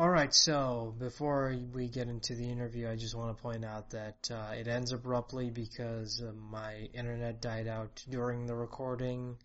All 0.00 0.08
right, 0.08 0.32
so 0.32 0.94
before 0.96 1.56
we 1.72 1.88
get 1.88 2.06
into 2.06 2.36
the 2.36 2.48
interview, 2.48 2.88
I 2.88 2.94
just 2.94 3.16
want 3.16 3.36
to 3.36 3.42
point 3.42 3.64
out 3.64 3.90
that 3.90 4.30
uh, 4.30 4.52
it 4.52 4.68
ends 4.68 4.92
abruptly 4.92 5.50
because 5.50 6.22
uh, 6.22 6.30
my 6.34 6.88
internet 6.94 7.42
died 7.42 7.66
out 7.66 8.04
during 8.08 8.46
the 8.46 8.54
recording, 8.54 9.38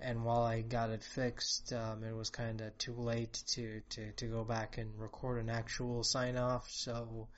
and 0.00 0.24
while 0.24 0.42
I 0.42 0.62
got 0.62 0.90
it 0.90 1.04
fixed, 1.04 1.72
um, 1.72 2.02
it 2.02 2.12
was 2.12 2.28
kind 2.28 2.60
of 2.60 2.76
too 2.76 2.94
late 2.94 3.34
to, 3.54 3.82
to, 3.90 4.10
to 4.10 4.26
go 4.26 4.42
back 4.42 4.78
and 4.78 4.98
record 4.98 5.40
an 5.40 5.48
actual 5.48 6.02
sign 6.02 6.36
off. 6.36 6.68
So 6.68 7.28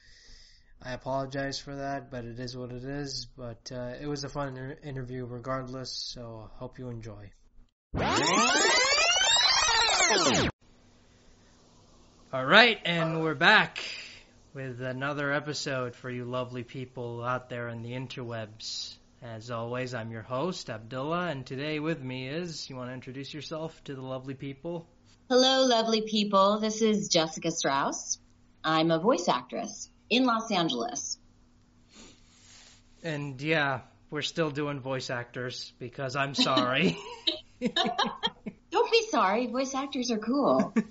I 0.82 0.94
apologize 0.94 1.58
for 1.58 1.76
that, 1.76 2.10
but 2.10 2.24
it 2.24 2.40
is 2.40 2.56
what 2.56 2.72
it 2.72 2.84
is. 2.84 3.26
But 3.36 3.70
uh, 3.70 3.96
it 4.00 4.06
was 4.06 4.24
a 4.24 4.30
fun 4.30 4.48
inter- 4.56 4.78
interview 4.82 5.26
regardless, 5.26 5.92
so 5.92 6.50
hope 6.54 6.78
you 6.78 6.88
enjoy. 6.88 7.30
All 12.36 12.44
right, 12.44 12.78
and 12.84 13.22
we're 13.22 13.34
back 13.34 13.78
with 14.52 14.82
another 14.82 15.32
episode 15.32 15.94
for 15.94 16.10
you 16.10 16.26
lovely 16.26 16.64
people 16.64 17.24
out 17.24 17.48
there 17.48 17.68
in 17.68 17.80
the 17.80 17.92
interwebs. 17.92 18.94
As 19.22 19.50
always, 19.50 19.94
I'm 19.94 20.10
your 20.10 20.20
host, 20.20 20.68
Abdullah, 20.68 21.28
and 21.28 21.46
today 21.46 21.80
with 21.80 22.02
me 22.02 22.28
is, 22.28 22.68
you 22.68 22.76
want 22.76 22.90
to 22.90 22.92
introduce 22.92 23.32
yourself 23.32 23.82
to 23.84 23.94
the 23.94 24.02
lovely 24.02 24.34
people? 24.34 24.86
Hello, 25.30 25.64
lovely 25.64 26.02
people. 26.02 26.60
This 26.60 26.82
is 26.82 27.08
Jessica 27.08 27.50
Strauss. 27.50 28.18
I'm 28.62 28.90
a 28.90 28.98
voice 28.98 29.30
actress 29.30 29.88
in 30.10 30.26
Los 30.26 30.52
Angeles. 30.52 31.16
And 33.02 33.40
yeah, 33.40 33.80
we're 34.10 34.20
still 34.20 34.50
doing 34.50 34.80
voice 34.80 35.08
actors 35.08 35.72
because 35.78 36.16
I'm 36.16 36.34
sorry. 36.34 36.98
Don't 38.70 38.92
be 38.92 39.06
sorry. 39.10 39.46
Voice 39.46 39.74
actors 39.74 40.10
are 40.10 40.18
cool. 40.18 40.74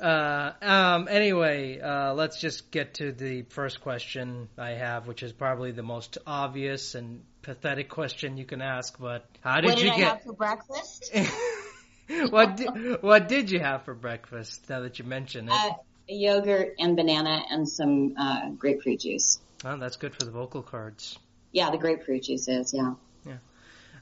uh, 0.00 0.52
um, 0.62 1.08
anyway, 1.08 1.80
uh, 1.80 2.14
let's 2.14 2.40
just 2.40 2.70
get 2.70 2.94
to 2.94 3.12
the 3.12 3.42
first 3.42 3.80
question 3.80 4.48
I 4.58 4.70
have, 4.70 5.06
which 5.06 5.22
is 5.22 5.32
probably 5.32 5.72
the 5.72 5.82
most 5.82 6.18
obvious 6.26 6.94
and 6.94 7.22
pathetic 7.42 7.88
question 7.88 8.36
you 8.36 8.44
can 8.44 8.62
ask. 8.62 8.98
But 8.98 9.24
how 9.40 9.60
did, 9.60 9.64
you 9.64 9.68
what 9.70 9.76
did 9.78 9.84
you 9.86 9.92
I 9.92 9.96
get? 9.98 10.08
have 10.08 10.22
for 10.22 10.32
breakfast? 10.32 11.12
what 12.30 12.56
did, 12.56 13.02
what 13.02 13.28
did 13.28 13.50
you 13.50 13.60
have 13.60 13.84
for 13.84 13.94
breakfast? 13.94 14.68
Now 14.68 14.80
that 14.80 14.98
you 14.98 15.04
mention 15.04 15.48
it, 15.48 15.52
Uh, 15.54 15.72
yogurt 16.08 16.74
and 16.78 16.96
banana 16.96 17.42
and 17.50 17.68
some 17.68 18.14
uh, 18.18 18.50
grapefruit 18.50 19.00
juice. 19.00 19.40
oh, 19.64 19.76
that's 19.76 19.96
good 19.96 20.14
for 20.14 20.24
the 20.24 20.30
vocal 20.30 20.62
cords. 20.62 21.18
Yeah, 21.52 21.70
the 21.70 21.78
grapefruit 21.78 22.24
juice 22.24 22.48
is. 22.48 22.72
Yeah. 22.74 22.94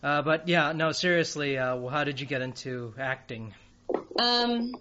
Uh, 0.01 0.23
but 0.23 0.47
yeah, 0.47 0.71
no, 0.73 0.93
seriously, 0.93 1.59
uh, 1.59 1.85
how 1.89 2.05
did 2.05 2.21
you 2.21 2.27
get 2.27 2.41
into 2.41 2.95
acting? 3.01 3.53
Um. 4.17 4.73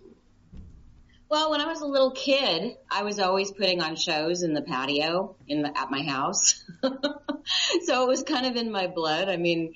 Well, 1.30 1.52
when 1.52 1.60
I 1.60 1.66
was 1.66 1.82
a 1.82 1.86
little 1.86 2.12
kid, 2.12 2.78
I 2.90 3.04
was 3.04 3.20
always 3.20 3.52
putting 3.52 3.82
on 3.82 3.98
shows 3.98 4.44
in 4.44 4.54
the 4.54 4.62
patio 4.62 5.36
in 5.48 5.62
the, 5.62 5.78
at 5.78 5.92
my 5.92 6.02
house. 6.02 6.64
so 6.82 8.04
it 8.04 8.08
was 8.08 8.24
kind 8.24 8.46
of 8.46 8.56
in 8.56 8.72
my 8.72 8.88
blood. 8.88 9.28
I 9.28 9.36
mean, 9.36 9.74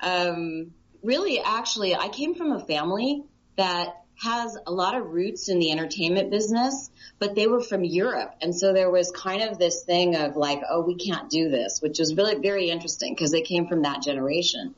um, 0.00 0.72
really, 1.02 1.40
actually, 1.40 1.94
I 1.94 2.08
came 2.08 2.34
from 2.34 2.52
a 2.52 2.64
family 2.64 3.22
that 3.56 3.88
has 4.22 4.56
a 4.66 4.72
lot 4.72 4.96
of 4.96 5.10
roots 5.10 5.50
in 5.50 5.58
the 5.58 5.70
entertainment 5.72 6.30
business, 6.30 6.90
but 7.18 7.34
they 7.34 7.46
were 7.46 7.60
from 7.60 7.84
Europe. 7.84 8.34
And 8.40 8.54
so 8.54 8.72
there 8.72 8.90
was 8.90 9.12
kind 9.12 9.42
of 9.42 9.58
this 9.58 9.84
thing 9.84 10.16
of 10.16 10.36
like, 10.36 10.62
oh, 10.68 10.80
we 10.80 10.96
can't 10.96 11.28
do 11.28 11.50
this, 11.50 11.80
which 11.82 11.98
was 11.98 12.14
really 12.16 12.36
very 12.36 12.70
interesting 12.70 13.14
because 13.14 13.30
they 13.30 13.42
came 13.42 13.68
from 13.68 13.82
that 13.82 14.02
generation. 14.02 14.74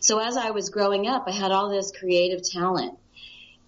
So 0.00 0.18
as 0.18 0.36
I 0.36 0.50
was 0.50 0.70
growing 0.70 1.06
up, 1.06 1.24
I 1.28 1.30
had 1.30 1.52
all 1.52 1.70
this 1.70 1.92
creative 1.96 2.42
talent 2.42 2.98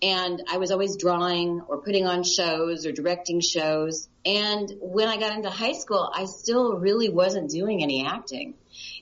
and 0.02 0.42
I 0.50 0.58
was 0.58 0.70
always 0.70 0.96
drawing 0.96 1.62
or 1.68 1.78
putting 1.78 2.06
on 2.06 2.22
shows 2.24 2.86
or 2.86 2.92
directing 2.92 3.40
shows. 3.40 4.08
And 4.24 4.70
when 4.80 5.08
I 5.08 5.18
got 5.18 5.36
into 5.36 5.50
high 5.50 5.72
school, 5.72 6.10
I 6.14 6.26
still 6.26 6.78
really 6.78 7.08
wasn't 7.08 7.50
doing 7.50 7.82
any 7.82 8.06
acting. 8.06 8.54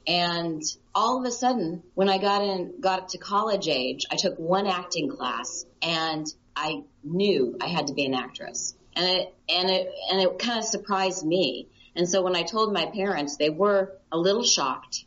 And 0.07 0.63
all 0.95 1.19
of 1.19 1.25
a 1.25 1.31
sudden, 1.31 1.83
when 1.95 2.09
I 2.09 2.19
got 2.19 2.43
in, 2.43 2.81
got 2.81 3.11
to 3.11 3.19
college 3.19 3.69
age, 3.69 4.05
I 4.11 4.17
took 4.17 4.37
one 4.39 4.67
acting 4.67 5.09
class 5.09 5.65
and 5.81 6.27
I 6.55 6.83
knew 7.03 7.57
I 7.61 7.69
had 7.69 7.89
to 7.89 7.95
be 7.95 8.05
an 8.05 8.15
actress. 8.15 8.75
And 8.95 9.07
it, 9.07 9.35
and 9.49 9.71
it, 9.71 9.91
and 10.11 10.21
it 10.21 10.39
kind 10.39 10.59
of 10.59 10.65
surprised 10.65 11.25
me. 11.25 11.69
And 11.97 12.09
so 12.09 12.23
when 12.23 12.37
I 12.37 12.43
told 12.43 12.73
my 12.73 12.87
parents, 12.87 13.37
they 13.37 13.51
were 13.51 13.93
a 14.11 14.19
little 14.19 14.45
shocked. 14.45 15.05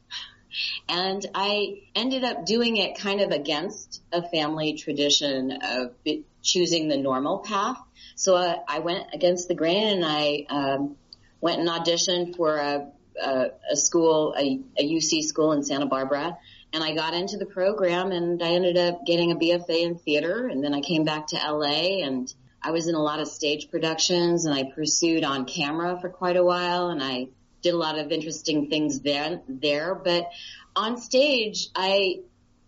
And 0.87 1.25
I 1.33 1.81
ended 1.95 2.23
up 2.23 2.45
doing 2.45 2.77
it 2.77 2.97
kind 2.97 3.21
of 3.21 3.31
against 3.31 4.01
a 4.11 4.21
family 4.21 4.73
tradition 4.73 5.57
of 5.61 5.95
choosing 6.41 6.87
the 6.87 6.97
normal 6.97 7.39
path. 7.39 7.77
So 8.15 8.35
I, 8.35 8.59
I 8.67 8.79
went 8.79 9.07
against 9.13 9.47
the 9.47 9.55
grain 9.55 9.87
and 9.87 10.05
I 10.05 10.45
um, 10.49 10.95
went 11.41 11.59
and 11.59 11.69
auditioned 11.69 12.35
for 12.35 12.57
a, 12.57 12.87
a, 13.21 13.47
a 13.71 13.75
school, 13.75 14.35
a, 14.37 14.61
a 14.77 14.83
UC 14.83 15.23
school 15.23 15.51
in 15.51 15.63
Santa 15.63 15.85
Barbara. 15.85 16.37
And 16.71 16.83
I 16.83 16.93
got 16.93 17.13
into 17.13 17.37
the 17.37 17.45
program 17.45 18.11
and 18.11 18.41
I 18.41 18.49
ended 18.49 18.77
up 18.77 19.05
getting 19.05 19.31
a 19.31 19.35
BFA 19.35 19.83
in 19.83 19.95
theater. 19.95 20.47
And 20.47 20.63
then 20.63 20.73
I 20.73 20.81
came 20.81 21.03
back 21.03 21.27
to 21.27 21.37
LA 21.37 22.03
and 22.03 22.33
I 22.61 22.71
was 22.71 22.87
in 22.87 22.95
a 22.95 23.01
lot 23.01 23.19
of 23.19 23.27
stage 23.27 23.69
productions 23.69 24.45
and 24.45 24.53
I 24.53 24.63
pursued 24.63 25.23
on 25.23 25.45
camera 25.45 25.99
for 26.01 26.09
quite 26.09 26.35
a 26.35 26.43
while 26.43 26.89
and 26.89 27.01
I 27.01 27.27
did 27.65 27.73
a 27.73 27.77
lot 27.77 27.97
of 27.97 28.11
interesting 28.11 28.69
things 28.69 29.01
then 29.01 29.41
there. 29.49 29.95
But 29.95 30.29
on 30.75 30.97
stage, 30.97 31.69
I 31.75 32.19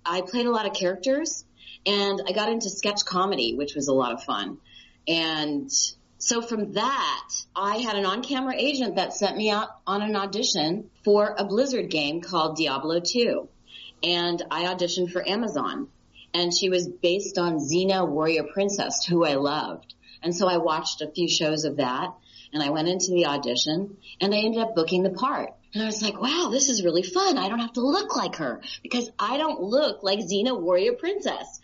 I 0.03 0.21
played 0.21 0.47
a 0.47 0.51
lot 0.51 0.65
of 0.65 0.73
characters, 0.73 1.45
and 1.85 2.21
I 2.27 2.31
got 2.31 2.51
into 2.51 2.69
sketch 2.69 3.05
comedy, 3.05 3.53
which 3.55 3.75
was 3.75 3.87
a 3.87 3.93
lot 3.93 4.11
of 4.11 4.23
fun. 4.23 4.57
And 5.07 5.71
so 6.17 6.41
from 6.41 6.73
that, 6.73 7.29
I 7.55 7.77
had 7.77 7.95
an 7.95 8.05
on-camera 8.05 8.55
agent 8.57 8.95
that 8.95 9.13
sent 9.13 9.37
me 9.37 9.51
out 9.51 9.69
on 9.85 10.01
an 10.01 10.15
audition 10.15 10.89
for 11.05 11.35
a 11.37 11.45
Blizzard 11.45 11.89
game 11.89 12.21
called 12.21 12.57
Diablo 12.57 12.99
2, 12.99 13.47
and 14.01 14.41
I 14.49 14.63
auditioned 14.65 15.11
for 15.11 15.27
Amazon. 15.27 15.89
And 16.33 16.51
she 16.53 16.69
was 16.69 16.87
based 16.87 17.37
on 17.37 17.59
Xena 17.59 18.07
Warrior 18.07 18.45
Princess, 18.51 19.05
who 19.05 19.23
I 19.23 19.35
loved. 19.35 19.93
And 20.21 20.35
so 20.35 20.47
I 20.47 20.57
watched 20.57 21.01
a 21.01 21.11
few 21.11 21.29
shows 21.29 21.63
of 21.63 21.77
that 21.77 22.13
and 22.53 22.63
I 22.63 22.69
went 22.69 22.87
into 22.87 23.11
the 23.11 23.25
audition 23.25 23.97
and 24.21 24.33
I 24.33 24.37
ended 24.37 24.61
up 24.61 24.75
booking 24.75 25.03
the 25.03 25.09
part. 25.09 25.53
And 25.73 25.83
I 25.83 25.85
was 25.85 26.01
like, 26.01 26.19
wow, 26.19 26.49
this 26.51 26.69
is 26.69 26.83
really 26.83 27.03
fun. 27.03 27.37
I 27.37 27.49
don't 27.49 27.59
have 27.59 27.73
to 27.73 27.81
look 27.81 28.15
like 28.15 28.37
her 28.37 28.61
because 28.81 29.11
I 29.19 29.37
don't 29.37 29.61
look 29.61 30.01
like 30.01 30.19
Xena 30.19 30.59
Warrior 30.59 30.93
Princess. 30.93 31.59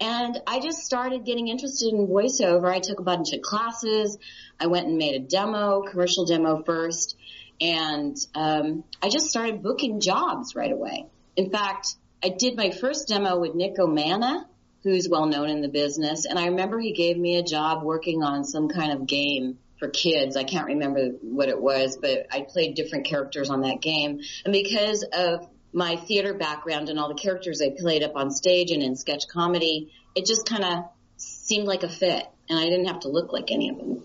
And 0.00 0.40
I 0.46 0.60
just 0.60 0.84
started 0.84 1.24
getting 1.24 1.48
interested 1.48 1.92
in 1.92 2.06
voiceover. 2.06 2.72
I 2.72 2.78
took 2.78 3.00
a 3.00 3.04
bunch 3.04 3.32
of 3.32 3.42
classes. 3.42 4.16
I 4.60 4.66
went 4.66 4.86
and 4.86 4.96
made 4.96 5.16
a 5.16 5.24
demo, 5.24 5.82
commercial 5.82 6.24
demo 6.24 6.62
first. 6.62 7.16
And, 7.60 8.16
um, 8.34 8.84
I 9.02 9.08
just 9.08 9.26
started 9.26 9.62
booking 9.62 9.98
jobs 9.98 10.54
right 10.54 10.70
away. 10.70 11.06
In 11.34 11.50
fact, 11.50 11.96
I 12.22 12.28
did 12.28 12.56
my 12.56 12.70
first 12.70 13.08
demo 13.08 13.40
with 13.40 13.56
Nick 13.56 13.76
Omana, 13.78 14.44
who's 14.84 15.08
well 15.08 15.26
known 15.26 15.48
in 15.48 15.62
the 15.62 15.68
business. 15.68 16.24
And 16.26 16.38
I 16.38 16.46
remember 16.46 16.78
he 16.78 16.92
gave 16.92 17.16
me 17.16 17.36
a 17.36 17.42
job 17.42 17.82
working 17.82 18.22
on 18.22 18.44
some 18.44 18.68
kind 18.68 18.92
of 18.92 19.06
game 19.06 19.58
for 19.78 19.88
kids. 19.88 20.36
I 20.36 20.44
can't 20.44 20.66
remember 20.66 21.08
what 21.22 21.48
it 21.48 21.60
was, 21.60 21.96
but 21.96 22.26
I 22.30 22.42
played 22.42 22.74
different 22.74 23.06
characters 23.06 23.50
on 23.50 23.62
that 23.62 23.80
game. 23.80 24.20
And 24.44 24.52
because 24.52 25.04
of 25.12 25.46
my 25.72 25.96
theater 25.96 26.34
background 26.34 26.88
and 26.88 26.98
all 26.98 27.08
the 27.08 27.20
characters 27.20 27.60
I 27.60 27.70
played 27.78 28.02
up 28.02 28.16
on 28.16 28.30
stage 28.30 28.70
and 28.70 28.82
in 28.82 28.96
sketch 28.96 29.28
comedy, 29.28 29.92
it 30.14 30.26
just 30.26 30.48
kind 30.48 30.64
of 30.64 30.84
seemed 31.16 31.66
like 31.66 31.82
a 31.82 31.88
fit 31.88 32.26
and 32.48 32.58
I 32.58 32.64
didn't 32.64 32.86
have 32.86 33.00
to 33.00 33.08
look 33.08 33.32
like 33.32 33.50
any 33.50 33.68
of 33.68 33.76
them. 33.76 34.02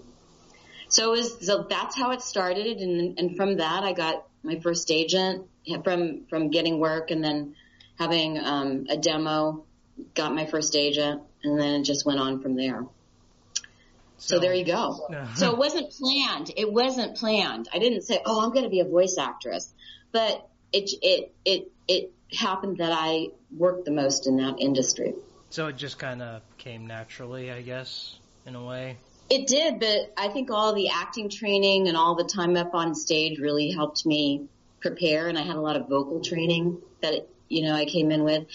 So 0.90 1.12
was, 1.12 1.46
so 1.46 1.66
that's 1.68 1.98
how 1.98 2.12
it 2.12 2.22
started. 2.22 2.78
And, 2.78 3.18
and 3.18 3.36
from 3.36 3.58
that, 3.58 3.84
I 3.84 3.94
got 3.94 4.28
my 4.44 4.60
first 4.60 4.92
agent 4.92 5.48
from, 5.84 6.26
from 6.30 6.50
getting 6.50 6.80
work 6.80 7.10
and 7.10 7.24
then 7.24 7.56
having, 7.98 8.38
um, 8.38 8.86
a 8.90 8.98
demo, 8.98 9.66
got 10.14 10.36
my 10.36 10.46
first 10.46 10.76
agent 10.76 11.24
and 11.44 11.60
then 11.60 11.82
it 11.82 11.84
just 11.84 12.06
went 12.06 12.20
on 12.20 12.42
from 12.42 12.56
there. 12.56 12.86
So, 14.26 14.40
there 14.40 14.54
you 14.54 14.64
go. 14.64 15.06
Uh-huh. 15.10 15.36
so 15.36 15.52
it 15.52 15.58
wasn't 15.58 15.92
planned. 15.92 16.52
It 16.56 16.72
wasn't 16.72 17.18
planned. 17.18 17.68
I 17.74 17.80
didn't 17.80 18.04
say, 18.04 18.22
"Oh, 18.26 18.42
I'm 18.42 18.52
going 18.52 18.64
to 18.64 18.70
be 18.70 18.80
a 18.80 18.86
voice 18.86 19.18
actress," 19.20 19.74
but 20.14 20.50
it 20.72 20.90
it 21.02 21.34
it 21.44 21.72
it 21.90 22.14
happened 22.32 22.78
that 22.78 22.94
I 22.94 23.28
worked 23.56 23.84
the 23.84 23.92
most 23.92 24.26
in 24.26 24.38
that 24.38 24.60
industry. 24.60 25.14
So 25.50 25.68
it 25.68 25.76
just 25.76 26.00
kind 26.00 26.22
of 26.22 26.42
came 26.58 26.88
naturally, 26.88 27.52
I 27.52 27.62
guess, 27.62 28.16
in 28.46 28.56
a 28.56 28.64
way. 28.64 28.98
It 29.30 29.48
did, 29.48 29.80
but 29.80 30.14
I 30.16 30.30
think 30.30 30.52
all 30.52 30.74
the 30.74 30.90
acting 30.90 31.30
training 31.30 31.90
and 31.90 31.98
all 31.98 32.16
the 32.16 32.24
time 32.24 32.56
up 32.56 32.74
on 32.74 32.96
stage 32.96 33.40
really 33.40 33.72
helped 33.72 34.06
me 34.06 34.48
prepare, 34.80 35.28
and 35.28 35.38
I 35.38 35.42
had 35.42 35.58
a 35.58 35.62
lot 35.62 35.76
of 35.76 35.90
vocal 35.90 36.22
training 36.22 36.82
that 37.02 37.28
you 37.50 37.68
know 37.68 37.76
I 37.76 37.84
came 37.84 38.10
in 38.10 38.24
with. 38.24 38.48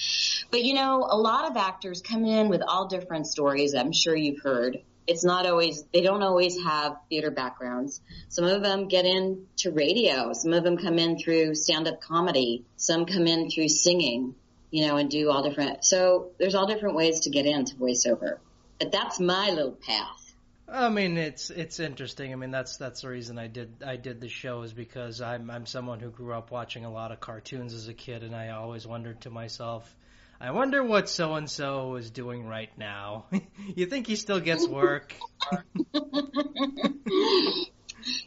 But 0.50 0.64
you 0.64 0.72
know, 0.72 1.06
a 1.10 1.16
lot 1.16 1.50
of 1.50 1.58
actors 1.58 2.00
come 2.00 2.24
in 2.24 2.48
with 2.48 2.62
all 2.62 2.88
different 2.88 3.26
stories. 3.26 3.74
I'm 3.74 3.92
sure 3.92 4.16
you've 4.16 4.40
heard 4.42 4.78
it's 5.08 5.24
not 5.24 5.46
always, 5.46 5.84
they 5.92 6.02
don't 6.02 6.22
always 6.22 6.62
have 6.62 6.98
theater 7.08 7.30
backgrounds. 7.30 8.00
Some 8.28 8.44
of 8.44 8.62
them 8.62 8.86
get 8.88 9.06
into 9.06 9.72
radio. 9.72 10.32
Some 10.34 10.52
of 10.52 10.62
them 10.62 10.76
come 10.76 10.98
in 10.98 11.18
through 11.18 11.54
stand-up 11.54 12.00
comedy. 12.02 12.64
Some 12.76 13.06
come 13.06 13.26
in 13.26 13.50
through 13.50 13.70
singing, 13.70 14.34
you 14.70 14.86
know, 14.86 14.98
and 14.98 15.10
do 15.10 15.30
all 15.30 15.42
different, 15.42 15.84
so 15.84 16.30
there's 16.38 16.54
all 16.54 16.66
different 16.66 16.94
ways 16.94 17.20
to 17.20 17.30
get 17.30 17.46
into 17.46 17.74
voiceover. 17.76 18.38
But 18.78 18.92
that's 18.92 19.18
my 19.18 19.50
little 19.50 19.72
path. 19.72 20.34
I 20.70 20.90
mean, 20.90 21.16
it's 21.16 21.48
it's 21.48 21.80
interesting. 21.80 22.32
I 22.32 22.36
mean, 22.36 22.50
that's 22.50 22.76
that's 22.76 23.00
the 23.00 23.08
reason 23.08 23.38
I 23.38 23.46
did 23.46 23.82
I 23.84 23.96
did 23.96 24.20
the 24.20 24.28
show 24.28 24.62
is 24.62 24.74
because 24.74 25.22
I'm 25.22 25.50
I'm 25.50 25.64
someone 25.64 25.98
who 25.98 26.10
grew 26.10 26.34
up 26.34 26.50
watching 26.50 26.84
a 26.84 26.92
lot 26.92 27.10
of 27.10 27.20
cartoons 27.20 27.72
as 27.72 27.88
a 27.88 27.94
kid, 27.94 28.22
and 28.22 28.36
I 28.36 28.50
always 28.50 28.86
wondered 28.86 29.22
to 29.22 29.30
myself, 29.30 29.96
I 30.40 30.52
wonder 30.52 30.84
what 30.84 31.08
so 31.08 31.34
and 31.34 31.50
so 31.50 31.96
is 31.96 32.10
doing 32.10 32.46
right 32.46 32.70
now. 32.78 33.26
you 33.76 33.86
think 33.86 34.06
he 34.06 34.14
still 34.16 34.38
gets 34.40 34.68
work? 34.68 35.14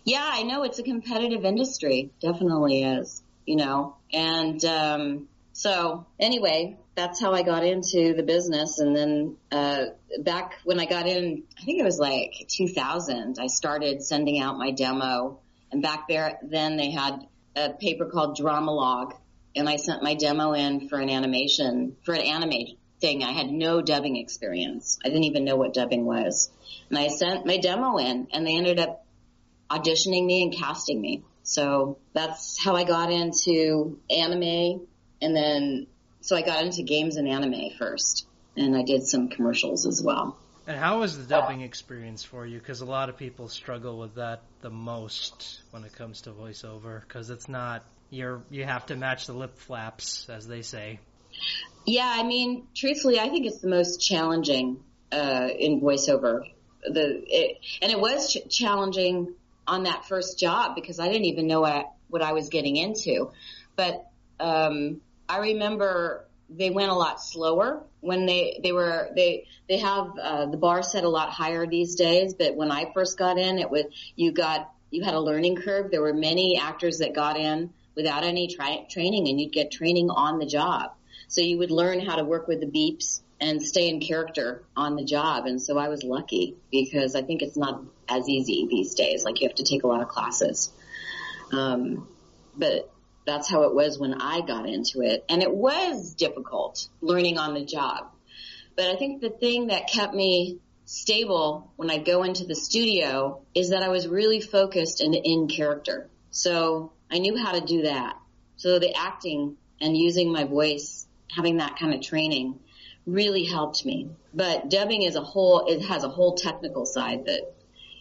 yeah, 0.03 0.29
I 0.29 0.43
know 0.43 0.63
it's 0.63 0.79
a 0.79 0.83
competitive 0.83 1.45
industry. 1.45 2.11
Definitely 2.21 2.83
is. 2.83 3.23
You 3.45 3.55
know, 3.55 3.95
and 4.13 4.63
um, 4.65 5.27
so 5.53 6.05
anyway, 6.19 6.77
that's 6.95 7.19
how 7.19 7.33
I 7.33 7.43
got 7.43 7.65
into 7.65 8.13
the 8.13 8.23
business. 8.23 8.79
And 8.79 8.95
then 8.95 9.37
uh, 9.51 9.85
back 10.19 10.59
when 10.63 10.79
I 10.79 10.85
got 10.85 11.07
in, 11.07 11.43
I 11.59 11.63
think 11.63 11.79
it 11.79 11.83
was 11.83 11.99
like 11.99 12.45
2000, 12.49 13.37
I 13.39 13.47
started 13.47 14.03
sending 14.03 14.39
out 14.39 14.57
my 14.57 14.71
demo. 14.71 15.39
And 15.71 15.81
back 15.81 16.07
there, 16.07 16.39
then 16.43 16.77
they 16.77 16.91
had 16.91 17.25
a 17.55 17.69
paper 17.71 18.05
called 18.05 18.35
Drama-Logue, 18.35 19.13
and 19.55 19.67
I 19.67 19.75
sent 19.75 20.03
my 20.03 20.15
demo 20.15 20.53
in 20.53 20.87
for 20.89 20.99
an 20.99 21.09
animation 21.09 21.95
for 22.03 22.13
an 22.13 22.21
anime 22.21 22.77
thing. 22.99 23.23
I 23.23 23.31
had 23.31 23.49
no 23.49 23.81
dubbing 23.81 24.17
experience. 24.17 24.99
I 25.03 25.09
didn't 25.09 25.25
even 25.25 25.45
know 25.45 25.55
what 25.55 25.73
dubbing 25.73 26.05
was, 26.05 26.49
and 26.89 26.97
I 26.97 27.07
sent 27.07 27.45
my 27.45 27.57
demo 27.57 27.97
in, 27.97 28.27
and 28.31 28.45
they 28.45 28.57
ended 28.57 28.79
up 28.79 29.05
auditioning 29.69 30.25
me 30.25 30.43
and 30.43 30.53
casting 30.53 31.01
me. 31.01 31.23
So 31.43 31.97
that's 32.13 32.63
how 32.63 32.75
I 32.75 32.83
got 32.83 33.11
into 33.11 33.99
anime, 34.09 34.87
and 35.21 35.35
then 35.35 35.87
so 36.21 36.35
I 36.35 36.43
got 36.43 36.63
into 36.63 36.83
games 36.83 37.17
and 37.17 37.27
anime 37.27 37.71
first, 37.77 38.27
and 38.55 38.77
I 38.77 38.83
did 38.83 39.07
some 39.07 39.29
commercials 39.29 39.85
as 39.85 40.01
well. 40.03 40.37
And 40.67 40.77
how 40.77 40.99
was 40.99 41.17
the 41.17 41.23
dubbing 41.23 41.61
experience 41.61 42.23
for 42.23 42.45
you? 42.45 42.59
Because 42.59 42.81
a 42.81 42.85
lot 42.85 43.09
of 43.09 43.17
people 43.17 43.49
struggle 43.49 43.97
with 43.97 44.15
that 44.15 44.43
the 44.61 44.69
most 44.69 45.61
when 45.71 45.83
it 45.83 45.93
comes 45.93 46.21
to 46.21 46.31
voiceover, 46.31 47.01
because 47.01 47.31
it's 47.31 47.49
not 47.49 47.83
you're 48.11 48.43
you 48.51 48.63
have 48.65 48.85
to 48.87 48.95
match 48.95 49.25
the 49.25 49.33
lip 49.33 49.57
flaps, 49.57 50.29
as 50.29 50.47
they 50.47 50.61
say. 50.61 50.99
Yeah, 51.85 52.13
I 52.13 52.23
mean, 52.23 52.67
truthfully, 52.75 53.19
I 53.19 53.29
think 53.29 53.47
it's 53.47 53.59
the 53.59 53.69
most 53.69 54.01
challenging 54.01 54.83
uh, 55.11 55.49
in 55.57 55.81
voiceover. 55.81 56.43
The 56.83 57.23
it, 57.25 57.57
and 57.81 57.91
it 57.91 57.99
was 57.99 58.33
ch- 58.33 58.49
challenging 58.49 59.33
on 59.65 59.83
that 59.83 60.05
first 60.05 60.37
job 60.37 60.75
because 60.75 60.99
I 60.99 61.07
didn't 61.07 61.25
even 61.25 61.47
know 61.47 61.61
what, 61.61 61.91
what 62.09 62.21
I 62.21 62.33
was 62.33 62.49
getting 62.49 62.75
into. 62.75 63.31
But 63.75 64.05
um, 64.39 65.01
I 65.29 65.37
remember 65.39 66.25
they 66.49 66.69
went 66.69 66.91
a 66.91 66.95
lot 66.95 67.21
slower 67.21 67.81
when 68.01 68.25
they 68.25 68.59
they 68.61 68.73
were 68.73 69.09
they 69.15 69.47
they 69.69 69.77
have 69.77 70.11
uh, 70.21 70.45
the 70.47 70.57
bar 70.57 70.83
set 70.83 71.05
a 71.05 71.09
lot 71.09 71.29
higher 71.29 71.65
these 71.65 71.95
days. 71.95 72.33
But 72.33 72.55
when 72.55 72.71
I 72.71 72.91
first 72.93 73.17
got 73.17 73.37
in, 73.37 73.57
it 73.57 73.71
was 73.71 73.85
you 74.17 74.33
got 74.33 74.69
you 74.89 75.03
had 75.03 75.13
a 75.13 75.19
learning 75.19 75.55
curve. 75.55 75.91
There 75.91 76.01
were 76.01 76.13
many 76.13 76.59
actors 76.61 76.97
that 76.97 77.15
got 77.15 77.37
in 77.37 77.71
without 77.95 78.23
any 78.23 78.47
tri- 78.47 78.85
training, 78.89 79.27
and 79.27 79.39
you'd 79.39 79.51
get 79.51 79.71
training 79.71 80.09
on 80.09 80.39
the 80.39 80.45
job. 80.45 80.91
So 81.27 81.41
you 81.41 81.57
would 81.59 81.71
learn 81.71 81.99
how 81.99 82.17
to 82.17 82.23
work 82.23 82.47
with 82.47 82.59
the 82.59 82.65
beeps 82.65 83.21
and 83.39 83.61
stay 83.61 83.89
in 83.89 83.99
character 83.99 84.63
on 84.75 84.95
the 84.95 85.03
job. 85.03 85.45
And 85.45 85.61
so 85.61 85.77
I 85.77 85.89
was 85.89 86.03
lucky 86.03 86.55
because 86.71 87.15
I 87.15 87.23
think 87.23 87.41
it's 87.41 87.57
not 87.57 87.83
as 88.07 88.29
easy 88.29 88.67
these 88.69 88.93
days. 88.93 89.23
Like 89.23 89.41
you 89.41 89.47
have 89.47 89.55
to 89.55 89.63
take 89.63 89.83
a 89.83 89.87
lot 89.87 90.01
of 90.01 90.09
classes. 90.09 90.71
Um, 91.51 92.07
but 92.55 92.91
that's 93.25 93.49
how 93.49 93.63
it 93.63 93.73
was 93.73 93.97
when 93.97 94.13
I 94.13 94.41
got 94.41 94.67
into 94.67 95.01
it. 95.01 95.25
And 95.27 95.41
it 95.41 95.53
was 95.53 96.13
difficult 96.13 96.87
learning 97.01 97.37
on 97.37 97.53
the 97.53 97.65
job. 97.65 98.11
But 98.75 98.89
I 98.89 98.95
think 98.95 99.21
the 99.21 99.29
thing 99.29 99.67
that 99.67 99.89
kept 99.89 100.13
me 100.13 100.59
stable 100.85 101.71
when 101.77 101.89
I 101.89 101.97
go 101.97 102.23
into 102.23 102.45
the 102.45 102.55
studio 102.55 103.41
is 103.55 103.69
that 103.69 103.83
I 103.83 103.89
was 103.89 104.07
really 104.07 104.41
focused 104.41 105.01
and 105.01 105.15
in 105.15 105.47
character. 105.47 106.09
So 106.29 106.91
I 107.11 107.19
knew 107.19 107.37
how 107.37 107.51
to 107.51 107.61
do 107.61 107.83
that. 107.83 108.17
So 108.57 108.79
the 108.79 108.95
acting 108.95 109.57
and 109.79 109.97
using 109.97 110.31
my 110.31 110.43
voice, 110.43 111.07
having 111.29 111.57
that 111.57 111.77
kind 111.77 111.93
of 111.93 112.01
training 112.01 112.59
really 113.05 113.43
helped 113.43 113.85
me. 113.85 114.09
But 114.33 114.69
dubbing 114.69 115.01
is 115.01 115.15
a 115.15 115.21
whole, 115.21 115.65
it 115.67 115.81
has 115.81 116.03
a 116.03 116.09
whole 116.09 116.35
technical 116.35 116.85
side 116.85 117.25
that 117.25 117.53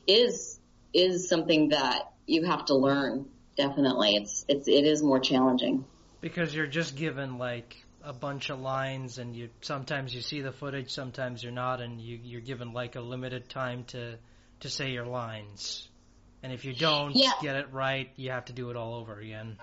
is, 0.06 0.60
is 0.92 1.28
something 1.28 1.70
that 1.70 2.12
you 2.26 2.44
have 2.44 2.66
to 2.66 2.74
learn 2.74 3.26
definitely. 3.60 4.16
It's 4.16 4.44
it's 4.48 4.68
it 4.68 4.84
is 4.84 5.02
more 5.02 5.20
challenging 5.20 5.84
because 6.20 6.54
you're 6.54 6.66
just 6.66 6.96
given 6.96 7.38
like 7.38 7.76
a 8.02 8.12
bunch 8.12 8.50
of 8.50 8.60
lines, 8.60 9.18
and 9.18 9.36
you 9.36 9.50
sometimes 9.60 10.14
you 10.14 10.22
see 10.22 10.40
the 10.40 10.52
footage, 10.52 10.90
sometimes 10.90 11.42
you're 11.42 11.52
not, 11.52 11.80
and 11.80 12.00
you 12.00 12.18
you're 12.22 12.40
given 12.40 12.72
like 12.72 12.96
a 12.96 13.00
limited 13.00 13.48
time 13.48 13.84
to 13.88 14.16
to 14.60 14.70
say 14.70 14.90
your 14.90 15.06
lines. 15.06 15.88
And 16.42 16.52
if 16.52 16.64
you 16.64 16.74
don't 16.74 17.14
yeah. 17.14 17.32
get 17.42 17.56
it 17.56 17.72
right, 17.72 18.10
you 18.16 18.30
have 18.30 18.46
to 18.46 18.52
do 18.52 18.70
it 18.70 18.76
all 18.76 18.94
over 18.94 19.18
again. 19.18 19.58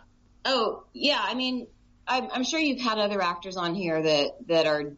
Oh 0.46 0.84
yeah, 0.94 1.20
I 1.22 1.34
mean, 1.34 1.68
I'm, 2.08 2.30
I'm 2.32 2.44
sure 2.44 2.60
you've 2.60 2.82
had 2.82 3.00
other 3.00 3.22
actors 3.22 3.58
on 3.58 3.74
here 3.74 4.02
that 4.02 4.48
that 4.48 4.68
are 4.68 4.94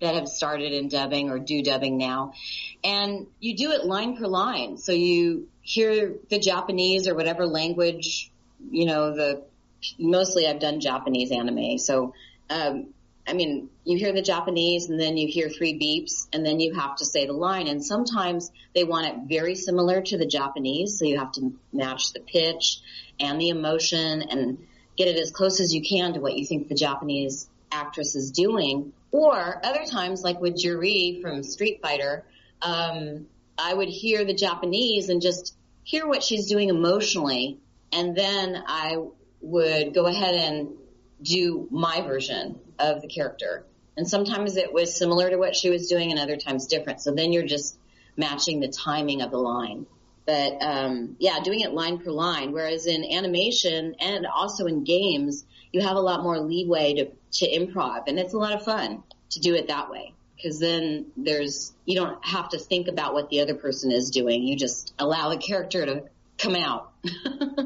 that 0.00 0.14
have 0.14 0.28
started 0.28 0.72
in 0.72 0.88
dubbing 0.88 1.30
or 1.30 1.38
do 1.38 1.62
dubbing 1.62 1.96
now. 1.96 2.34
And 2.82 3.26
you 3.40 3.56
do 3.56 3.72
it 3.72 3.84
line 3.84 4.16
per 4.16 4.26
line. 4.26 4.76
So 4.76 4.92
you 4.92 5.48
hear 5.62 6.14
the 6.28 6.38
Japanese 6.38 7.08
or 7.08 7.14
whatever 7.14 7.46
language 7.46 8.30
you 8.70 8.86
know, 8.86 9.14
the, 9.14 9.44
mostly 9.98 10.46
I've 10.46 10.60
done 10.60 10.80
Japanese 10.80 11.30
anime. 11.30 11.78
So, 11.78 12.14
um, 12.50 12.93
I 13.26 13.32
mean, 13.32 13.70
you 13.84 13.96
hear 13.96 14.12
the 14.12 14.22
Japanese 14.22 14.90
and 14.90 15.00
then 15.00 15.16
you 15.16 15.26
hear 15.26 15.48
three 15.48 15.78
beeps 15.78 16.28
and 16.32 16.44
then 16.44 16.60
you 16.60 16.74
have 16.74 16.96
to 16.96 17.04
say 17.04 17.26
the 17.26 17.32
line. 17.32 17.68
And 17.68 17.84
sometimes 17.84 18.52
they 18.74 18.84
want 18.84 19.06
it 19.06 19.14
very 19.28 19.54
similar 19.54 20.02
to 20.02 20.18
the 20.18 20.26
Japanese. 20.26 20.98
So 20.98 21.06
you 21.06 21.18
have 21.18 21.32
to 21.32 21.54
match 21.72 22.12
the 22.12 22.20
pitch 22.20 22.80
and 23.18 23.40
the 23.40 23.48
emotion 23.48 24.22
and 24.22 24.58
get 24.96 25.08
it 25.08 25.18
as 25.18 25.30
close 25.30 25.60
as 25.60 25.74
you 25.74 25.82
can 25.82 26.14
to 26.14 26.20
what 26.20 26.36
you 26.36 26.44
think 26.44 26.68
the 26.68 26.74
Japanese 26.74 27.48
actress 27.72 28.14
is 28.14 28.30
doing. 28.30 28.92
Or 29.10 29.60
other 29.64 29.84
times, 29.86 30.22
like 30.22 30.40
with 30.40 30.58
Juri 30.58 31.20
from 31.22 31.42
Street 31.42 31.80
Fighter, 31.80 32.24
um, 32.60 33.26
I 33.56 33.72
would 33.72 33.88
hear 33.88 34.24
the 34.24 34.34
Japanese 34.34 35.08
and 35.08 35.22
just 35.22 35.54
hear 35.82 36.06
what 36.06 36.22
she's 36.22 36.46
doing 36.46 36.68
emotionally 36.68 37.58
and 37.94 38.16
then 38.16 38.62
I 38.66 38.96
would 39.40 39.94
go 39.94 40.06
ahead 40.06 40.34
and 40.34 40.70
do 41.22 41.68
my 41.70 42.00
version 42.00 42.58
of 42.78 43.02
the 43.02 43.08
character. 43.08 43.64
And 43.96 44.08
sometimes 44.08 44.56
it 44.56 44.72
was 44.72 44.96
similar 44.96 45.30
to 45.30 45.36
what 45.36 45.54
she 45.54 45.70
was 45.70 45.88
doing 45.88 46.10
and 46.10 46.18
other 46.18 46.36
times 46.36 46.66
different. 46.66 47.00
So 47.00 47.14
then 47.14 47.32
you're 47.32 47.46
just 47.46 47.76
matching 48.16 48.60
the 48.60 48.68
timing 48.68 49.22
of 49.22 49.30
the 49.30 49.38
line. 49.38 49.86
But 50.26 50.62
um, 50.62 51.16
yeah, 51.18 51.40
doing 51.42 51.60
it 51.60 51.72
line 51.72 51.98
per 51.98 52.10
line. 52.10 52.52
Whereas 52.52 52.86
in 52.86 53.04
animation 53.04 53.94
and 54.00 54.26
also 54.26 54.66
in 54.66 54.84
games, 54.84 55.44
you 55.72 55.82
have 55.82 55.96
a 55.96 56.00
lot 56.00 56.22
more 56.22 56.38
leeway 56.38 56.94
to, 56.94 57.10
to 57.38 57.50
improv, 57.50 58.04
and 58.06 58.18
it's 58.18 58.32
a 58.32 58.38
lot 58.38 58.54
of 58.54 58.64
fun 58.64 59.02
to 59.30 59.40
do 59.40 59.54
it 59.54 59.68
that 59.68 59.90
way. 59.90 60.14
Because 60.36 60.60
then 60.60 61.06
there's 61.16 61.72
you 61.84 61.96
don't 61.96 62.24
have 62.24 62.50
to 62.50 62.58
think 62.58 62.88
about 62.88 63.12
what 63.12 63.28
the 63.28 63.40
other 63.40 63.54
person 63.54 63.92
is 63.92 64.10
doing. 64.10 64.42
You 64.42 64.56
just 64.56 64.94
allow 64.98 65.28
the 65.28 65.36
character 65.36 65.84
to 65.84 66.04
come 66.38 66.56
out. 66.56 66.92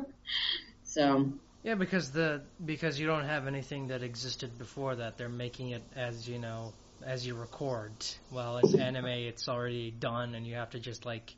so 0.85 1.33
yeah, 1.62 1.75
because 1.75 2.11
the 2.11 2.43
because 2.65 2.99
you 2.99 3.07
don't 3.07 3.25
have 3.25 3.47
anything 3.47 3.88
that 3.88 4.03
existed 4.03 4.59
before 4.59 4.97
that. 4.97 5.19
They're 5.19 5.29
making 5.29 5.71
it 5.71 5.83
as 5.97 6.29
you 6.29 6.38
know 6.38 6.73
as 7.05 7.27
you 7.27 7.35
record. 7.35 7.93
Well, 8.31 8.59
in 8.59 8.81
anime, 8.81 9.07
it's 9.07 9.49
already 9.49 9.91
done, 9.91 10.35
and 10.35 10.47
you 10.47 10.55
have 10.55 10.71
to 10.71 10.81
just 10.81 11.05
like 11.05 11.35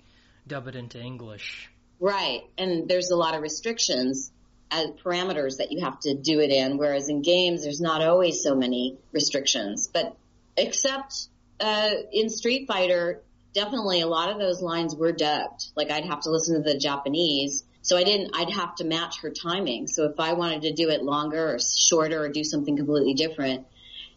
dub 0.46 0.68
it 0.68 0.76
into 0.76 1.00
English. 1.00 1.70
Right, 1.98 2.42
and 2.56 2.88
there's 2.88 3.10
a 3.10 3.16
lot 3.16 3.34
of 3.34 3.42
restrictions 3.42 4.30
as 4.70 4.90
parameters 5.04 5.58
that 5.58 5.72
you 5.72 5.84
have 5.84 5.98
to 6.00 6.14
do 6.14 6.40
it 6.40 6.50
in. 6.50 6.78
Whereas 6.78 7.08
in 7.08 7.22
games, 7.22 7.62
there's 7.62 7.80
not 7.80 8.02
always 8.02 8.42
so 8.42 8.54
many 8.54 8.98
restrictions. 9.12 9.88
But 9.92 10.16
except 10.56 11.28
uh, 11.58 11.90
in 12.12 12.28
Street 12.28 12.66
Fighter, 12.66 13.22
definitely 13.52 14.00
a 14.00 14.06
lot 14.06 14.30
of 14.30 14.38
those 14.38 14.62
lines 14.62 14.94
were 14.94 15.12
dubbed. 15.12 15.66
Like 15.76 15.90
I'd 15.90 16.04
have 16.04 16.20
to 16.22 16.30
listen 16.30 16.62
to 16.62 16.72
the 16.72 16.78
Japanese. 16.78 17.64
So 17.82 17.96
I 17.96 18.04
didn't, 18.04 18.32
I'd 18.34 18.50
have 18.50 18.74
to 18.76 18.84
match 18.84 19.20
her 19.22 19.30
timing. 19.30 19.86
So 19.86 20.04
if 20.04 20.20
I 20.20 20.34
wanted 20.34 20.62
to 20.62 20.72
do 20.72 20.90
it 20.90 21.02
longer 21.02 21.54
or 21.54 21.58
shorter 21.58 22.22
or 22.22 22.28
do 22.28 22.44
something 22.44 22.76
completely 22.76 23.14
different 23.14 23.66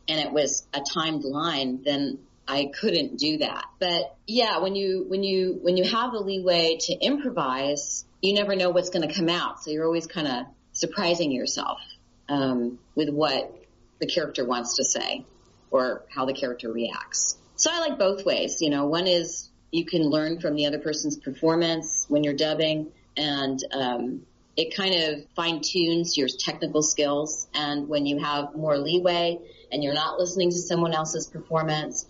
and 0.08 0.20
it 0.20 0.32
was 0.32 0.68
a 0.74 0.82
timed 0.82 1.24
line, 1.24 1.82
then 1.84 2.20
I 2.46 2.72
couldn't 2.78 3.18
do 3.18 3.38
that. 3.38 3.64
But 3.80 4.18
yeah, 4.28 4.60
when 4.60 4.76
you, 4.76 5.06
when 5.08 5.24
you, 5.24 5.60
when 5.62 5.78
you 5.78 5.86
have 5.86 6.12
the 6.12 6.20
leeway 6.20 6.78
to 6.82 6.94
improvise, 6.94 8.04
you 8.22 8.34
never 8.34 8.56
know 8.56 8.70
what's 8.70 8.90
going 8.90 9.08
to 9.08 9.14
come 9.14 9.30
out. 9.30 9.64
So 9.64 9.72
you're 9.72 9.86
always 9.86 10.08
kind 10.08 10.28
of 10.28 10.46
surprising 10.74 11.32
yourself, 11.32 11.80
um, 12.28 12.80
with 12.96 13.10
what 13.10 13.64
the 14.00 14.08
character 14.08 14.44
wants 14.44 14.76
to 14.76 14.84
say 14.84 15.26
or 15.72 16.04
how 16.10 16.26
the 16.26 16.34
character 16.34 16.70
reacts. 16.72 17.38
So 17.56 17.70
I 17.72 17.80
like 17.80 17.98
both 17.98 18.26
ways. 18.26 18.58
You 18.60 18.72
know, 18.72 18.88
one 18.88 19.08
is 19.08 19.50
you 19.72 19.86
can 19.86 20.02
learn 20.02 20.42
from 20.42 20.56
the 20.56 20.66
other 20.66 20.80
person's 20.80 21.18
performance 21.18 22.06
when 22.10 22.24
you're 22.24 22.34
dubbing 22.34 22.92
and, 23.18 23.60
um, 23.72 24.26
it 24.56 24.76
kind 24.76 24.94
of 24.96 25.26
fine 25.36 25.62
tunes 25.62 26.16
your 26.18 26.28
technical 26.28 26.84
skills. 26.84 27.48
And 27.54 27.88
when 27.88 28.06
you 28.06 28.20
have 28.20 28.56
more 28.56 28.78
leeway 28.78 29.40
and 29.72 29.84
you're 29.84 29.94
not 29.94 30.20
listening 30.20 30.52
to 30.52 30.58
someone 30.58 30.94
else's 30.94 31.28
performance, 31.28 32.06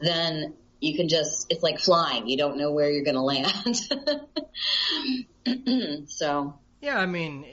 then 0.00 0.54
you 0.80 0.96
can 0.96 1.08
just, 1.08 1.46
it's 1.50 1.62
like 1.62 1.78
flying. 1.80 2.28
You 2.28 2.36
don't 2.36 2.58
know 2.58 2.72
where 2.72 2.90
you're 2.90 3.04
going 3.04 3.14
to 3.14 3.22
land. 3.22 3.76
so. 6.10 6.54
Yeah, 6.80 6.98
I 6.98 7.06
mean, 7.06 7.44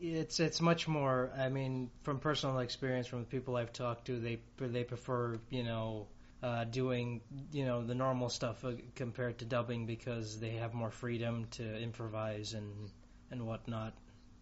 it's 0.00 0.40
it's 0.40 0.62
much 0.62 0.88
more. 0.88 1.30
I 1.36 1.50
mean, 1.50 1.90
from 2.02 2.18
personal 2.18 2.60
experience, 2.60 3.06
from 3.06 3.18
the 3.18 3.26
people 3.26 3.56
I've 3.56 3.74
talked 3.74 4.06
to, 4.06 4.18
they 4.18 4.40
they 4.58 4.84
prefer 4.84 5.38
you 5.50 5.64
know 5.64 6.06
uh, 6.42 6.64
doing 6.64 7.20
you 7.52 7.64
know 7.64 7.84
the 7.84 7.94
normal 7.94 8.28
stuff 8.28 8.64
uh, 8.64 8.72
compared 8.94 9.38
to 9.38 9.44
dubbing 9.44 9.86
because 9.86 10.38
they 10.38 10.50
have 10.50 10.74
more 10.74 10.90
freedom 10.90 11.46
to 11.52 11.76
improvise 11.80 12.54
and 12.54 12.90
and 13.30 13.46
whatnot. 13.46 13.92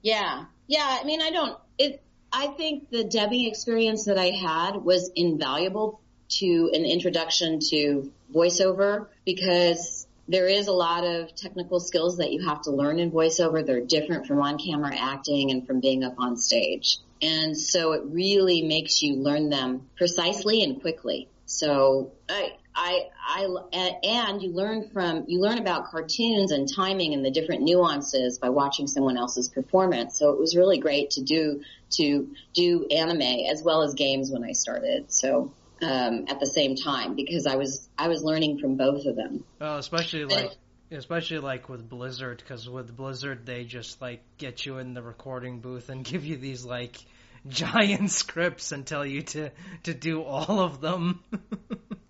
Yeah, 0.03 0.45
yeah. 0.67 0.99
I 1.01 1.05
mean, 1.05 1.21
I 1.21 1.31
don't. 1.31 1.59
It. 1.77 2.03
I 2.33 2.49
think 2.49 2.91
the 2.91 3.05
dubbing 3.05 3.47
experience 3.47 4.05
that 4.05 4.19
I 4.19 4.27
had 4.27 4.77
was 4.77 5.11
invaluable 5.17 6.01
to 6.29 6.71
an 6.75 6.85
introduction 6.85 7.59
to 7.71 8.13
voiceover 8.33 9.07
because 9.25 10.07
there 10.29 10.47
is 10.47 10.67
a 10.67 10.73
lot 10.73 11.05
of 11.05 11.35
technical 11.35 11.81
skills 11.81 12.19
that 12.19 12.31
you 12.31 12.47
have 12.47 12.61
to 12.63 12.71
learn 12.71 12.99
in 12.99 13.11
voiceover. 13.11 13.65
They're 13.65 13.81
different 13.81 14.27
from 14.27 14.43
on-camera 14.43 14.95
acting 14.95 15.51
and 15.51 15.67
from 15.67 15.81
being 15.81 16.05
up 16.05 16.17
on 16.19 16.37
stage. 16.37 16.99
And 17.23 17.59
so 17.59 17.93
it 17.93 18.03
really 18.05 18.63
makes 18.63 19.03
you 19.03 19.17
learn 19.17 19.49
them 19.49 19.89
precisely 19.97 20.63
and 20.63 20.81
quickly. 20.83 21.29
So 21.49 22.13
I, 22.29 22.53
I, 22.75 23.07
I, 23.27 23.95
and 24.05 24.43
you 24.43 24.53
learn 24.53 24.91
from, 24.91 25.25
you 25.29 25.41
learn 25.41 25.57
about 25.57 25.91
cartoons 25.91 26.53
and 26.53 26.69
timing 26.73 27.15
and 27.15 27.25
the 27.25 27.31
different 27.31 27.63
nuances 27.63 28.39
by 28.39 28.51
watching 28.51 28.87
someone 28.87 29.17
else's 29.17 29.49
performance. 29.49 30.19
So 30.19 30.31
it 30.31 30.39
was 30.39 30.55
really 30.55 30.79
great 30.79 31.13
to 31.13 31.23
do, 31.23 31.63
to 31.93 32.29
do 32.53 32.87
anime 32.91 33.47
as 33.51 33.63
well 33.63 33.83
as 33.83 33.95
games 33.95 34.31
when 34.31 34.45
I 34.45 34.53
started. 34.53 35.11
So 35.11 35.53
um, 35.83 36.27
at 36.29 36.39
the 36.39 36.47
same 36.47 36.77
time 36.77 37.15
because 37.15 37.47
I 37.47 37.57
was 37.57 37.89
I 37.97 38.09
was 38.09 38.23
learning 38.23 38.59
from 38.59 38.77
both 38.77 39.07
of 39.07 39.17
them. 39.17 39.45
Well, 39.59 39.79
especially 39.79 40.25
like 40.25 40.53
especially 40.91 41.39
like 41.39 41.69
with 41.69 41.89
Blizzard 41.89 42.39
because 42.39 42.69
with 42.69 42.95
Blizzard 42.95 43.47
they 43.47 43.65
just 43.65 44.03
like 44.03 44.21
get 44.39 44.67
you 44.67 44.79
in 44.79 44.93
the 44.93 45.03
recording 45.03 45.61
booth 45.61 45.89
and 45.89 46.05
give 46.05 46.25
you 46.25 46.37
these 46.37 46.65
like 46.65 46.99
giant 47.53 48.11
scripts 48.11 48.73
and 48.73 48.87
tell 48.87 49.05
you 49.05 49.23
to 49.23 49.51
to 49.85 49.95
do 49.95 50.23
all 50.23 50.61
of 50.61 50.81
them. 50.81 51.23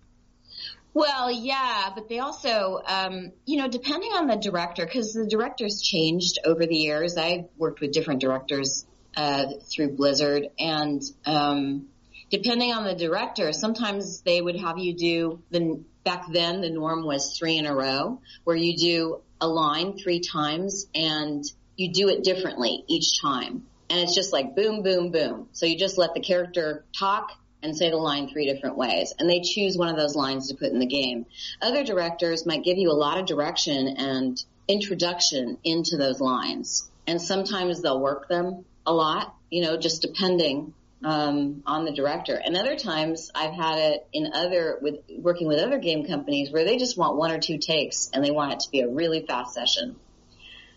well, 0.93 1.31
yeah, 1.31 1.89
but 1.95 2.09
they 2.09 2.19
also, 2.19 2.81
um, 2.85 3.31
you 3.45 3.57
know, 3.57 3.67
depending 3.67 4.11
on 4.11 4.27
the 4.27 4.35
director, 4.35 4.85
because 4.85 5.13
the 5.13 5.27
directors 5.27 5.81
changed 5.81 6.39
over 6.45 6.65
the 6.65 6.75
years. 6.75 7.17
I 7.17 7.47
worked 7.57 7.81
with 7.81 7.91
different 7.91 8.21
directors 8.21 8.85
uh, 9.15 9.45
through 9.71 9.95
Blizzard, 9.95 10.47
and 10.59 11.01
um, 11.25 11.87
depending 12.29 12.73
on 12.73 12.83
the 12.83 12.95
director, 12.95 13.51
sometimes 13.53 14.21
they 14.21 14.41
would 14.41 14.59
have 14.59 14.77
you 14.77 14.93
do 14.93 15.41
the, 15.51 15.83
back 16.03 16.25
then 16.31 16.61
the 16.61 16.69
norm 16.69 17.05
was 17.05 17.37
three 17.37 17.57
in 17.57 17.65
a 17.65 17.75
row 17.75 18.19
where 18.43 18.55
you 18.55 18.77
do 18.77 19.21
a 19.41 19.47
line 19.47 19.97
three 19.97 20.19
times 20.19 20.87
and 20.93 21.43
you 21.75 21.93
do 21.93 22.09
it 22.09 22.23
differently 22.23 22.83
each 22.87 23.21
time. 23.21 23.65
And 23.89 23.99
it's 23.99 24.15
just 24.15 24.33
like 24.33 24.55
boom, 24.55 24.83
boom, 24.83 25.11
boom. 25.11 25.49
So 25.51 25.65
you 25.65 25.77
just 25.77 25.97
let 25.97 26.13
the 26.13 26.19
character 26.19 26.85
talk 26.97 27.31
and 27.61 27.75
say 27.75 27.89
the 27.89 27.97
line 27.97 28.29
three 28.29 28.51
different 28.51 28.77
ways. 28.77 29.13
And 29.19 29.29
they 29.29 29.41
choose 29.41 29.77
one 29.77 29.89
of 29.89 29.97
those 29.97 30.15
lines 30.15 30.47
to 30.47 30.55
put 30.55 30.71
in 30.71 30.79
the 30.79 30.85
game. 30.85 31.25
Other 31.61 31.83
directors 31.83 32.45
might 32.45 32.63
give 32.63 32.77
you 32.77 32.91
a 32.91 32.93
lot 32.93 33.17
of 33.17 33.25
direction 33.25 33.95
and 33.97 34.41
introduction 34.67 35.57
into 35.63 35.97
those 35.97 36.21
lines. 36.21 36.89
And 37.07 37.21
sometimes 37.21 37.81
they'll 37.81 37.99
work 37.99 38.29
them 38.29 38.65
a 38.85 38.93
lot, 38.93 39.35
you 39.49 39.63
know, 39.63 39.77
just 39.77 40.01
depending 40.01 40.73
um, 41.03 41.63
on 41.65 41.85
the 41.85 41.91
director. 41.91 42.35
And 42.35 42.55
other 42.55 42.75
times 42.75 43.31
I've 43.33 43.53
had 43.53 43.79
it 43.79 44.07
in 44.13 44.31
other 44.33 44.77
with 44.81 44.99
working 45.17 45.47
with 45.47 45.59
other 45.59 45.79
game 45.79 46.05
companies 46.05 46.51
where 46.51 46.65
they 46.65 46.77
just 46.77 46.97
want 46.97 47.17
one 47.17 47.31
or 47.31 47.39
two 47.39 47.57
takes 47.57 48.09
and 48.13 48.23
they 48.23 48.31
want 48.31 48.53
it 48.53 48.59
to 48.61 48.71
be 48.71 48.81
a 48.81 48.89
really 48.89 49.25
fast 49.25 49.53
session. 49.53 49.95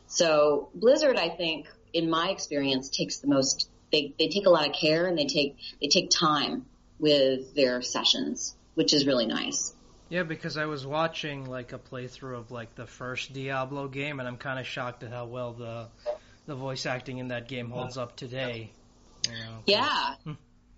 So 0.06 0.68
Blizzard, 0.74 1.16
I 1.16 1.28
think, 1.28 1.68
in 1.92 2.10
my 2.10 2.30
experience, 2.30 2.88
takes 2.88 3.18
the 3.18 3.28
most. 3.28 3.68
They 3.90 4.14
they 4.18 4.28
take 4.28 4.46
a 4.46 4.50
lot 4.50 4.66
of 4.66 4.74
care 4.74 5.06
and 5.06 5.18
they 5.18 5.26
take 5.26 5.56
they 5.80 5.88
take 5.88 6.10
time 6.10 6.66
with 6.98 7.54
their 7.54 7.82
sessions, 7.82 8.56
which 8.74 8.92
is 8.92 9.06
really 9.06 9.26
nice. 9.26 9.74
Yeah, 10.08 10.24
because 10.24 10.58
I 10.58 10.66
was 10.66 10.86
watching 10.86 11.46
like 11.46 11.72
a 11.72 11.78
playthrough 11.78 12.38
of 12.38 12.50
like 12.50 12.74
the 12.74 12.86
first 12.86 13.32
Diablo 13.32 13.88
game, 13.88 14.20
and 14.20 14.28
I'm 14.28 14.36
kind 14.36 14.58
of 14.58 14.66
shocked 14.66 15.02
at 15.02 15.10
how 15.10 15.26
well 15.26 15.52
the 15.52 15.88
the 16.46 16.54
voice 16.54 16.86
acting 16.86 17.18
in 17.18 17.28
that 17.28 17.48
game 17.48 17.70
holds 17.70 17.96
up 17.96 18.16
today. 18.16 18.72
You 19.26 19.32
know, 19.32 19.58
yeah. 19.66 20.14
Hmm. 20.24 20.32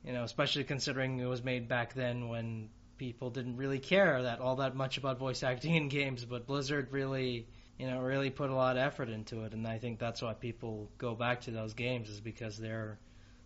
You 0.05 0.13
know, 0.13 0.25
especially 0.25 0.65
considering 0.65 1.19
it 1.19 1.27
was 1.27 1.43
made 1.43 1.67
back 1.67 1.95
then 1.95 2.29
when 2.29 2.69
people 2.99 3.31
didn't 3.31 3.57
really 3.57 3.79
care 3.79 4.23
that 4.23 4.41
all 4.41 4.57
that 4.57 4.77
much 4.77 4.99
about 4.99 5.19
voice 5.19 5.43
acting 5.43 5.75
in 5.75 5.89
games, 5.89 6.25
but 6.25 6.47
Blizzard 6.47 6.93
really, 6.93 7.47
you 7.79 7.87
know, 7.87 8.01
really 8.01 8.31
put 8.31 8.51
a 8.51 8.55
lot 8.55 8.77
of 8.77 8.83
effort 8.83 9.09
into 9.09 9.45
it, 9.45 9.53
and 9.53 9.67
I 9.67 9.79
think 9.79 9.99
that's 9.99 10.23
why 10.23 10.35
people 10.35 10.91
go 10.99 11.15
back 11.15 11.43
to 11.43 11.51
those 11.51 11.75
games 11.75 12.09
is 12.09 12.21
because 12.21 12.57
they're 12.57 12.99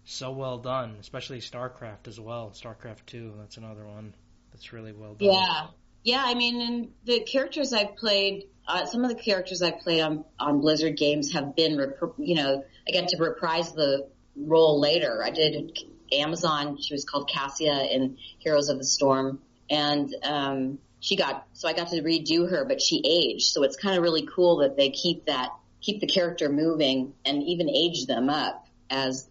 so 0.05 0.31
well 0.31 0.59
done, 0.59 0.97
especially 1.01 1.41
StarCraft 1.41 2.09
as 2.09 2.19
well. 2.19 2.51
StarCraft 2.51 3.07
2, 3.07 3.35
that's 3.39 3.57
another 3.57 3.87
one 3.87 4.15
that's 4.53 4.73
really 4.73 4.93
well 4.93 5.15
done. 5.15 5.33
Yeah. 5.33 5.67
Yeah, 6.05 6.23
I 6.25 6.35
mean, 6.35 6.61
and 6.61 6.93
the 7.05 7.21
characters 7.21 7.73
I've 7.73 7.97
played, 7.97 8.45
uh, 8.67 8.87
some 8.87 9.05
of 9.05 9.11
the 9.11 9.21
characters 9.23 9.61
I've 9.63 9.81
played 9.81 10.01
on 10.01 10.25
on 10.39 10.61
Blizzard 10.61 10.97
games 10.97 11.33
have 11.33 11.57
been, 11.57 11.77
rep- 11.77 12.15
you 12.19 12.37
know, 12.37 12.65
I 12.87 12.91
get 12.91 13.09
to 13.09 13.17
reprise 13.19 13.73
the 13.73 14.09
role 14.37 14.81
later. 14.81 15.23
I 15.23 15.31
did 15.31 15.79
Amazon. 16.13 16.79
She 16.81 16.95
was 16.95 17.05
called 17.05 17.29
Cassia 17.29 17.87
in 17.93 18.17
Heroes 18.39 18.69
of 18.69 18.79
the 18.79 18.85
Storm, 18.85 19.41
and 19.69 20.15
um, 20.23 20.79
she 21.01 21.17
got 21.17 21.47
so 21.53 21.69
I 21.69 21.73
got 21.73 21.89
to 21.89 22.03
redo 22.03 22.51
her, 22.51 22.65
but 22.65 22.81
she 22.81 23.03
aged. 23.05 23.47
So 23.47 23.63
it's 23.63 23.77
kind 23.77 23.97
of 23.97 24.03
really 24.03 24.27
cool 24.27 24.59
that 24.59 24.77
they 24.77 24.91
keep 24.91 25.27
that 25.27 25.51
keep 25.81 26.01
the 26.01 26.07
character 26.07 26.49
moving 26.49 27.15
and 27.25 27.43
even 27.43 27.69
age 27.69 28.07
them 28.07 28.29
up 28.29 28.67
as 28.91 29.29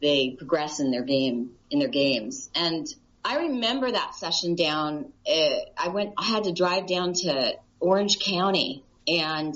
they 0.00 0.30
progress 0.30 0.80
in 0.80 0.90
their 0.90 1.02
game 1.02 1.52
in 1.70 1.78
their 1.78 1.88
games. 1.88 2.50
And 2.54 2.86
I 3.24 3.38
remember 3.38 3.90
that 3.90 4.14
session 4.14 4.54
down. 4.54 5.12
Uh, 5.28 5.56
I 5.76 5.88
went. 5.88 6.14
I 6.16 6.24
had 6.24 6.44
to 6.44 6.52
drive 6.52 6.86
down 6.86 7.14
to 7.14 7.54
Orange 7.80 8.18
County 8.18 8.84
and 9.06 9.54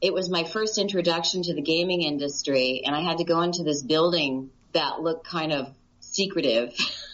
it 0.00 0.12
was 0.12 0.30
my 0.30 0.44
first 0.44 0.78
introduction 0.78 1.42
to 1.42 1.54
the 1.54 1.62
gaming 1.62 2.02
industry 2.02 2.82
and 2.84 2.94
I 2.94 3.00
had 3.00 3.18
to 3.18 3.24
go 3.24 3.40
into 3.42 3.62
this 3.62 3.82
building 3.82 4.50
that 4.72 5.00
looked 5.00 5.26
kind 5.26 5.52
of 5.52 5.74
secretive 6.00 6.74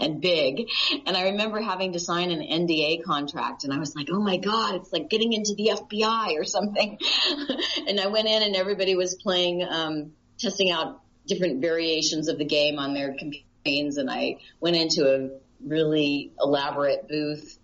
and 0.00 0.20
big. 0.20 0.68
And 1.06 1.16
I 1.16 1.30
remember 1.30 1.60
having 1.60 1.92
to 1.92 2.00
sign 2.00 2.30
an 2.30 2.40
NDA 2.40 3.04
contract 3.04 3.64
and 3.64 3.72
I 3.72 3.78
was 3.78 3.94
like, 3.94 4.08
oh 4.10 4.20
my 4.20 4.36
God, 4.36 4.76
it's 4.76 4.92
like 4.92 5.08
getting 5.08 5.32
into 5.32 5.54
the 5.54 5.72
FBI 5.74 6.38
or 6.38 6.44
something. 6.44 6.98
and 7.86 8.00
I 8.00 8.06
went 8.08 8.28
in 8.28 8.42
and 8.42 8.56
everybody 8.56 8.94
was 8.94 9.14
playing, 9.14 9.66
um, 9.68 10.12
testing 10.38 10.70
out 10.70 11.00
different 11.26 11.60
variations 11.60 12.28
of 12.28 12.38
the 12.38 12.44
game 12.44 12.78
on 12.78 12.94
their 12.94 13.14
companions 13.14 13.96
and 13.96 14.10
I 14.10 14.38
went 14.60 14.76
into 14.76 15.06
a 15.06 15.30
really 15.64 16.32
elaborate 16.40 17.08
booth. 17.08 17.58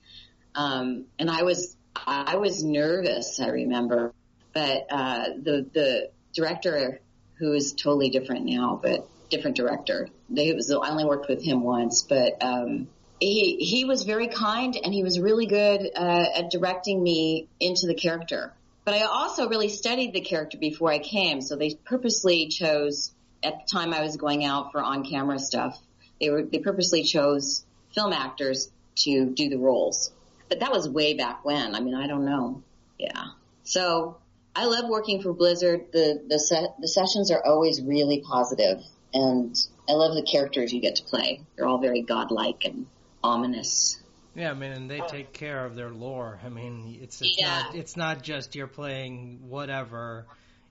Um, 0.54 1.06
and 1.18 1.30
I 1.30 1.42
was, 1.42 1.76
I 2.06 2.36
was 2.36 2.62
nervous, 2.62 3.40
I 3.40 3.48
remember 3.48 4.14
but 4.58 4.86
uh, 4.90 5.24
the 5.40 5.66
the 5.72 6.10
director 6.34 7.00
who 7.38 7.52
is 7.52 7.72
totally 7.72 8.10
different 8.10 8.44
now, 8.46 8.80
but 8.82 9.08
different 9.30 9.56
director. 9.56 10.08
They 10.28 10.52
was 10.52 10.70
I 10.70 10.90
only 10.90 11.04
worked 11.04 11.28
with 11.28 11.42
him 11.42 11.62
once, 11.62 12.02
but 12.02 12.42
um, 12.42 12.88
he 13.20 13.56
he 13.56 13.84
was 13.84 14.04
very 14.04 14.28
kind 14.28 14.76
and 14.82 14.92
he 14.92 15.02
was 15.02 15.18
really 15.18 15.46
good 15.46 15.90
uh, 15.94 16.26
at 16.36 16.50
directing 16.50 17.02
me 17.02 17.48
into 17.60 17.86
the 17.86 17.94
character. 17.94 18.52
But 18.84 18.94
I 18.94 19.02
also 19.02 19.48
really 19.48 19.68
studied 19.68 20.14
the 20.14 20.20
character 20.20 20.56
before 20.56 20.90
I 20.90 20.98
came, 20.98 21.40
so 21.40 21.56
they 21.56 21.74
purposely 21.84 22.48
chose 22.48 23.12
at 23.42 23.54
the 23.60 23.70
time 23.70 23.92
I 23.92 24.00
was 24.00 24.16
going 24.16 24.44
out 24.44 24.72
for 24.72 24.80
on 24.80 25.04
camera 25.04 25.38
stuff. 25.38 25.78
They 26.20 26.30
were 26.30 26.42
they 26.42 26.58
purposely 26.58 27.02
chose 27.02 27.64
film 27.94 28.12
actors 28.12 28.70
to 29.04 29.26
do 29.26 29.48
the 29.48 29.58
roles. 29.58 30.12
But 30.48 30.60
that 30.60 30.72
was 30.72 30.88
way 30.88 31.14
back 31.14 31.44
when. 31.44 31.74
I 31.74 31.80
mean, 31.80 31.94
I 31.94 32.06
don't 32.06 32.24
know. 32.24 32.62
Yeah. 32.98 33.24
So 33.64 34.16
I 34.56 34.64
love 34.64 34.88
working 34.88 35.22
for 35.22 35.32
Blizzard. 35.32 35.92
The 35.92 36.22
the 36.26 36.38
set 36.38 36.80
the 36.80 36.88
sessions 36.88 37.30
are 37.30 37.44
always 37.44 37.82
really 37.82 38.20
positive, 38.26 38.82
and 39.14 39.56
I 39.88 39.92
love 39.92 40.14
the 40.14 40.22
characters 40.30 40.72
you 40.72 40.80
get 40.80 40.96
to 40.96 41.04
play. 41.04 41.42
They're 41.56 41.66
all 41.66 41.78
very 41.78 42.02
godlike 42.02 42.64
and 42.64 42.86
ominous. 43.22 44.00
Yeah, 44.34 44.50
I 44.50 44.54
mean, 44.54 44.72
and 44.72 44.90
they 44.90 45.00
take 45.00 45.32
care 45.32 45.64
of 45.64 45.74
their 45.74 45.90
lore. 45.90 46.38
I 46.44 46.48
mean, 46.48 46.98
it's 47.02 47.20
it's 47.20 47.40
yeah. 47.40 47.62
not 47.62 47.74
it's 47.74 47.96
not 47.96 48.22
just 48.22 48.54
you're 48.54 48.66
playing 48.66 49.40
whatever. 49.48 50.26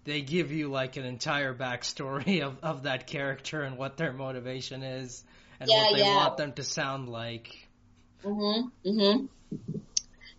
They 0.06 0.22
give 0.22 0.51
you 0.51 0.70
like 0.70 0.96
an 0.96 1.03
entire 1.03 1.53
backstory 1.53 2.41
of 2.46 2.58
of 2.63 2.84
that 2.84 3.08
character 3.08 3.62
and 3.62 3.77
what 3.77 3.98
their 3.98 4.13
motivation 4.13 4.84
is 4.84 5.24
and 5.60 5.70
yeah, 5.70 5.84
what 5.84 5.94
they 5.96 6.03
yeah. 6.03 6.15
want 6.15 6.38
them 6.38 6.53
to 6.53 6.63
sound 6.63 7.10
like. 7.10 7.67
Mhm. 8.24 8.72
Mhm. 8.86 9.27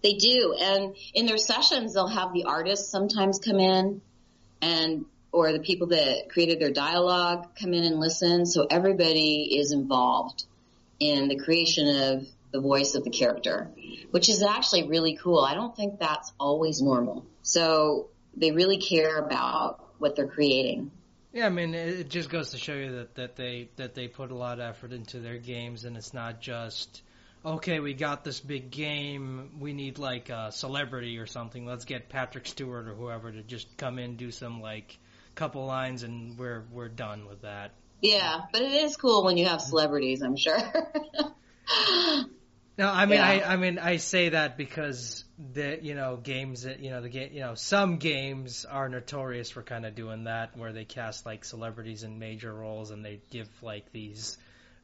They 0.02 0.14
do. 0.14 0.54
And 0.58 0.96
in 1.14 1.26
their 1.26 1.38
sessions, 1.38 1.94
they'll 1.94 2.06
have 2.06 2.32
the 2.32 2.44
artists 2.44 2.90
sometimes 2.90 3.40
come 3.40 3.58
in 3.58 4.00
and, 4.62 5.04
or 5.32 5.52
the 5.52 5.60
people 5.60 5.88
that 5.88 6.30
created 6.30 6.60
their 6.60 6.70
dialogue 6.70 7.48
come 7.60 7.74
in 7.74 7.84
and 7.84 8.00
listen. 8.00 8.46
So 8.46 8.66
everybody 8.70 9.58
is 9.58 9.72
involved 9.72 10.44
in 11.00 11.28
the 11.28 11.36
creation 11.36 11.88
of 11.88 12.26
the 12.50 12.60
voice 12.60 12.94
of 12.94 13.04
the 13.04 13.10
character, 13.10 13.70
which 14.10 14.28
is 14.28 14.42
actually 14.42 14.88
really 14.88 15.16
cool. 15.16 15.40
I 15.40 15.54
don't 15.54 15.76
think 15.76 15.98
that's 15.98 16.32
always 16.40 16.80
normal. 16.80 17.26
So 17.42 18.08
they 18.36 18.52
really 18.52 18.78
care 18.78 19.18
about 19.18 19.84
what 19.98 20.16
they're 20.16 20.28
creating. 20.28 20.90
Yeah, 21.32 21.46
I 21.46 21.50
mean, 21.50 21.74
it 21.74 22.08
just 22.08 22.30
goes 22.30 22.52
to 22.52 22.58
show 22.58 22.72
you 22.72 22.92
that, 22.96 23.14
that 23.16 23.36
they 23.36 23.68
that 23.76 23.94
they 23.94 24.08
put 24.08 24.30
a 24.30 24.34
lot 24.34 24.60
of 24.60 24.60
effort 24.60 24.92
into 24.92 25.20
their 25.20 25.36
games, 25.36 25.84
and 25.84 25.96
it's 25.96 26.14
not 26.14 26.40
just 26.40 27.02
okay, 27.44 27.80
we 27.80 27.94
got 27.94 28.24
this 28.24 28.40
big 28.40 28.70
game, 28.70 29.50
we 29.60 29.72
need 29.72 29.98
like 29.98 30.28
a 30.28 30.50
celebrity 30.52 31.18
or 31.18 31.26
something. 31.26 31.66
Let's 31.66 31.84
get 31.84 32.08
Patrick 32.08 32.46
Stewart 32.46 32.88
or 32.88 32.94
whoever 32.94 33.30
to 33.30 33.42
just 33.42 33.76
come 33.76 33.98
in, 33.98 34.16
do 34.16 34.30
some 34.30 34.60
like 34.60 34.98
couple 35.38 35.64
lines, 35.64 36.02
and 36.02 36.36
we're 36.36 36.64
we're 36.72 36.88
done 36.88 37.28
with 37.28 37.42
that. 37.42 37.70
Yeah, 38.02 38.42
but 38.52 38.62
it 38.62 38.72
is 38.72 38.96
cool 38.96 39.24
when 39.24 39.36
you 39.36 39.46
have 39.46 39.60
celebrities. 39.60 40.22
I'm 40.22 40.36
sure. 40.36 40.58
no, 42.76 42.88
I 42.88 43.06
mean, 43.06 43.18
yeah. 43.18 43.28
I 43.28 43.52
I 43.52 43.56
mean, 43.56 43.78
I 43.78 43.96
say 43.96 44.30
that 44.30 44.56
because 44.56 45.24
the 45.38 45.78
you 45.80 45.94
know 45.94 46.16
games 46.16 46.62
that 46.62 46.80
you 46.80 46.90
know 46.90 47.00
the 47.00 47.08
game 47.08 47.30
you 47.32 47.40
know 47.40 47.54
some 47.54 47.98
games 47.98 48.64
are 48.64 48.88
notorious 48.88 49.50
for 49.50 49.62
kind 49.62 49.86
of 49.86 49.94
doing 49.94 50.24
that 50.24 50.56
where 50.56 50.72
they 50.72 50.84
cast 50.84 51.24
like 51.24 51.44
celebrities 51.44 52.02
in 52.02 52.18
major 52.18 52.52
roles 52.52 52.90
and 52.90 53.04
they 53.04 53.20
give 53.30 53.48
like 53.62 53.92
these 53.92 54.36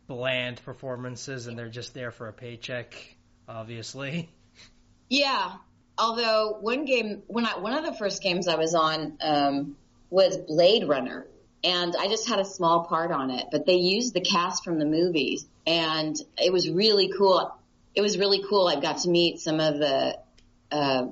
bland 0.06 0.62
performances 0.64 1.46
and 1.46 1.58
they're 1.58 1.68
just 1.68 1.94
there 1.94 2.11
for 2.11 2.28
a 2.28 2.32
paycheck, 2.32 2.94
obviously. 3.49 4.30
Yeah. 5.08 5.52
Although 5.96 6.58
one 6.61 6.84
game, 6.84 7.23
when 7.28 7.46
I, 7.46 7.58
one 7.58 7.73
of 7.73 7.84
the 7.84 7.92
first 7.92 8.23
games 8.23 8.49
I 8.49 8.56
was 8.56 8.75
on, 8.75 9.16
um, 9.20 9.76
was 10.11 10.37
Blade 10.37 10.88
Runner 10.88 11.26
and 11.62 11.94
I 11.99 12.08
just 12.08 12.28
had 12.28 12.38
a 12.38 12.44
small 12.44 12.84
part 12.84 13.11
on 13.11 13.30
it, 13.30 13.46
but 13.50 13.66
they 13.66 13.76
used 13.76 14.14
the 14.14 14.20
cast 14.20 14.64
from 14.64 14.78
the 14.78 14.84
movies 14.84 15.46
and 15.66 16.16
it 16.37 16.52
was 16.52 16.68
really 16.68 17.11
cool. 17.16 17.56
It 17.94 18.02
was 18.02 18.18
really 18.18 18.42
cool. 18.49 18.66
I 18.66 18.80
got 18.80 18.99
to 18.99 19.11
meet 19.11 19.40
some 19.40 19.61
of 19.61 19.78
the, 19.78 20.18
uh, 20.70 21.06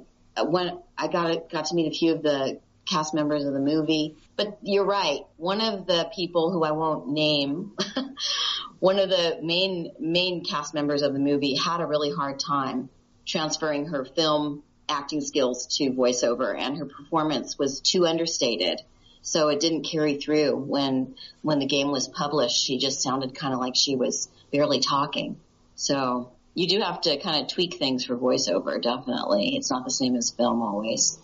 when 0.45 0.79
I 0.99 1.09
got, 1.09 1.51
got 1.51 1.67
to 1.67 1.75
meet 1.75 1.93
a 1.93 1.99
few 1.99 2.15
of 2.15 2.23
the 2.23 2.61
cast 2.85 3.15
members 3.15 3.45
of 3.45 3.53
the 3.53 3.61
movie. 3.61 4.17
But 4.37 4.59
you're 4.63 4.85
right. 4.85 5.21
One 5.37 5.61
of 5.61 5.87
the 5.87 6.11
people 6.15 6.51
who 6.51 6.65
I 6.65 6.73
won't 6.73 7.09
name 7.09 7.77
one 8.83 8.99
of 8.99 9.09
the 9.09 9.39
main 9.41 9.93
main 10.01 10.45
cast 10.45 10.75
members 10.75 11.03
of 11.03 11.13
the 11.13 11.21
movie 11.21 11.55
had 11.55 11.81
a 11.81 11.87
really 11.87 12.13
hard 12.13 12.41
time 12.41 12.89
transferring 13.25 13.87
her 13.87 14.05
film 14.05 14.65
acting 14.93 15.21
skills 15.21 15.67
to 15.79 15.91
voiceover 15.91 16.57
and 16.57 16.77
her 16.79 16.87
performance 16.87 17.59
was 17.59 17.81
too 17.81 18.07
understated. 18.07 18.81
So 19.23 19.49
it 19.49 19.61
didn't 19.61 19.85
carry 19.85 20.17
through 20.17 20.57
when 20.57 21.15
when 21.43 21.59
the 21.59 21.67
game 21.67 21.91
was 21.91 22.09
published. 22.09 22.57
She 22.57 22.79
just 22.79 23.03
sounded 23.03 23.35
kind 23.35 23.55
of 23.55 23.61
like 23.61 23.75
she 23.77 23.97
was 23.97 24.29
barely 24.53 24.81
talking. 24.81 25.37
So 25.77 26.33
you 26.55 26.69
do 26.69 26.81
have 26.81 27.01
to 27.03 27.19
kind 27.19 27.43
of 27.43 27.49
tweak 27.49 27.75
things 27.75 28.05
for 28.05 28.17
voiceover 28.17 28.83
definitely. 28.83 29.57
It's 29.57 29.71
not 29.71 29.85
the 29.85 29.91
same 29.91 30.17
as 30.17 30.31
film 30.31 30.63
always. 30.63 31.19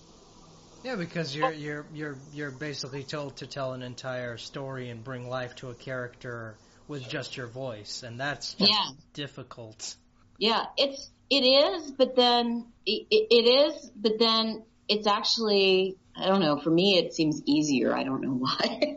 Yeah, 0.84 0.96
because 0.96 1.34
you're 1.34 1.52
you're 1.52 1.86
you're 1.92 2.16
you're 2.32 2.50
basically 2.52 3.02
told 3.02 3.36
to 3.38 3.46
tell 3.46 3.72
an 3.72 3.82
entire 3.82 4.36
story 4.38 4.90
and 4.90 5.02
bring 5.02 5.28
life 5.28 5.56
to 5.56 5.70
a 5.70 5.74
character 5.74 6.56
with 6.86 7.08
just 7.08 7.36
your 7.36 7.48
voice, 7.48 8.02
and 8.02 8.18
that's 8.18 8.54
yeah. 8.58 8.86
difficult. 9.12 9.96
Yeah, 10.38 10.66
it's 10.76 11.10
it 11.30 11.44
is, 11.44 11.90
but 11.90 12.16
then 12.16 12.66
it, 12.86 13.06
it 13.10 13.74
is, 13.74 13.90
but 13.96 14.18
then 14.18 14.64
it's 14.88 15.06
actually 15.06 15.96
I 16.20 16.26
don't 16.26 16.40
know. 16.40 16.58
For 16.58 16.70
me, 16.70 16.98
it 16.98 17.14
seems 17.14 17.42
easier. 17.46 17.94
I 17.94 18.02
don't 18.02 18.20
know 18.20 18.34
why. 18.34 18.96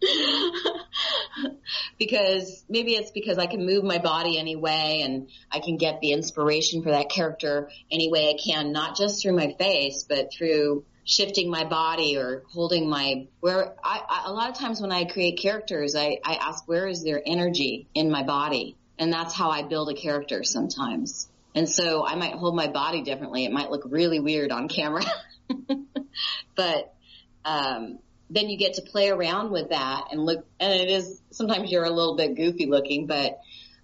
because 1.98 2.64
maybe 2.68 2.94
it's 2.94 3.12
because 3.12 3.38
I 3.38 3.46
can 3.46 3.64
move 3.64 3.84
my 3.84 3.98
body 3.98 4.36
anyway 4.36 5.02
and 5.04 5.28
I 5.52 5.60
can 5.60 5.76
get 5.76 6.00
the 6.00 6.10
inspiration 6.10 6.82
for 6.82 6.90
that 6.90 7.08
character 7.08 7.70
any 7.90 8.10
way 8.10 8.30
I 8.30 8.38
can, 8.42 8.72
not 8.72 8.96
just 8.96 9.22
through 9.22 9.36
my 9.36 9.54
face, 9.58 10.04
but 10.08 10.32
through 10.32 10.84
shifting 11.04 11.50
my 11.50 11.64
body 11.64 12.16
or 12.16 12.42
holding 12.52 12.88
my 12.88 13.28
where 13.40 13.74
I, 13.82 14.00
I 14.08 14.22
a 14.26 14.32
lot 14.32 14.50
of 14.50 14.58
times 14.58 14.80
when 14.80 14.92
I 14.92 15.06
create 15.06 15.40
characters 15.40 15.96
I, 15.96 16.18
I 16.24 16.34
ask 16.34 16.68
where 16.68 16.86
is 16.86 17.02
their 17.02 17.20
energy 17.24 17.88
in 17.94 18.10
my 18.10 18.22
body 18.22 18.76
and 18.98 19.12
that's 19.12 19.34
how 19.34 19.50
I 19.50 19.62
build 19.62 19.88
a 19.88 19.94
character 19.94 20.44
sometimes 20.44 21.29
and 21.54 21.68
so 21.68 22.06
I 22.06 22.14
might 22.14 22.34
hold 22.34 22.54
my 22.54 22.68
body 22.68 23.02
differently 23.02 23.44
it 23.44 23.52
might 23.52 23.70
look 23.70 23.82
really 23.86 24.20
weird 24.20 24.52
on 24.52 24.68
camera 24.68 25.04
but 26.56 26.94
um, 27.44 27.98
then 28.28 28.48
you 28.48 28.58
get 28.58 28.74
to 28.74 28.82
play 28.82 29.08
around 29.08 29.50
with 29.50 29.70
that 29.70 30.08
and 30.12 30.20
look 30.24 30.46
and 30.58 30.72
it 30.72 30.90
is 30.90 31.20
sometimes 31.30 31.70
you're 31.70 31.84
a 31.84 31.90
little 31.90 32.16
bit 32.16 32.36
goofy 32.36 32.66
looking 32.66 33.06
but 33.06 33.40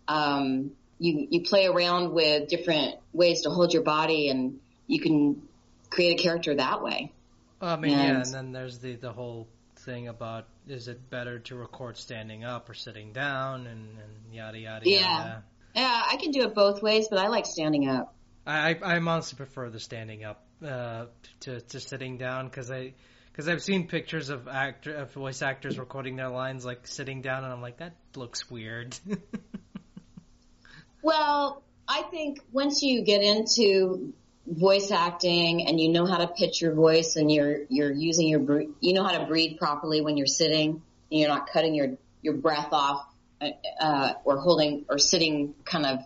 um, 0.09 0.73
you 0.99 1.27
you 1.31 1.43
play 1.43 1.67
around 1.67 2.13
with 2.13 2.49
different 2.49 2.97
ways 3.13 3.43
to 3.43 3.51
hold 3.51 3.73
your 3.73 3.83
body 3.83 4.29
and 4.29 4.61
you 4.87 5.01
can 5.01 5.43
create 5.91 6.21
a 6.21 6.23
character 6.23 6.55
that 6.55 6.83
way. 6.83 7.13
Well, 7.61 7.71
I 7.71 7.77
mean, 7.77 7.93
and, 7.93 8.01
yeah, 8.01 8.23
and 8.23 8.35
then 8.35 8.53
there's 8.53 8.79
the 8.79 8.97
the 8.97 9.13
whole 9.13 9.49
thing 9.77 10.09
about 10.09 10.47
is 10.69 10.89
it 10.89 11.11
better 11.11 11.39
to 11.39 11.57
record 11.57 11.97
standing 11.97 12.45
up 12.45 12.69
or 12.69 12.75
sitting 12.75 13.13
down, 13.13 13.67
and, 13.67 13.99
and 13.99 14.35
yada 14.35 14.59
yada 14.59 14.89
yeah. 14.89 14.99
yada. 14.99 15.45
Yeah, 15.77 16.03
I 16.11 16.17
can 16.17 16.31
do 16.31 16.43
it 16.43 16.55
both 16.55 16.83
ways, 16.83 17.09
but 17.09 17.19
I 17.19 17.29
like 17.29 17.45
standing 17.45 17.87
up. 17.87 18.15
I 18.47 18.75
I 18.83 18.97
honestly 18.97 19.37
prefer 19.37 19.69
the 19.69 19.79
standing 19.79 20.25
up 20.25 20.43
uh, 20.67 21.07
to 21.41 21.61
to 21.61 21.81
sitting 21.81 22.17
down 22.17 22.47
because 22.47 22.71
I 22.71 22.95
because 23.31 23.47
I've 23.47 23.63
seen 23.63 23.87
pictures 23.87 24.31
of 24.31 24.49
actor 24.49 24.95
of 24.95 25.13
voice 25.13 25.43
actors 25.43 25.79
recording 25.79 26.17
their 26.17 26.31
lines 26.31 26.65
like 26.65 26.87
sitting 26.87 27.21
down, 27.21 27.45
and 27.45 27.53
I'm 27.53 27.61
like 27.61 27.79
that 27.79 27.95
looks 28.15 28.51
weird. 28.51 28.99
well, 31.03 31.63
I 31.87 32.03
think 32.03 32.41
once 32.53 32.83
you 32.83 33.03
get 33.03 33.23
into 33.23 34.15
voice 34.47 34.91
acting 34.91 35.67
and 35.67 35.79
you 35.79 35.91
know 35.91 36.07
how 36.07 36.19
to 36.19 36.29
pitch 36.29 36.63
your 36.63 36.73
voice 36.73 37.17
and 37.17 37.31
you're 37.31 37.65
you're 37.69 37.93
using 37.93 38.29
your 38.29 38.63
you 38.81 38.95
know 38.95 39.05
how 39.05 39.19
to 39.19 39.27
breathe 39.27 39.59
properly 39.59 40.01
when 40.01 40.17
you're 40.17 40.27
sitting 40.27 40.71
and 41.11 41.21
you're 41.21 41.29
not 41.29 41.49
cutting 41.49 41.75
your 41.75 41.99
your 42.23 42.35
breath 42.35 42.73
off 42.73 43.05
uh, 43.41 44.13
or 44.25 44.39
holding 44.39 44.85
or 44.89 44.99
sitting 44.99 45.55
kind 45.65 45.87
of 45.87 45.99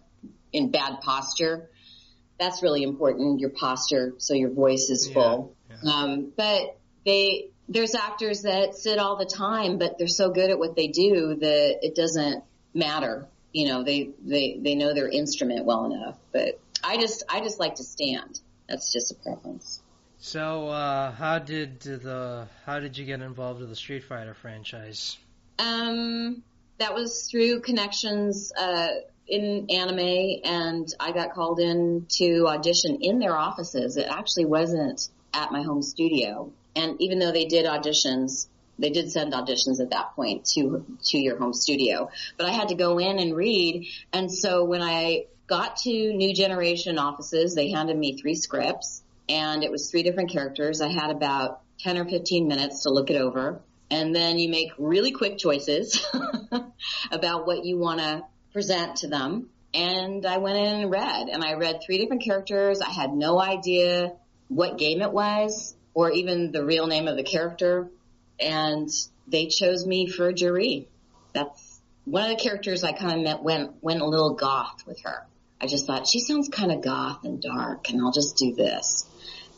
in 0.52 0.70
bad 0.70 1.00
posture. 1.02 1.70
That's 2.38 2.62
really 2.62 2.82
important. 2.82 3.40
Your 3.40 3.50
posture 3.50 4.14
so 4.18 4.34
your 4.34 4.50
voice 4.50 4.88
is 4.90 5.10
full. 5.10 5.54
Yeah, 5.68 5.76
yeah. 5.82 5.92
Um, 5.92 6.32
but 6.36 6.78
they 7.04 7.50
there's 7.68 7.94
actors 7.94 8.42
that 8.42 8.74
sit 8.74 8.98
all 8.98 9.16
the 9.16 9.26
time, 9.26 9.78
but 9.78 9.96
they're 9.98 10.08
so 10.08 10.30
good 10.30 10.50
at 10.50 10.58
what 10.58 10.74
they 10.74 10.88
do 10.88 11.36
that 11.36 11.78
it 11.82 11.94
doesn't 11.94 12.42
matter. 12.74 13.28
You 13.52 13.68
know, 13.68 13.84
they 13.84 14.10
they 14.24 14.58
they 14.60 14.74
know 14.74 14.94
their 14.94 15.08
instrument 15.08 15.64
well 15.64 15.84
enough, 15.92 16.18
but 16.32 16.60
I 16.82 16.96
just 16.96 17.24
I 17.28 17.40
just 17.40 17.60
like 17.60 17.76
to 17.76 17.84
stand. 17.84 18.40
That's 18.68 18.92
just 18.92 19.12
a 19.12 19.14
preference. 19.14 19.80
So, 20.18 20.68
uh, 20.68 21.12
how 21.12 21.38
did 21.38 21.80
the 21.80 22.46
how 22.66 22.78
did 22.78 22.98
you 22.98 23.06
get 23.06 23.20
involved 23.20 23.60
with 23.60 23.68
the 23.68 23.76
Street 23.76 24.04
Fighter 24.04 24.34
franchise? 24.34 25.16
Um, 25.58 26.42
that 26.80 26.94
was 26.94 27.28
through 27.30 27.60
connections 27.60 28.52
uh, 28.52 28.88
in 29.28 29.70
anime, 29.70 30.40
and 30.44 30.92
I 30.98 31.12
got 31.12 31.32
called 31.32 31.60
in 31.60 32.06
to 32.16 32.48
audition 32.48 32.98
in 33.00 33.20
their 33.20 33.36
offices. 33.36 33.96
It 33.96 34.06
actually 34.10 34.46
wasn't 34.46 35.08
at 35.32 35.52
my 35.52 35.62
home 35.62 35.82
studio, 35.82 36.52
and 36.74 37.00
even 37.00 37.20
though 37.20 37.32
they 37.32 37.44
did 37.46 37.66
auditions, 37.66 38.48
they 38.78 38.90
did 38.90 39.12
send 39.12 39.32
auditions 39.32 39.80
at 39.80 39.90
that 39.90 40.16
point 40.16 40.46
to 40.54 40.84
to 41.04 41.18
your 41.18 41.38
home 41.38 41.54
studio. 41.54 42.10
But 42.36 42.46
I 42.46 42.50
had 42.50 42.68
to 42.68 42.74
go 42.74 42.98
in 42.98 43.20
and 43.20 43.36
read, 43.36 43.86
and 44.12 44.32
so 44.32 44.64
when 44.64 44.82
I 44.82 45.26
got 45.50 45.76
to 45.78 45.90
New 45.90 46.32
Generation 46.32 46.96
offices. 46.96 47.54
They 47.54 47.70
handed 47.70 47.98
me 47.98 48.16
three 48.16 48.36
scripts 48.36 49.02
and 49.28 49.64
it 49.64 49.70
was 49.70 49.90
three 49.90 50.04
different 50.04 50.30
characters. 50.30 50.80
I 50.80 50.88
had 50.88 51.10
about 51.10 51.60
10 51.80 51.98
or 51.98 52.04
15 52.04 52.46
minutes 52.46 52.84
to 52.84 52.90
look 52.90 53.10
it 53.10 53.16
over. 53.16 53.60
And 53.90 54.14
then 54.14 54.38
you 54.38 54.48
make 54.48 54.70
really 54.78 55.10
quick 55.10 55.38
choices 55.38 56.04
about 57.10 57.46
what 57.46 57.64
you 57.64 57.78
want 57.78 58.00
to 58.00 58.24
present 58.52 58.96
to 58.96 59.08
them. 59.08 59.48
And 59.74 60.24
I 60.26 60.38
went 60.38 60.58
in 60.58 60.82
and 60.82 60.90
read 60.90 61.28
and 61.28 61.44
I 61.44 61.54
read 61.54 61.80
three 61.84 61.98
different 61.98 62.22
characters. 62.22 62.80
I 62.80 62.90
had 62.90 63.12
no 63.12 63.40
idea 63.40 64.12
what 64.48 64.78
game 64.78 65.02
it 65.02 65.12
was 65.12 65.74
or 65.94 66.10
even 66.10 66.52
the 66.52 66.64
real 66.64 66.86
name 66.86 67.08
of 67.08 67.16
the 67.16 67.22
character. 67.22 67.88
And 68.38 68.88
they 69.26 69.46
chose 69.46 69.86
me 69.86 70.08
for 70.08 70.28
a 70.28 70.32
Juri. 70.32 70.88
That's 71.32 71.80
one 72.04 72.30
of 72.30 72.36
the 72.36 72.42
characters 72.42 72.82
I 72.82 72.92
kind 72.92 73.18
of 73.18 73.24
met 73.24 73.42
went, 73.42 73.82
went 73.82 74.00
a 74.00 74.06
little 74.06 74.34
goth 74.34 74.84
with 74.86 75.00
her. 75.02 75.26
I 75.60 75.66
just 75.66 75.86
thought 75.86 76.06
she 76.06 76.20
sounds 76.20 76.48
kind 76.48 76.72
of 76.72 76.80
goth 76.80 77.24
and 77.24 77.40
dark 77.40 77.90
and 77.90 78.00
I'll 78.00 78.12
just 78.12 78.36
do 78.36 78.54
this. 78.54 79.06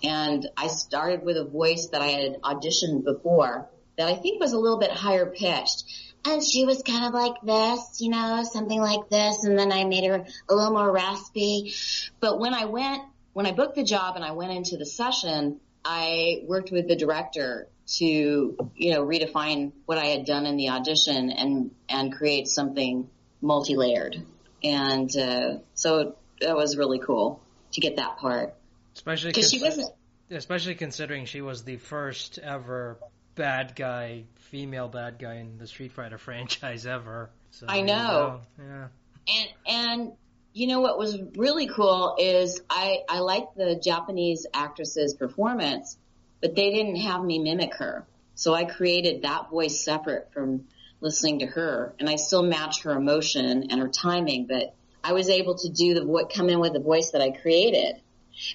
And 0.02 0.46
I 0.56 0.66
started 0.66 1.22
with 1.22 1.36
a 1.36 1.44
voice 1.44 1.88
that 1.92 2.02
I 2.02 2.08
had 2.08 2.42
auditioned 2.42 3.04
before 3.04 3.68
that 4.02 4.08
I 4.08 4.16
think 4.16 4.40
was 4.40 4.52
a 4.52 4.58
little 4.58 4.78
bit 4.78 4.90
higher 4.90 5.26
pitched. 5.26 5.84
And 6.24 6.42
she 6.42 6.64
was 6.64 6.82
kind 6.82 7.04
of 7.04 7.14
like 7.14 7.34
this, 7.42 8.00
you 8.00 8.10
know, 8.10 8.44
something 8.44 8.80
like 8.80 9.08
this. 9.08 9.44
And 9.44 9.58
then 9.58 9.72
I 9.72 9.84
made 9.84 10.04
her 10.04 10.24
a 10.48 10.54
little 10.54 10.72
more 10.72 10.90
raspy. 10.90 11.74
But 12.20 12.38
when 12.38 12.54
I 12.54 12.66
went, 12.66 13.02
when 13.32 13.46
I 13.46 13.52
booked 13.52 13.74
the 13.74 13.82
job 13.82 14.14
and 14.16 14.24
I 14.24 14.32
went 14.32 14.52
into 14.52 14.76
the 14.76 14.86
session, 14.86 15.58
I 15.84 16.42
worked 16.46 16.70
with 16.70 16.86
the 16.86 16.94
director 16.94 17.66
to, 17.98 18.04
you 18.04 18.92
know, 18.92 19.04
redefine 19.04 19.72
what 19.86 19.98
I 19.98 20.06
had 20.06 20.24
done 20.24 20.46
in 20.46 20.56
the 20.56 20.68
audition 20.68 21.30
and, 21.30 21.72
and 21.88 22.12
create 22.12 22.46
something 22.46 23.08
multi-layered 23.40 24.22
and 24.62 25.14
uh, 25.16 25.58
so 25.74 26.16
that 26.40 26.56
was 26.56 26.76
really 26.76 26.98
cool 26.98 27.40
to 27.72 27.80
get 27.80 27.96
that 27.96 28.18
part. 28.18 28.54
Especially 28.94 29.30
because 29.30 29.50
she 29.50 29.60
wasn't. 29.60 29.90
Especially 30.30 30.74
considering 30.74 31.26
she 31.26 31.40
was 31.40 31.64
the 31.64 31.76
first 31.76 32.38
ever 32.38 32.98
bad 33.34 33.74
guy, 33.76 34.24
female 34.34 34.88
bad 34.88 35.18
guy 35.18 35.34
in 35.34 35.58
the 35.58 35.66
Street 35.66 35.92
Fighter 35.92 36.18
franchise 36.18 36.86
ever. 36.86 37.30
So, 37.50 37.66
I 37.68 37.80
know. 37.82 38.40
You 38.58 38.64
know. 38.64 38.70
Yeah. 38.70 38.88
And 39.28 39.48
and 39.66 40.12
you 40.52 40.66
know 40.66 40.80
what 40.80 40.98
was 40.98 41.18
really 41.36 41.68
cool 41.68 42.16
is 42.18 42.60
I 42.68 43.00
I 43.08 43.20
liked 43.20 43.56
the 43.56 43.80
Japanese 43.82 44.46
actress's 44.52 45.14
performance, 45.14 45.96
but 46.40 46.54
they 46.54 46.70
didn't 46.70 46.96
have 46.96 47.22
me 47.22 47.38
mimic 47.38 47.74
her. 47.76 48.06
So 48.34 48.54
I 48.54 48.64
created 48.64 49.22
that 49.22 49.50
voice 49.50 49.84
separate 49.84 50.32
from 50.32 50.66
listening 51.00 51.40
to 51.40 51.46
her, 51.46 51.94
and 51.98 52.08
I 52.08 52.16
still 52.16 52.42
match 52.42 52.82
her 52.82 52.92
emotion 52.92 53.70
and 53.70 53.80
her 53.80 53.88
timing, 53.88 54.46
but 54.46 54.74
I 55.04 55.12
was 55.12 55.28
able 55.28 55.56
to 55.58 55.68
do 55.68 55.94
the 55.94 56.04
voice, 56.04 56.26
come 56.34 56.48
in 56.48 56.60
with 56.60 56.72
the 56.72 56.80
voice 56.80 57.10
that 57.10 57.20
I 57.20 57.30
created. 57.30 58.00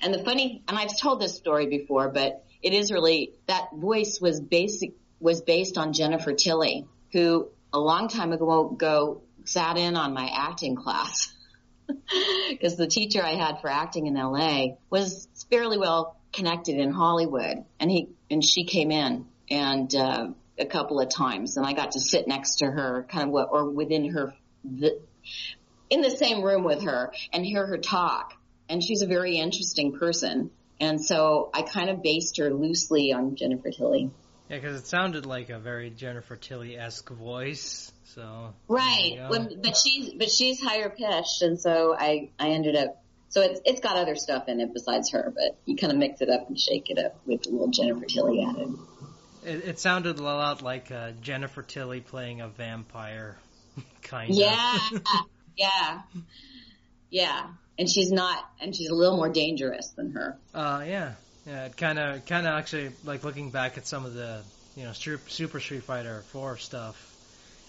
And 0.02 0.14
the 0.14 0.24
funny, 0.24 0.64
and 0.68 0.78
I've 0.78 0.98
told 0.98 1.22
this 1.22 1.36
story 1.36 1.68
before, 1.68 2.10
but 2.10 2.44
it 2.62 2.74
is 2.74 2.92
really 2.92 3.34
that 3.48 3.70
voice 3.74 4.20
was 4.22 4.40
basic 4.40 4.94
was 5.20 5.42
based 5.42 5.78
on 5.78 5.94
Jennifer 5.94 6.34
Tilly, 6.34 6.86
who 7.12 7.48
a 7.74 7.80
long 7.80 8.08
time 8.08 8.32
ago, 8.32 8.72
ago 8.72 9.22
sat 9.46 9.78
in 9.78 9.96
on 9.96 10.14
my 10.14 10.30
acting 10.32 10.76
class 10.76 11.34
because 12.50 12.76
the 12.76 12.88
teacher 12.88 13.24
I 13.24 13.36
had 13.36 13.62
for 13.62 13.70
acting 13.70 14.08
in 14.08 14.16
LA 14.16 14.76
was 14.90 15.28
fairly 15.50 15.78
well 15.78 16.18
connected 16.34 16.78
in 16.78 16.92
Hollywood, 16.92 17.64
and 17.80 17.90
he 17.90 18.10
and 18.30 18.44
she 18.44 18.66
came 18.66 18.92
in 18.92 19.26
and 19.50 19.94
uh, 19.96 20.28
a 20.60 20.66
couple 20.66 21.00
of 21.00 21.10
times, 21.10 21.58
and 21.58 21.66
I 21.66 21.74
got 21.74 21.92
to 21.92 22.00
sit 22.00 22.28
next 22.28 22.58
to 22.58 22.66
her, 22.66 23.06
kind 23.10 23.26
of 23.26 23.30
what 23.30 23.50
or 23.52 23.70
within 23.70 24.12
her 24.12 24.34
the, 24.64 25.00
in 25.90 26.02
the 26.02 26.12
same 26.12 26.44
room 26.44 26.64
with 26.64 26.84
her 26.84 27.14
and 27.32 27.46
hear 27.46 27.66
her 27.66 27.78
talk. 27.78 28.34
And 28.70 28.84
she's 28.84 29.02
a 29.02 29.08
very 29.08 29.38
interesting 29.38 29.94
person. 29.98 30.52
And 30.80 31.04
so 31.04 31.50
I 31.54 31.64
kind 31.64 31.90
of 31.90 32.04
based 32.04 32.38
her 32.38 32.50
loosely 32.52 33.12
on 33.14 33.36
Jennifer 33.36 33.72
Tilly. 33.72 34.12
Yeah, 34.50 34.58
because 34.58 34.80
it 34.80 34.88
sounded 34.88 35.26
like 35.26 35.50
a 35.50 35.60
very 35.60 35.90
Jennifer 35.90 36.36
Tilly-esque 36.36 37.10
voice. 37.10 37.92
So 38.06 38.54
right, 38.68 39.26
when, 39.28 39.62
but 39.62 39.76
she's 39.76 40.14
but 40.14 40.32
she's 40.32 40.62
higher 40.62 40.90
pitched, 40.90 41.42
and 41.42 41.60
so 41.60 41.96
I 41.98 42.30
I 42.40 42.50
ended 42.50 42.76
up. 42.76 43.04
So 43.30 43.42
it's 43.42 43.60
it's 43.66 43.82
got 43.82 43.98
other 43.98 44.16
stuff 44.16 44.48
in 44.48 44.62
it 44.62 44.74
besides 44.74 45.12
her, 45.12 45.34
but 45.36 45.58
you 45.66 45.76
kind 45.76 45.92
of 45.92 46.00
mix 46.00 46.22
it 46.22 46.30
up 46.30 46.48
and 46.48 46.58
shake 46.58 46.90
it 46.90 46.98
up 46.98 47.20
with 47.26 47.46
a 47.46 47.50
little 47.50 47.68
Jennifer 47.68 48.06
Tilly 48.06 48.44
added. 48.44 48.74
It, 49.44 49.68
it 49.68 49.80
sounded 49.80 50.18
a 50.18 50.24
lot 50.24 50.62
like 50.62 50.92
uh, 50.92 51.12
Jennifer 51.22 51.62
Tilly 51.62 52.00
playing 52.00 52.40
a 52.40 52.48
vampire, 52.48 53.38
kind 54.02 54.32
of. 54.32 54.38
Yeah, 54.38 54.78
yeah, 55.58 56.02
yeah. 57.10 57.48
And 57.80 57.90
she's 57.90 58.12
not, 58.12 58.44
and 58.60 58.76
she's 58.76 58.90
a 58.90 58.96
little 58.96 59.18
more 59.18 59.30
dangerous 59.30 59.90
than 59.90 60.12
her. 60.12 60.38
Uh, 60.54 60.84
yeah, 60.88 61.14
yeah. 61.46 61.66
It 61.66 61.78
kind 61.78 62.00
of, 62.00 62.26
kind 62.26 62.48
of 62.48 62.54
actually, 62.54 62.92
like 63.04 63.24
looking 63.24 63.52
back 63.52 63.78
at 63.78 63.86
some 63.86 64.06
of 64.06 64.14
the, 64.14 64.42
you 64.76 64.84
know, 64.84 64.94
Super 64.94 65.60
Street 65.60 65.84
Fighter 65.84 66.24
4 66.32 66.58
stuff. 66.58 67.14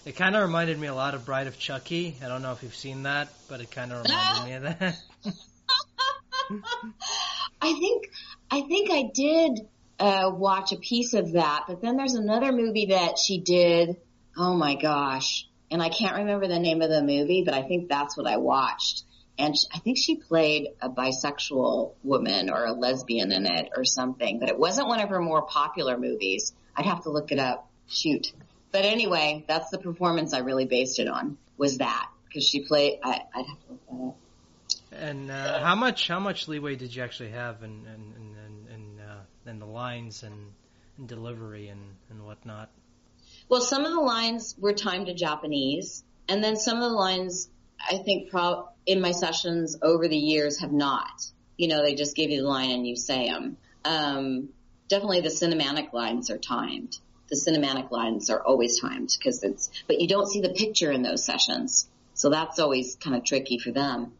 It 0.05 0.15
kind 0.15 0.35
of 0.35 0.41
reminded 0.41 0.79
me 0.79 0.87
a 0.87 0.95
lot 0.95 1.13
of 1.13 1.25
Bride 1.25 1.47
of 1.47 1.59
Chucky. 1.59 2.15
I 2.23 2.27
don't 2.27 2.41
know 2.41 2.53
if 2.53 2.63
you've 2.63 2.75
seen 2.75 3.03
that, 3.03 3.27
but 3.47 3.61
it 3.61 3.69
kind 3.69 3.91
of 3.91 4.03
reminded 4.05 4.45
me 4.45 4.53
of 4.53 4.63
that. 4.63 4.97
I 7.61 7.73
think, 7.73 8.09
I 8.49 8.61
think 8.61 8.89
I 8.89 9.03
did 9.13 9.67
uh, 9.99 10.31
watch 10.33 10.71
a 10.71 10.77
piece 10.77 11.13
of 11.13 11.33
that, 11.33 11.65
but 11.67 11.81
then 11.81 11.97
there's 11.97 12.15
another 12.15 12.51
movie 12.51 12.87
that 12.87 13.19
she 13.19 13.39
did. 13.39 13.97
Oh 14.37 14.55
my 14.55 14.75
gosh. 14.75 15.47
And 15.69 15.81
I 15.81 15.89
can't 15.89 16.17
remember 16.17 16.47
the 16.47 16.59
name 16.59 16.81
of 16.81 16.89
the 16.89 17.03
movie, 17.03 17.43
but 17.45 17.53
I 17.53 17.61
think 17.63 17.89
that's 17.89 18.17
what 18.17 18.25
I 18.25 18.37
watched. 18.37 19.03
And 19.39 19.57
she, 19.57 19.65
I 19.73 19.79
think 19.79 19.97
she 19.97 20.17
played 20.17 20.67
a 20.81 20.89
bisexual 20.89 21.93
woman 22.03 22.49
or 22.49 22.65
a 22.65 22.73
lesbian 22.73 23.31
in 23.31 23.45
it 23.45 23.69
or 23.75 23.85
something, 23.85 24.37
but 24.39 24.49
it 24.49 24.59
wasn't 24.59 24.87
one 24.89 24.99
of 24.99 25.09
her 25.09 25.21
more 25.21 25.41
popular 25.43 25.97
movies. 25.97 26.53
I'd 26.75 26.85
have 26.85 27.03
to 27.03 27.09
look 27.09 27.31
it 27.31 27.39
up. 27.39 27.67
Shoot. 27.87 28.33
But 28.71 28.85
anyway, 28.85 29.45
that's 29.47 29.69
the 29.69 29.79
performance 29.79 30.33
I 30.33 30.39
really 30.39 30.65
based 30.65 30.99
it 30.99 31.07
on 31.07 31.37
was 31.57 31.77
that 31.77 32.09
because 32.27 32.47
she 32.47 32.65
played, 32.65 32.99
I, 33.03 33.21
would 33.35 33.45
have 33.47 33.59
to 33.65 33.71
look 33.71 33.85
that 33.87 34.07
up. 34.07 34.17
And 34.91 35.31
uh, 35.31 35.63
how 35.63 35.75
much 35.75 36.07
how 36.07 36.19
much 36.19 36.47
leeway 36.47 36.75
did 36.75 36.93
you 36.95 37.03
actually 37.03 37.29
have 37.29 37.63
in 37.63 37.85
in, 37.85 38.13
in, 38.17 38.73
in 38.73 38.99
uh, 38.99 39.21
and 39.45 39.61
the 39.61 39.65
lines 39.65 40.23
and, 40.23 40.51
and 40.97 41.07
delivery 41.07 41.69
and, 41.69 41.81
and 42.09 42.25
whatnot? 42.25 42.69
Well, 43.47 43.61
some 43.61 43.85
of 43.85 43.91
the 43.91 44.01
lines 44.01 44.55
were 44.59 44.73
timed 44.73 45.07
to 45.07 45.13
Japanese, 45.13 46.03
and 46.27 46.43
then 46.43 46.55
some 46.55 46.77
of 46.77 46.83
the 46.83 46.95
lines 46.95 47.49
I 47.79 47.97
think 47.97 48.29
pro- 48.29 48.69
in 48.89 49.01
my 49.01 49.11
sessions 49.11 49.77
over 49.83 50.07
the 50.07 50.17
years 50.17 50.61
have 50.61 50.71
not. 50.71 51.21
You 51.57 51.67
know, 51.67 51.83
they 51.83 51.93
just 51.93 52.15
give 52.15 52.31
you 52.31 52.41
the 52.41 52.47
line 52.47 52.71
and 52.71 52.87
you 52.87 52.95
say 52.95 53.29
them. 53.29 53.55
Um, 53.85 54.49
definitely 54.87 55.21
the 55.21 55.29
cinematic 55.29 55.93
lines 55.93 56.31
are 56.31 56.39
timed. 56.39 56.97
The 57.29 57.35
cinematic 57.35 57.91
lines 57.91 58.31
are 58.31 58.41
always 58.41 58.79
timed 58.79 59.15
because 59.15 59.43
it's, 59.43 59.69
but 59.85 60.01
you 60.01 60.07
don't 60.07 60.27
see 60.27 60.41
the 60.41 60.49
picture 60.49 60.91
in 60.91 61.03
those 61.03 61.23
sessions. 61.23 61.87
So 62.15 62.31
that's 62.31 62.57
always 62.57 62.95
kind 62.95 63.15
of 63.15 63.23
tricky 63.23 63.59
for 63.59 63.69
them. 63.69 64.13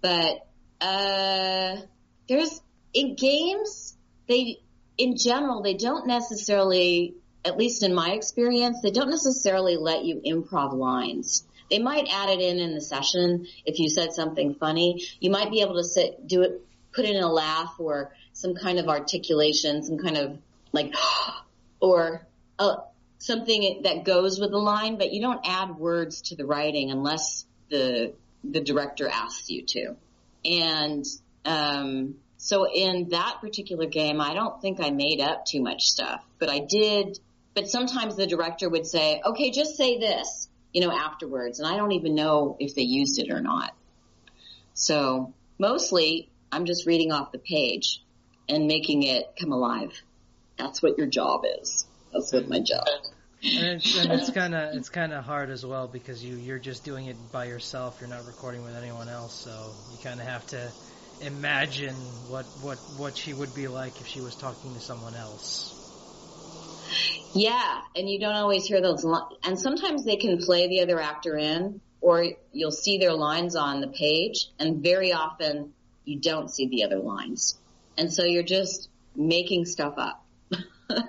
But, 0.00 0.46
uh, 0.80 1.78
there's, 2.28 2.62
in 2.92 3.16
games, 3.16 3.96
they, 4.28 4.60
in 4.96 5.16
general, 5.16 5.60
they 5.62 5.74
don't 5.74 6.06
necessarily, 6.06 7.14
at 7.44 7.58
least 7.58 7.82
in 7.82 7.92
my 7.92 8.12
experience, 8.12 8.78
they 8.80 8.92
don't 8.92 9.10
necessarily 9.10 9.76
let 9.76 10.04
you 10.04 10.22
improv 10.24 10.72
lines. 10.72 11.44
They 11.70 11.78
might 11.78 12.08
add 12.10 12.28
it 12.30 12.40
in 12.40 12.58
in 12.58 12.74
the 12.74 12.80
session 12.80 13.46
if 13.64 13.78
you 13.78 13.88
said 13.88 14.12
something 14.12 14.54
funny. 14.54 15.06
You 15.20 15.30
might 15.30 15.50
be 15.50 15.60
able 15.60 15.74
to 15.74 15.84
sit, 15.84 16.26
do 16.26 16.42
it, 16.42 16.60
put 16.92 17.04
in 17.04 17.16
a 17.16 17.30
laugh 17.30 17.74
or 17.78 18.12
some 18.32 18.54
kind 18.54 18.78
of 18.78 18.88
articulation, 18.88 19.82
some 19.82 19.98
kind 19.98 20.16
of 20.16 20.38
like, 20.72 20.94
or 21.80 22.26
uh, 22.58 22.76
something 23.18 23.82
that 23.84 24.04
goes 24.04 24.38
with 24.38 24.50
the 24.50 24.58
line, 24.58 24.98
but 24.98 25.12
you 25.12 25.20
don't 25.20 25.40
add 25.44 25.76
words 25.76 26.22
to 26.22 26.36
the 26.36 26.44
writing 26.44 26.90
unless 26.90 27.46
the 27.70 28.12
the 28.44 28.60
director 28.60 29.08
asks 29.08 29.48
you 29.48 29.62
to. 29.62 29.96
And 30.44 31.04
um, 31.46 32.16
so 32.36 32.70
in 32.70 33.08
that 33.08 33.38
particular 33.40 33.86
game, 33.86 34.20
I 34.20 34.34
don't 34.34 34.60
think 34.60 34.80
I 34.80 34.90
made 34.90 35.20
up 35.20 35.46
too 35.46 35.62
much 35.62 35.84
stuff, 35.84 36.22
but 36.38 36.50
I 36.50 36.58
did. 36.58 37.18
But 37.54 37.70
sometimes 37.70 38.16
the 38.16 38.26
director 38.26 38.68
would 38.68 38.86
say, 38.86 39.22
"Okay, 39.24 39.50
just 39.50 39.76
say 39.76 39.98
this," 39.98 40.43
you 40.74 40.80
know, 40.80 40.92
afterwards, 40.92 41.60
and 41.60 41.68
I 41.68 41.76
don't 41.76 41.92
even 41.92 42.14
know 42.14 42.56
if 42.58 42.74
they 42.74 42.82
used 42.82 43.18
it 43.18 43.30
or 43.30 43.40
not. 43.40 43.72
So 44.74 45.32
mostly, 45.58 46.28
I'm 46.50 46.66
just 46.66 46.84
reading 46.84 47.12
off 47.12 47.32
the 47.32 47.38
page 47.38 48.02
and 48.48 48.66
making 48.66 49.04
it 49.04 49.36
come 49.40 49.52
alive. 49.52 49.92
That's 50.58 50.82
what 50.82 50.98
your 50.98 51.06
job 51.06 51.44
is. 51.62 51.86
That's 52.12 52.32
what 52.32 52.48
my 52.48 52.58
job. 52.58 52.84
And 53.42 53.82
it's, 53.84 54.30
kind 54.30 54.54
of 54.54 54.74
it's 54.74 54.88
kind 54.88 55.12
of 55.12 55.22
hard 55.22 55.50
as 55.50 55.66
well 55.66 55.86
because 55.86 56.24
you 56.24 56.36
you're 56.36 56.58
just 56.58 56.82
doing 56.82 57.06
it 57.06 57.16
by 57.30 57.44
yourself. 57.44 57.98
You're 58.00 58.08
not 58.08 58.26
recording 58.26 58.64
with 58.64 58.74
anyone 58.74 59.08
else, 59.08 59.34
so 59.34 59.70
you 59.92 59.98
kind 60.02 60.18
of 60.18 60.26
have 60.26 60.46
to 60.48 60.72
imagine 61.20 61.94
what 62.28 62.46
what 62.62 62.78
what 62.96 63.16
she 63.16 63.34
would 63.34 63.54
be 63.54 63.68
like 63.68 64.00
if 64.00 64.06
she 64.06 64.20
was 64.20 64.34
talking 64.34 64.72
to 64.74 64.80
someone 64.80 65.14
else. 65.14 65.83
Yeah, 67.34 67.80
and 67.96 68.08
you 68.08 68.20
don't 68.20 68.34
always 68.34 68.64
hear 68.64 68.80
those 68.80 69.04
li- 69.04 69.38
and 69.42 69.58
sometimes 69.58 70.04
they 70.04 70.16
can 70.16 70.38
play 70.38 70.68
the 70.68 70.80
other 70.80 71.00
actor 71.00 71.36
in 71.36 71.80
or 72.00 72.26
you'll 72.52 72.70
see 72.70 72.98
their 72.98 73.12
lines 73.12 73.56
on 73.56 73.80
the 73.80 73.88
page 73.88 74.48
and 74.58 74.82
very 74.82 75.12
often 75.12 75.72
you 76.04 76.20
don't 76.20 76.48
see 76.50 76.68
the 76.68 76.84
other 76.84 76.98
lines. 76.98 77.58
And 77.98 78.12
so 78.12 78.24
you're 78.24 78.42
just 78.42 78.88
making 79.16 79.64
stuff 79.64 79.94
up. 79.96 80.24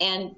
and 0.00 0.34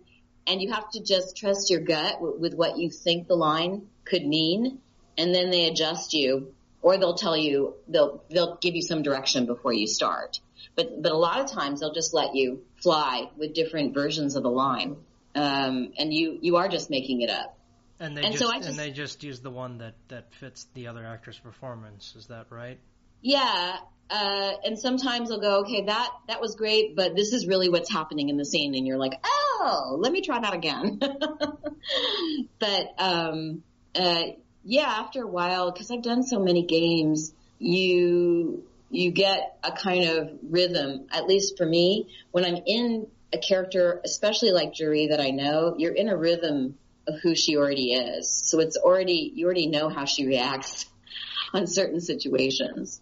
and 0.46 0.60
you 0.60 0.72
have 0.72 0.90
to 0.90 1.02
just 1.02 1.36
trust 1.36 1.70
your 1.70 1.80
gut 1.80 2.14
w- 2.14 2.36
with 2.38 2.54
what 2.54 2.76
you 2.76 2.90
think 2.90 3.28
the 3.28 3.36
line 3.36 3.86
could 4.04 4.26
mean 4.26 4.80
and 5.16 5.34
then 5.34 5.50
they 5.50 5.66
adjust 5.66 6.12
you 6.12 6.52
or 6.82 6.98
they'll 6.98 7.14
tell 7.14 7.36
you 7.36 7.74
they'll 7.88 8.22
they'll 8.30 8.56
give 8.56 8.74
you 8.74 8.82
some 8.82 9.02
direction 9.02 9.46
before 9.46 9.72
you 9.72 9.86
start. 9.86 10.40
But 10.76 11.02
but 11.02 11.12
a 11.12 11.16
lot 11.16 11.40
of 11.40 11.50
times 11.50 11.80
they'll 11.80 11.92
just 11.92 12.14
let 12.14 12.34
you 12.34 12.62
fly 12.76 13.30
with 13.36 13.54
different 13.54 13.94
versions 13.94 14.36
of 14.36 14.42
the 14.42 14.50
line, 14.50 14.96
um, 15.34 15.92
and 15.98 16.12
you 16.12 16.38
you 16.40 16.56
are 16.56 16.68
just 16.68 16.90
making 16.90 17.22
it 17.22 17.30
up. 17.30 17.56
And 17.98 18.16
they 18.16 18.22
and 18.22 18.32
just, 18.32 18.44
so 18.44 18.52
just, 18.52 18.68
and 18.68 18.78
they 18.78 18.90
just 18.90 19.22
use 19.22 19.40
the 19.40 19.50
one 19.50 19.78
that 19.78 19.94
that 20.08 20.32
fits 20.34 20.66
the 20.74 20.86
other 20.86 21.04
actor's 21.04 21.38
performance. 21.38 22.14
Is 22.16 22.28
that 22.28 22.46
right? 22.50 22.78
Yeah. 23.22 23.76
Uh, 24.10 24.52
and 24.64 24.78
sometimes 24.78 25.28
they'll 25.28 25.40
go, 25.40 25.60
okay, 25.60 25.84
that, 25.84 26.10
that 26.26 26.40
was 26.40 26.56
great, 26.56 26.96
but 26.96 27.14
this 27.14 27.32
is 27.32 27.46
really 27.46 27.68
what's 27.68 27.90
happening 27.90 28.28
in 28.28 28.36
the 28.36 28.44
scene. 28.44 28.74
And 28.74 28.84
you're 28.84 28.98
like, 28.98 29.12
oh, 29.22 29.96
let 30.00 30.10
me 30.10 30.20
try 30.20 30.40
that 30.40 30.52
again. 30.52 30.98
but, 32.58 32.94
um, 32.98 33.62
uh, 33.94 34.22
yeah, 34.64 34.88
after 34.88 35.22
a 35.22 35.28
while, 35.28 35.70
cause 35.72 35.92
I've 35.92 36.02
done 36.02 36.24
so 36.24 36.40
many 36.40 36.64
games, 36.64 37.32
you, 37.60 38.64
you 38.90 39.12
get 39.12 39.58
a 39.62 39.72
kind 39.72 40.04
of 40.04 40.30
rhythm, 40.42 41.06
at 41.12 41.26
least 41.26 41.56
for 41.56 41.64
me, 41.64 42.08
when 42.32 42.44
I'm 42.44 42.58
in 42.66 43.06
a 43.32 43.38
character, 43.38 44.00
especially 44.04 44.50
like 44.50 44.74
Juri 44.74 45.08
that 45.08 45.20
I 45.20 45.30
know, 45.30 45.76
you're 45.78 45.94
in 45.94 46.08
a 46.08 46.16
rhythm 46.16 46.76
of 47.06 47.20
who 47.22 47.34
she 47.34 47.56
already 47.56 47.92
is. 47.92 48.28
So 48.28 48.58
it's 48.58 48.76
already, 48.76 49.32
you 49.34 49.46
already 49.46 49.68
know 49.68 49.88
how 49.88 50.04
she 50.04 50.26
reacts 50.26 50.86
on 51.54 51.66
certain 51.66 52.00
situations. 52.00 53.00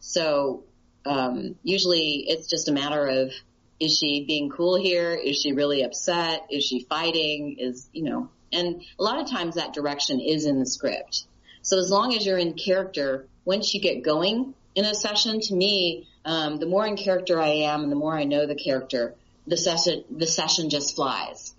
So, 0.00 0.64
um, 1.04 1.56
usually 1.62 2.24
it's 2.28 2.48
just 2.48 2.68
a 2.68 2.72
matter 2.72 3.06
of, 3.06 3.32
is 3.80 3.98
she 3.98 4.24
being 4.26 4.50
cool 4.50 4.76
here? 4.76 5.14
Is 5.14 5.40
she 5.40 5.52
really 5.52 5.82
upset? 5.82 6.46
Is 6.50 6.64
she 6.64 6.86
fighting? 6.88 7.56
Is, 7.58 7.88
you 7.92 8.04
know, 8.04 8.28
and 8.52 8.82
a 8.98 9.02
lot 9.02 9.18
of 9.18 9.28
times 9.28 9.56
that 9.56 9.72
direction 9.72 10.20
is 10.20 10.44
in 10.44 10.60
the 10.60 10.66
script. 10.66 11.24
So 11.62 11.78
as 11.78 11.90
long 11.90 12.14
as 12.14 12.24
you're 12.24 12.38
in 12.38 12.54
character, 12.54 13.26
once 13.44 13.74
you 13.74 13.80
get 13.80 14.04
going 14.04 14.54
in 14.74 14.84
a 14.84 14.94
session, 14.94 15.40
to 15.40 15.54
me, 15.54 16.08
um, 16.24 16.56
the 16.56 16.66
more 16.66 16.86
in 16.86 16.96
character 16.96 17.40
I 17.40 17.48
am 17.48 17.82
and 17.82 17.92
the 17.92 17.96
more 17.96 18.16
I 18.16 18.24
know 18.24 18.46
the 18.46 18.54
character, 18.54 19.14
the 19.46 19.56
session, 19.56 20.04
the 20.10 20.26
session 20.26 20.70
just 20.70 20.94
flies. 20.94 21.54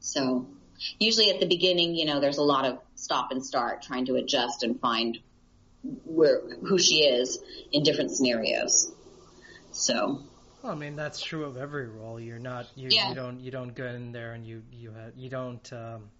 So 0.00 0.46
usually 0.98 1.30
at 1.30 1.40
the 1.40 1.46
beginning, 1.46 1.94
you 1.94 2.06
know, 2.06 2.20
there's 2.20 2.38
a 2.38 2.42
lot 2.42 2.64
of 2.64 2.78
stop 2.94 3.30
and 3.30 3.44
start 3.44 3.82
trying 3.82 4.06
to 4.06 4.16
adjust 4.16 4.62
and 4.62 4.80
find 4.80 5.18
where, 6.04 6.42
who 6.66 6.78
she 6.78 7.04
is 7.04 7.38
in 7.72 7.82
different 7.82 8.10
scenarios. 8.10 8.92
So. 9.72 10.22
Well, 10.62 10.72
I 10.72 10.74
mean 10.74 10.96
that's 10.96 11.20
true 11.20 11.44
of 11.44 11.56
every 11.56 11.86
role. 11.86 12.18
You're 12.18 12.38
not 12.38 12.66
you, 12.74 12.88
Yeah. 12.90 13.10
you 13.10 13.14
don't 13.14 13.40
you 13.40 13.50
don't 13.50 13.74
go 13.74 13.86
in 13.86 14.10
there 14.10 14.32
and 14.32 14.44
you 14.44 14.62
you 14.72 14.90
ha 14.90 15.10
you 15.14 15.28
don't 15.28 15.72
um, 15.72 16.10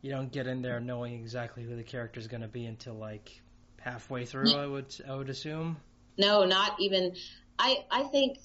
you 0.00 0.10
don't 0.10 0.32
get 0.32 0.46
in 0.46 0.62
there 0.62 0.80
knowing 0.80 1.12
exactly 1.14 1.62
who 1.62 1.76
the 1.76 1.82
character 1.82 2.18
is 2.18 2.26
going 2.26 2.40
to 2.40 2.48
be 2.48 2.64
until 2.64 2.94
like 2.94 3.42
halfway 3.86 4.24
through. 4.24 4.52
I 4.52 4.66
would 4.66 4.94
I 5.08 5.14
would 5.14 5.30
assume. 5.30 5.76
No, 6.18 6.44
not 6.44 6.80
even. 6.80 7.14
I 7.58 7.84
I 7.90 8.02
think. 8.04 8.38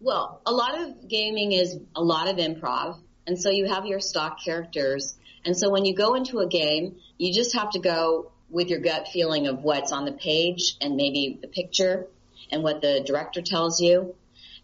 Well, 0.00 0.40
a 0.44 0.52
lot 0.52 0.80
of 0.80 1.08
gaming 1.08 1.52
is 1.52 1.78
a 1.94 2.02
lot 2.02 2.28
of 2.28 2.36
improv, 2.36 2.98
and 3.26 3.40
so 3.40 3.50
you 3.50 3.66
have 3.66 3.86
your 3.86 4.00
stock 4.00 4.38
characters, 4.44 5.16
and 5.44 5.56
so 5.56 5.70
when 5.70 5.84
you 5.84 5.94
go 5.94 6.14
into 6.14 6.40
a 6.40 6.48
game, 6.48 6.96
you 7.18 7.32
just 7.32 7.54
have 7.54 7.70
to 7.70 7.78
go 7.78 8.32
with 8.50 8.68
your 8.68 8.80
gut 8.80 9.08
feeling 9.08 9.46
of 9.46 9.62
what's 9.62 9.92
on 9.92 10.04
the 10.04 10.12
page 10.12 10.76
and 10.80 10.96
maybe 10.96 11.38
the 11.40 11.48
picture 11.48 12.06
and 12.50 12.62
what 12.62 12.82
the 12.82 13.02
director 13.06 13.40
tells 13.40 13.80
you. 13.80 14.14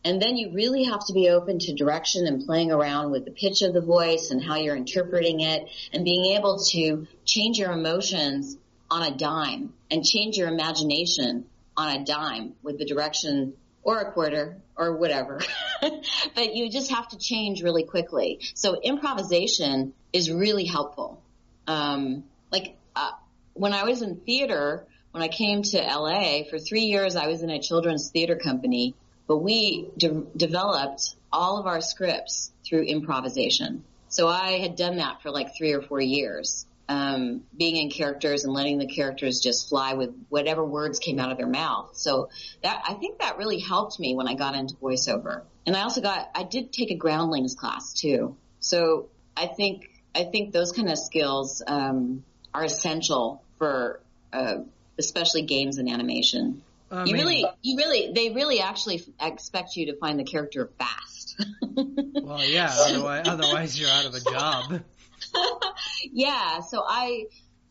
And 0.05 0.21
then 0.21 0.37
you 0.37 0.53
really 0.53 0.85
have 0.85 1.07
to 1.07 1.13
be 1.13 1.29
open 1.31 1.59
to 1.61 1.75
direction 1.75 2.27
and 2.27 2.45
playing 2.45 2.71
around 2.71 3.13
with 3.13 3.25
the 3.25 3.31
pitch 3.31 3.63
of 3.63 3.73
the 3.73 3.81
voice 3.81 4.31
and 4.31 4.43
how 4.43 4.57
you're 4.57 4.77
interpreting 4.77 5.41
it 5.41 5.69
and 5.93 6.05
being 6.05 6.37
able 6.37 6.59
to 6.73 7.07
change 7.25 7.59
your 7.59 7.73
emotions 7.73 8.57
on 8.91 9.03
a 9.03 9.17
dime 9.17 9.73
and 9.91 10.05
change 10.05 10.37
your 10.37 10.49
imagination 10.49 11.47
on 11.77 11.97
a 11.97 12.05
dime 12.05 12.55
with 12.63 12.79
the 12.79 12.85
direction 12.85 13.55
or 13.83 14.01
a 14.01 14.13
quarter 14.13 14.59
or 14.77 14.97
whatever. 14.97 15.41
but 15.81 16.55
you 16.55 16.71
just 16.71 16.91
have 16.91 17.09
to 17.09 17.19
change 17.19 17.63
really 17.63 17.85
quickly. 17.85 18.41
So 18.55 18.81
improvisation 18.81 19.95
is 20.13 20.31
really 20.31 20.65
helpful. 20.65 21.23
Um, 21.67 22.25
like, 22.51 22.77
uh, 22.97 23.13
when 23.55 23.73
I 23.73 23.85
was 23.85 24.03
in 24.03 24.17
theater, 24.17 24.87
when 25.13 25.23
I 25.23 25.29
came 25.29 25.63
to 25.63 25.79
LA 25.79 26.43
for 26.49 26.59
three 26.59 26.83
years, 26.83 27.17
I 27.17 27.27
was 27.27 27.43
in 27.43 27.51
a 27.51 27.61
children's 27.61 28.11
theater 28.11 28.37
company, 28.37 28.95
but 29.27 29.39
we 29.39 29.89
de- 29.97 30.27
developed 30.37 31.15
all 31.33 31.59
of 31.59 31.67
our 31.67 31.81
scripts 31.81 32.51
through 32.65 32.83
improvisation. 32.83 33.85
So 34.09 34.29
I 34.29 34.59
had 34.59 34.77
done 34.77 34.97
that 34.97 35.23
for 35.23 35.31
like 35.31 35.57
three 35.57 35.73
or 35.73 35.83
four 35.83 36.01
years, 36.01 36.67
um, 36.89 37.43
being 37.57 37.77
in 37.77 37.91
characters 37.91 38.45
and 38.45 38.53
letting 38.53 38.79
the 38.79 38.87
characters 38.87 39.41
just 39.41 39.69
fly 39.69 39.95
with 39.95 40.11
whatever 40.29 40.65
words 40.65 40.99
came 40.99 41.19
out 41.19 41.31
of 41.31 41.37
their 41.37 41.47
mouth. 41.47 41.91
So 41.93 42.31
that 42.63 42.83
I 42.89 42.95
think 42.95 43.19
that 43.21 43.37
really 43.37 43.59
helped 43.59 44.01
me 44.01 44.15
when 44.15 44.27
I 44.27 44.35
got 44.35 44.55
into 44.55 44.75
voiceover. 44.77 45.43
And 45.67 45.77
I 45.77 45.83
also 45.83 46.01
got 46.01 46.31
I 46.35 46.45
did 46.45 46.73
take 46.73 46.91
a 46.91 46.97
groundlings 46.97 47.55
class 47.55 47.93
too. 47.93 48.37
So 48.61 49.09
I 49.37 49.47
think 49.47 49.91
I 50.15 50.25
think 50.25 50.53
those 50.53 50.73
kind 50.73 50.91
of 50.91 50.99
skills 50.99 51.63
um, 51.67 52.25
are 52.55 52.65
essential 52.65 53.43
for 53.59 54.01
uh, 54.33 54.59
especially 54.99 55.43
games 55.43 55.79
and 55.79 55.89
animation. 55.89 56.63
I 56.91 57.05
you 57.05 57.13
mean, 57.13 57.23
really, 57.23 57.47
you 57.63 57.77
really, 57.77 58.13
they 58.15 58.31
really 58.31 58.61
actually 58.61 58.97
f- 58.97 59.31
expect 59.33 59.77
you 59.77 59.87
to 59.87 59.97
find 59.97 60.19
the 60.19 60.25
character 60.25 60.71
fast. 60.79 61.41
Well, 61.79 62.45
yeah. 62.45 62.69
Otherwise, 62.71 63.29
otherwise 63.29 63.81
you're 63.81 63.89
out 63.89 64.05
of 64.05 64.15
a 64.15 64.21
job. 64.21 64.83
yeah, 66.13 66.61
so 66.61 66.83
I, 66.87 67.27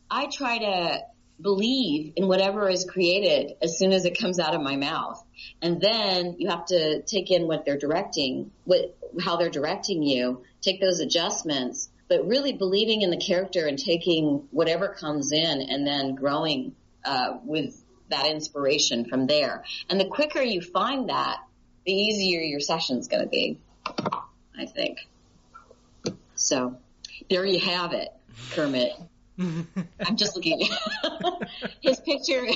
I 0.09 0.27
try 0.27 0.59
to 0.59 0.99
believe 1.39 2.13
in 2.15 2.27
whatever 2.27 2.69
is 2.69 2.85
created 2.85 3.55
as 3.61 3.77
soon 3.77 3.91
as 3.91 4.05
it 4.05 4.19
comes 4.19 4.39
out 4.39 4.55
of 4.55 4.61
my 4.61 4.75
mouth. 4.75 5.23
And 5.61 5.79
then 5.79 6.35
you 6.39 6.49
have 6.49 6.65
to 6.67 7.01
take 7.03 7.29
in 7.29 7.47
what 7.47 7.65
they're 7.65 7.77
directing, 7.77 8.51
what, 8.65 8.97
how 9.21 9.37
they're 9.37 9.49
directing 9.49 10.01
you, 10.03 10.43
take 10.61 10.81
those 10.81 10.99
adjustments, 10.99 11.89
but 12.07 12.27
really 12.27 12.53
believing 12.53 13.01
in 13.01 13.11
the 13.11 13.17
character 13.17 13.67
and 13.67 13.77
taking 13.77 14.47
whatever 14.51 14.89
comes 14.89 15.31
in 15.31 15.61
and 15.61 15.85
then 15.85 16.15
growing, 16.15 16.75
uh, 17.05 17.37
with 17.43 17.83
that 18.09 18.25
inspiration 18.25 19.05
from 19.05 19.27
there. 19.27 19.63
And 19.89 19.99
the 19.99 20.07
quicker 20.07 20.41
you 20.41 20.61
find 20.61 21.09
that, 21.09 21.37
the 21.85 21.93
easier 21.93 22.41
your 22.41 22.59
session's 22.59 23.07
gonna 23.07 23.27
be, 23.27 23.59
I 24.57 24.65
think. 24.65 25.07
So, 26.35 26.77
there 27.29 27.45
you 27.45 27.59
have 27.59 27.93
it, 27.93 28.09
Kermit. 28.51 28.93
I'm 29.39 30.15
just 30.15 30.35
looking 30.35 30.63
at 30.63 30.69
his 31.81 31.99
picture. 31.99 32.43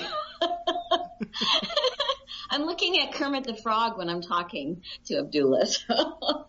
I'm 2.50 2.64
looking 2.64 3.00
at 3.00 3.14
Kermit 3.14 3.46
the 3.46 3.56
Frog 3.56 3.98
when 3.98 4.10
I'm 4.10 4.22
talking 4.22 4.82
to 5.06 5.20
Abdullah. 5.20 5.68
so. 5.68 5.88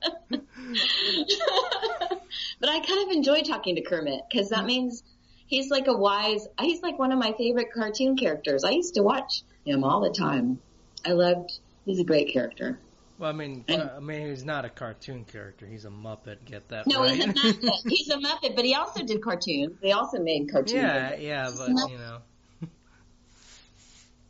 but 2.60 2.68
I 2.68 2.80
kind 2.80 3.08
of 3.08 3.16
enjoy 3.16 3.42
talking 3.42 3.76
to 3.76 3.82
Kermit 3.82 4.22
because 4.28 4.48
that 4.48 4.64
means 4.64 5.04
he's 5.46 5.70
like 5.70 5.86
a 5.86 5.96
wise, 5.96 6.48
he's 6.60 6.82
like 6.82 6.98
one 6.98 7.12
of 7.12 7.18
my 7.18 7.34
favorite 7.38 7.72
cartoon 7.72 8.16
characters. 8.16 8.64
I 8.64 8.70
used 8.70 8.94
to 8.94 9.02
watch 9.02 9.42
him 9.64 9.84
all 9.84 10.00
the 10.00 10.10
time. 10.10 10.58
I 11.04 11.12
loved, 11.12 11.58
he's 11.84 12.00
a 12.00 12.04
great 12.04 12.32
character. 12.32 12.78
Well, 13.18 13.30
I 13.30 13.32
mean, 13.32 13.64
And- 13.68 13.82
I 13.82 14.00
mean, 14.00 14.28
he's 14.28 14.44
not 14.44 14.64
a 14.64 14.68
cartoon 14.70 15.24
character. 15.24 15.66
He's 15.66 15.84
a 15.84 15.90
Muppet. 15.90 16.44
Get 16.44 16.68
that 16.70 16.86
No, 16.86 17.00
right? 17.00 17.14
he's 17.14 17.24
a 17.24 17.28
Muppet. 17.28 17.70
He's 17.88 18.08
a 18.10 18.16
Muppet, 18.16 18.56
but 18.56 18.64
he 18.64 18.74
also 18.74 19.04
did 19.04 19.22
cartoons. 19.22 19.78
They 19.80 19.92
also 19.92 20.18
made 20.18 20.50
cartoons. 20.50 20.72
yeah, 20.82 21.14
yeah, 21.16 21.50
but 21.56 21.68
you 21.90 21.98
know. 21.98 22.18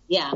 Yeah. 0.08 0.32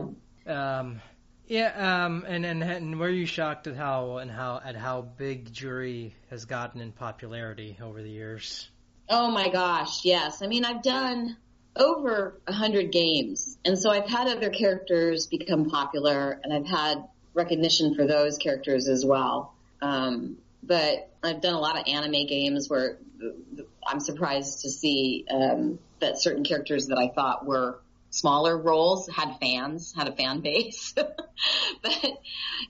Um, 0.46 1.00
yeah, 1.48 2.04
um, 2.06 2.24
and, 2.26 2.44
and 2.46 2.62
and 2.62 2.98
were 2.98 3.08
you 3.10 3.26
shocked 3.26 3.66
at 3.66 3.76
how 3.76 4.18
and 4.18 4.30
how 4.30 4.60
at 4.64 4.74
how 4.76 5.02
big 5.02 5.52
Juri 5.52 6.14
has 6.30 6.44
gotten 6.44 6.80
in 6.80 6.92
popularity 6.92 7.76
over 7.82 8.02
the 8.02 8.10
years? 8.10 8.68
Oh 9.08 9.30
my 9.30 9.48
gosh, 9.50 10.04
yes. 10.04 10.42
I 10.42 10.46
mean, 10.46 10.64
I've 10.64 10.82
done 10.82 11.36
over 11.76 12.40
a 12.46 12.52
hundred 12.52 12.90
games, 12.90 13.58
and 13.64 13.78
so 13.78 13.90
I've 13.90 14.08
had 14.08 14.28
other 14.28 14.50
characters 14.50 15.26
become 15.26 15.68
popular, 15.68 16.40
and 16.42 16.52
I've 16.52 16.66
had 16.66 17.04
recognition 17.36 17.94
for 17.94 18.06
those 18.06 18.38
characters 18.38 18.88
as 18.88 19.04
well. 19.04 19.54
Um, 19.80 20.38
but 20.62 21.10
I've 21.22 21.40
done 21.40 21.54
a 21.54 21.60
lot 21.60 21.78
of 21.78 21.86
anime 21.86 22.26
games 22.26 22.68
where 22.68 22.98
I'm 23.86 24.00
surprised 24.00 24.62
to 24.62 24.70
see 24.70 25.24
um, 25.30 25.78
that 26.00 26.20
certain 26.20 26.44
characters 26.44 26.86
that 26.88 26.98
I 26.98 27.08
thought 27.14 27.46
were 27.46 27.78
smaller 28.10 28.56
roles 28.56 29.08
had 29.08 29.38
fans, 29.40 29.92
had 29.94 30.08
a 30.08 30.12
fan 30.12 30.40
base. 30.40 30.94
but 31.82 32.04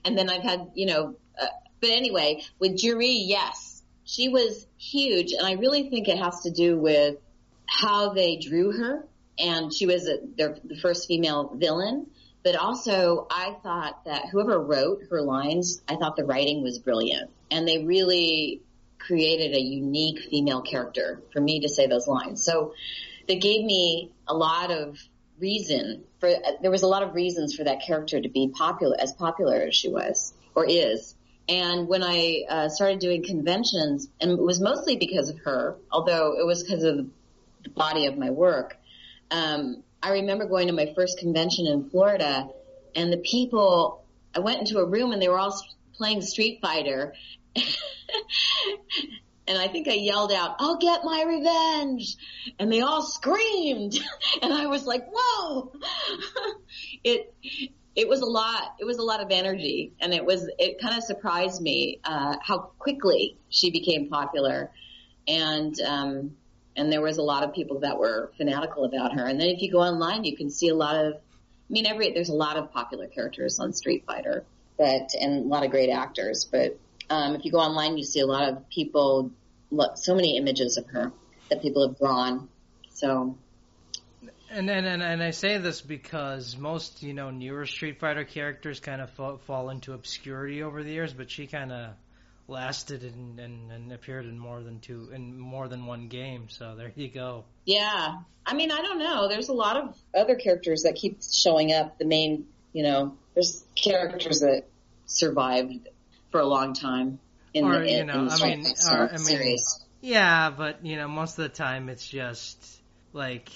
and 0.05 0.17
then 0.17 0.29
I've 0.29 0.43
had, 0.43 0.71
you 0.75 0.85
know, 0.85 1.15
uh, 1.41 1.47
but 1.79 1.89
anyway, 1.89 2.43
with 2.59 2.77
Juri, 2.77 3.23
yes, 3.25 3.81
she 4.03 4.29
was 4.29 4.65
huge, 4.77 5.33
and 5.33 5.45
I 5.45 5.53
really 5.53 5.89
think 5.89 6.07
it 6.07 6.17
has 6.17 6.41
to 6.41 6.51
do 6.51 6.77
with 6.79 7.17
how 7.65 8.13
they 8.13 8.37
drew 8.37 8.71
her, 8.71 9.05
and 9.37 9.73
she 9.73 9.85
was 9.85 10.07
a, 10.07 10.19
their, 10.37 10.57
the 10.63 10.77
first 10.77 11.07
female 11.07 11.51
villain. 11.55 12.07
But 12.47 12.55
also, 12.55 13.27
I 13.29 13.57
thought 13.61 14.05
that 14.05 14.29
whoever 14.29 14.57
wrote 14.57 15.01
her 15.09 15.21
lines, 15.21 15.81
I 15.85 15.97
thought 15.97 16.15
the 16.15 16.23
writing 16.23 16.63
was 16.63 16.79
brilliant, 16.79 17.29
and 17.51 17.67
they 17.67 17.83
really 17.83 18.61
created 18.99 19.53
a 19.53 19.59
unique 19.59 20.19
female 20.29 20.61
character 20.61 21.21
for 21.33 21.41
me 21.41 21.59
to 21.59 21.67
say 21.67 21.87
those 21.87 22.07
lines. 22.07 22.41
So 22.41 22.73
they 23.27 23.35
gave 23.35 23.65
me 23.65 24.13
a 24.29 24.33
lot 24.33 24.71
of 24.71 24.97
reason 25.37 26.05
for 26.21 26.31
there 26.61 26.71
was 26.71 26.83
a 26.83 26.87
lot 26.87 27.03
of 27.03 27.15
reasons 27.15 27.53
for 27.53 27.65
that 27.65 27.81
character 27.85 28.21
to 28.21 28.29
be 28.29 28.47
popular 28.47 28.95
as 28.97 29.11
popular 29.11 29.55
as 29.67 29.75
she 29.75 29.89
was 29.89 30.33
or 30.55 30.65
is 30.65 31.13
and 31.47 31.87
when 31.87 32.01
i 32.01 32.43
uh, 32.49 32.69
started 32.69 32.97
doing 32.97 33.23
conventions 33.23 34.09
and 34.19 34.31
it 34.31 34.41
was 34.41 34.59
mostly 34.59 34.95
because 34.95 35.29
of 35.29 35.37
her 35.39 35.75
although 35.91 36.39
it 36.39 36.43
was 36.43 36.63
because 36.63 36.83
of 36.83 36.97
the 37.63 37.69
body 37.69 38.07
of 38.07 38.17
my 38.17 38.31
work 38.31 38.77
um, 39.29 39.83
i 40.01 40.11
remember 40.11 40.45
going 40.45 40.67
to 40.67 40.73
my 40.73 40.93
first 40.95 41.17
convention 41.19 41.67
in 41.67 41.89
florida 41.89 42.47
and 42.95 43.11
the 43.11 43.17
people 43.17 44.03
i 44.35 44.39
went 44.39 44.59
into 44.59 44.77
a 44.79 44.85
room 44.85 45.11
and 45.11 45.21
they 45.21 45.29
were 45.29 45.39
all 45.39 45.59
playing 45.93 46.21
street 46.21 46.59
fighter 46.61 47.13
and 49.47 49.57
I 49.57 49.67
think 49.67 49.87
I 49.87 49.93
yelled 49.93 50.31
out, 50.31 50.57
I'll 50.59 50.77
get 50.77 51.03
my 51.03 51.23
revenge. 51.25 52.17
And 52.59 52.71
they 52.71 52.81
all 52.81 53.01
screamed. 53.01 53.97
And 54.41 54.53
I 54.53 54.67
was 54.67 54.85
like, 54.85 55.07
whoa. 55.11 55.71
it, 57.03 57.33
it 57.95 58.07
was 58.07 58.21
a 58.21 58.25
lot, 58.25 58.75
it 58.79 58.85
was 58.85 58.97
a 58.97 59.03
lot 59.03 59.21
of 59.21 59.31
energy. 59.31 59.93
And 59.99 60.13
it 60.13 60.23
was, 60.23 60.47
it 60.59 60.79
kind 60.79 60.95
of 60.95 61.03
surprised 61.03 61.61
me, 61.61 61.99
uh, 62.03 62.35
how 62.41 62.71
quickly 62.77 63.37
she 63.49 63.71
became 63.71 64.09
popular. 64.09 64.71
And, 65.27 65.79
um, 65.81 66.35
and 66.77 66.91
there 66.91 67.01
was 67.01 67.17
a 67.17 67.23
lot 67.23 67.43
of 67.43 67.53
people 67.53 67.79
that 67.79 67.97
were 67.97 68.31
fanatical 68.37 68.85
about 68.85 69.13
her. 69.15 69.25
And 69.25 69.39
then 69.39 69.47
if 69.47 69.61
you 69.61 69.71
go 69.71 69.79
online, 69.79 70.23
you 70.23 70.37
can 70.37 70.49
see 70.49 70.69
a 70.69 70.75
lot 70.75 70.95
of, 70.95 71.15
I 71.15 71.19
mean, 71.69 71.87
every 71.87 72.13
there's 72.13 72.29
a 72.29 72.35
lot 72.35 72.55
of 72.55 72.71
popular 72.71 73.07
characters 73.07 73.59
on 73.59 73.73
Street 73.73 74.05
Fighter, 74.05 74.45
but 74.77 75.09
and 75.19 75.45
a 75.45 75.47
lot 75.47 75.65
of 75.65 75.71
great 75.71 75.89
actors. 75.89 76.45
But 76.45 76.79
um, 77.09 77.35
if 77.35 77.43
you 77.43 77.51
go 77.51 77.57
online, 77.57 77.97
you 77.97 78.03
see 78.03 78.19
a 78.19 78.27
lot 78.27 78.47
of 78.47 78.69
people, 78.69 79.31
so 79.95 80.15
many 80.15 80.37
images 80.37 80.77
of 80.77 80.85
her 80.87 81.11
that 81.49 81.61
people 81.61 81.87
have 81.87 81.97
drawn. 81.97 82.47
So 82.91 83.35
and, 84.49 84.69
and 84.69 84.85
and 84.87 85.03
and 85.03 85.21
I 85.21 85.31
say 85.31 85.57
this 85.57 85.81
because 85.81 86.57
most 86.57 87.03
you 87.03 87.13
know 87.13 87.31
newer 87.31 87.65
Street 87.65 87.99
Fighter 87.99 88.23
characters 88.23 88.79
kind 88.79 89.01
of 89.01 89.09
fall, 89.11 89.37
fall 89.45 89.69
into 89.69 89.93
obscurity 89.93 90.63
over 90.63 90.83
the 90.83 90.91
years, 90.91 91.13
but 91.13 91.29
she 91.29 91.47
kind 91.47 91.71
of 91.71 91.91
lasted 92.47 93.03
and, 93.03 93.39
and, 93.39 93.71
and 93.71 93.91
appeared 93.91 94.25
in 94.25 94.39
more 94.39 94.61
than 94.61 94.79
two 94.79 95.09
in 95.13 95.37
more 95.37 95.67
than 95.67 95.85
one 95.85 96.07
game. 96.07 96.47
So 96.49 96.75
there 96.75 96.91
you 96.95 97.09
go. 97.09 97.45
Yeah, 97.65 98.19
I 98.45 98.53
mean 98.53 98.71
I 98.71 98.81
don't 98.81 98.99
know. 98.99 99.27
There's 99.27 99.49
a 99.49 99.53
lot 99.53 99.77
of 99.77 99.97
other 100.15 100.35
characters 100.35 100.83
that 100.83 100.95
keep 100.95 101.19
showing 101.21 101.73
up. 101.73 101.97
The 101.97 102.05
main, 102.05 102.47
you 102.73 102.83
know, 102.83 103.17
there's 103.33 103.65
characters 103.75 104.39
that 104.39 104.63
survived 105.05 105.89
for 106.31 106.39
a 106.39 106.45
long 106.45 106.73
time 106.73 107.19
in 107.53 107.65
or, 107.65 107.79
the 107.79 107.91
you 107.91 108.05
know, 108.05 108.21
in, 108.21 108.29
I 108.29 108.45
mean, 108.45 108.65
or, 108.89 109.07
I 109.07 109.11
mean, 109.11 109.17
series. 109.19 109.85
Yeah, 110.01 110.49
but 110.49 110.85
you 110.85 110.95
know, 110.95 111.07
most 111.07 111.37
of 111.37 111.43
the 111.43 111.49
time 111.49 111.89
it's 111.89 112.07
just 112.07 112.81
like 113.13 113.49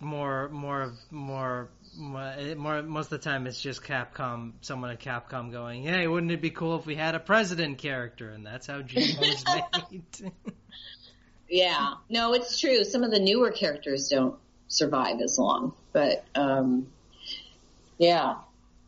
more, 0.00 0.48
more, 0.50 0.92
more, 1.10 1.68
more. 1.68 1.68
Most 1.96 3.06
of 3.06 3.10
the 3.10 3.18
time, 3.18 3.46
it's 3.46 3.60
just 3.60 3.82
Capcom, 3.82 4.52
someone 4.60 4.90
at 4.90 5.00
Capcom 5.00 5.52
going, 5.52 5.82
"Hey, 5.82 6.06
wouldn't 6.06 6.32
it 6.32 6.40
be 6.40 6.50
cool 6.50 6.76
if 6.78 6.86
we 6.86 6.94
had 6.94 7.14
a 7.14 7.20
president 7.20 7.78
character?" 7.78 8.30
And 8.30 8.44
that's 8.44 8.66
how 8.66 8.82
Gene 8.82 9.16
was 9.20 9.44
made. 9.90 10.32
yeah, 11.48 11.94
no, 12.08 12.32
it's 12.34 12.58
true. 12.58 12.84
Some 12.84 13.02
of 13.04 13.10
the 13.10 13.20
newer 13.20 13.50
characters 13.50 14.08
don't 14.08 14.36
survive 14.68 15.20
as 15.20 15.38
long, 15.38 15.74
but 15.92 16.24
um, 16.34 16.88
yeah. 17.98 18.36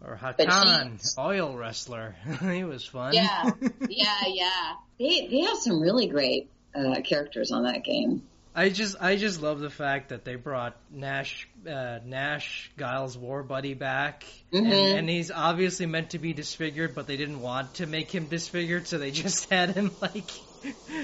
Or 0.04 0.16
Hakan, 0.16 1.18
oil 1.18 1.56
wrestler. 1.56 2.16
he 2.40 2.64
was 2.64 2.84
fun. 2.84 3.14
Yeah, 3.14 3.50
yeah, 3.88 4.20
yeah. 4.26 4.72
They 4.98 5.26
they 5.30 5.40
have 5.40 5.58
some 5.58 5.80
really 5.80 6.06
great 6.06 6.50
uh, 6.74 7.00
characters 7.02 7.50
on 7.50 7.64
that 7.64 7.84
game. 7.84 8.22
I 8.58 8.70
just 8.70 8.96
I 8.98 9.16
just 9.16 9.42
love 9.42 9.60
the 9.60 9.68
fact 9.68 10.08
that 10.08 10.24
they 10.24 10.34
brought 10.36 10.74
Nash 10.90 11.46
uh, 11.68 11.98
Nash 12.06 12.70
Guile's 12.78 13.16
war 13.16 13.42
buddy 13.42 13.74
back, 13.74 14.24
mm-hmm. 14.50 14.64
and, 14.64 14.98
and, 14.98 15.08
he's 15.10 15.30
obviously 15.30 15.84
meant 15.84 16.10
to 16.10 16.18
be 16.18 16.32
disfigured, 16.32 16.94
but 16.94 17.06
they 17.06 17.18
didn't 17.18 17.42
want 17.42 17.74
to 17.74 17.86
make 17.86 18.10
him 18.10 18.28
disfigured, 18.28 18.86
so 18.86 18.96
they 18.96 19.10
just 19.24 19.50
had 19.50 19.74
him 19.74 19.90
like 20.00 20.24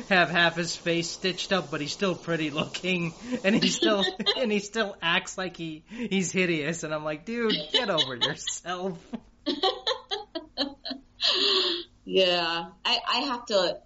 have 0.08 0.30
half 0.30 0.56
his 0.56 0.74
face 0.74 1.10
stitched 1.10 1.52
up, 1.52 1.70
but 1.70 1.82
he's 1.82 1.92
still 1.92 2.14
pretty 2.14 2.48
looking, 2.48 3.12
and 3.44 3.54
he 3.62 3.68
still 3.68 4.02
and 4.38 4.50
he 4.50 4.60
still 4.60 4.96
acts 5.02 5.36
like 5.36 5.54
he 5.54 5.84
he's 5.90 6.32
hideous, 6.32 6.84
and 6.84 6.94
I'm 6.94 7.04
like, 7.04 7.26
dude, 7.26 7.52
get 7.70 7.90
over 7.90 8.16
yourself. 8.16 8.98
yeah, 12.06 12.64
I 12.82 12.98
I 13.06 13.18
have 13.26 13.44
to. 13.46 13.78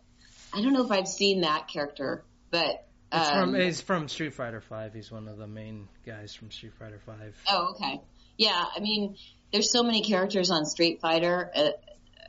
I 0.55 0.63
don't 0.63 0.73
know 0.73 0.85
if 0.85 0.93
I've 0.93 1.09
seen 1.09 1.41
that 1.41 1.67
character, 1.67 2.23
but 2.53 2.87
it's 3.13 3.29
um, 3.29 3.53
from 3.53 3.61
he's 3.61 3.81
from 3.81 4.09
Street 4.09 4.35
Fighter 4.35 4.61
Five. 4.61 4.95
He's 4.95 5.11
one 5.11 5.29
of 5.29 5.39
the 5.39 5.47
main 5.47 5.89
guys 6.05 6.35
from 6.35 6.51
Street 6.51 6.73
Fighter 6.79 7.01
Five. 7.05 7.37
Oh, 7.49 7.75
okay. 7.75 8.01
Yeah, 8.37 8.65
I 8.75 8.81
mean, 8.81 9.17
there's 9.53 9.73
so 9.73 9.83
many 9.83 10.03
characters 10.03 10.51
on 10.51 10.67
Street 10.67 11.01
Fighter, 11.01 11.51
uh, 11.55 11.71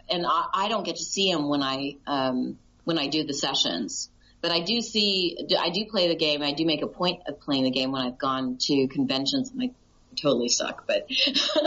and 0.10 0.26
I, 0.26 0.46
I, 0.54 0.68
don't 0.70 0.86
get 0.86 0.96
to 0.96 1.04
see 1.04 1.32
them 1.32 1.50
when 1.50 1.62
I 1.62 1.98
um, 2.06 2.58
when 2.84 2.98
I 2.98 3.08
do 3.08 3.24
the 3.24 3.34
sessions. 3.34 4.10
But 4.40 4.52
I 4.52 4.62
do 4.62 4.82
see, 4.82 5.36
I 5.60 5.72
do 5.72 5.86
play 5.86 6.08
the 6.08 6.16
game. 6.16 6.44
I 6.44 6.54
do 6.54 6.64
make 6.66 6.84
a 6.84 6.88
point 6.88 7.24
of 7.28 7.40
playing 7.40 7.64
the 7.64 7.72
game 7.72 7.92
when 7.92 8.04
I've 8.04 8.20
gone 8.20 8.58
to 8.62 8.88
conventions. 8.88 9.52
And 9.52 9.62
I 9.64 9.72
totally 10.16 10.50
suck, 10.50 10.86
but 10.86 11.10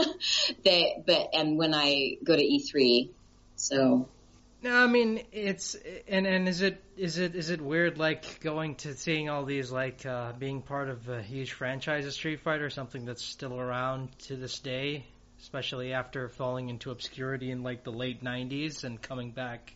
they, 0.65 1.03
but 1.05 1.31
and 1.35 1.59
when 1.59 1.75
I 1.75 2.17
go 2.23 2.37
to 2.37 2.43
E3, 2.43 3.11
so 3.57 4.09
no, 4.63 4.77
I 4.77 4.87
mean 4.87 5.23
it's 5.33 5.77
and 6.07 6.27
and 6.27 6.49
is 6.49 6.61
it 6.61 6.83
is 6.97 7.19
it 7.19 7.35
is 7.35 7.51
it 7.51 7.61
weird 7.61 7.99
like 7.99 8.41
going 8.41 8.75
to 8.77 8.95
seeing 8.95 9.31
all 9.31 9.45
these 9.45 9.71
like 9.71 10.05
uh, 10.05 10.33
being 10.33 10.61
part 10.61 10.91
of 10.91 11.09
a 11.09 11.23
huge 11.23 11.53
franchise 11.53 12.07
of 12.07 12.13
Street 12.13 12.41
Fighter, 12.41 12.69
something 12.69 13.05
that's 13.05 13.25
still 13.25 13.59
around 13.59 14.11
to 14.27 14.37
this 14.37 14.59
day, 14.59 15.07
especially 15.41 15.93
after 15.93 16.29
falling 16.29 16.69
into 16.69 16.91
obscurity 16.91 17.51
in 17.51 17.63
like 17.63 17.85
the 17.85 17.93
late 17.93 18.23
'90s 18.23 18.85
and 18.85 19.01
coming 19.01 19.31
back 19.33 19.75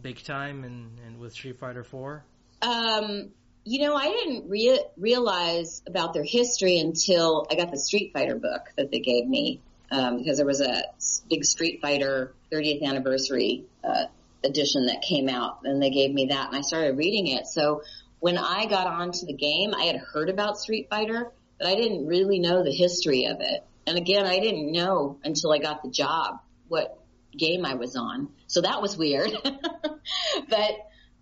big 0.00 0.22
time 0.22 0.64
and 0.64 0.98
and 1.06 1.18
with 1.18 1.32
Street 1.34 1.58
Fighter 1.58 1.84
Four. 1.84 2.24
Um, 2.62 3.30
you 3.64 3.86
know, 3.86 3.94
I 3.94 4.08
didn't 4.08 4.48
rea- 4.48 4.86
realize 4.96 5.82
about 5.86 6.14
their 6.14 6.24
history 6.24 6.78
until 6.78 7.46
I 7.50 7.54
got 7.54 7.70
the 7.70 7.78
Street 7.78 8.12
Fighter 8.12 8.36
book 8.36 8.72
that 8.76 8.90
they 8.90 9.00
gave 9.00 9.26
me 9.26 9.60
um, 9.90 10.18
because 10.18 10.38
there 10.38 10.46
was 10.46 10.60
a 10.60 10.82
big 11.28 11.44
Street 11.44 11.80
Fighter 11.82 12.32
30th 12.50 12.82
anniversary 12.82 13.64
uh, 13.84 14.06
edition 14.44 14.86
that 14.86 15.02
came 15.02 15.28
out 15.28 15.60
and 15.64 15.80
they 15.80 15.90
gave 15.90 16.12
me 16.12 16.26
that 16.26 16.48
and 16.48 16.56
I 16.56 16.60
started 16.62 16.96
reading 16.96 17.28
it. 17.28 17.46
So 17.46 17.82
when 18.20 18.38
I 18.38 18.66
got 18.66 18.86
onto 18.86 19.26
the 19.26 19.32
game, 19.32 19.74
I 19.74 19.84
had 19.84 19.96
heard 19.96 20.28
about 20.28 20.58
Street 20.58 20.88
Fighter, 20.88 21.32
but 21.58 21.66
I 21.66 21.74
didn't 21.74 22.06
really 22.06 22.38
know 22.38 22.62
the 22.62 22.72
history 22.72 23.26
of 23.26 23.38
it. 23.40 23.64
And 23.86 23.98
again, 23.98 24.26
I 24.26 24.38
didn't 24.38 24.70
know 24.70 25.18
until 25.24 25.52
I 25.52 25.58
got 25.58 25.82
the 25.82 25.90
job 25.90 26.40
what 26.68 26.98
game 27.36 27.64
I 27.64 27.74
was 27.74 27.96
on. 27.96 28.28
So 28.46 28.60
that 28.60 28.80
was 28.80 28.96
weird. 28.96 29.32
but 30.48 30.70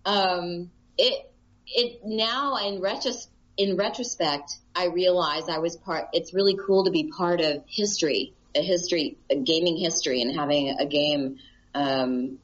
um 0.05 0.71
it 0.97 1.31
it 1.67 2.01
now 2.03 2.57
in 2.57 2.81
retros 2.81 3.27
in 3.57 3.77
retrospect, 3.77 4.51
I 4.75 4.87
realize 4.87 5.49
I 5.49 5.59
was 5.59 5.75
part 5.75 6.09
it's 6.13 6.33
really 6.33 6.55
cool 6.55 6.85
to 6.85 6.91
be 6.91 7.11
part 7.11 7.41
of 7.41 7.63
history, 7.67 8.33
a 8.55 8.61
history, 8.61 9.17
a 9.29 9.35
gaming 9.35 9.77
history 9.77 10.21
and 10.21 10.35
having 10.35 10.69
a 10.69 10.85
game 10.85 11.37
um 11.73 12.37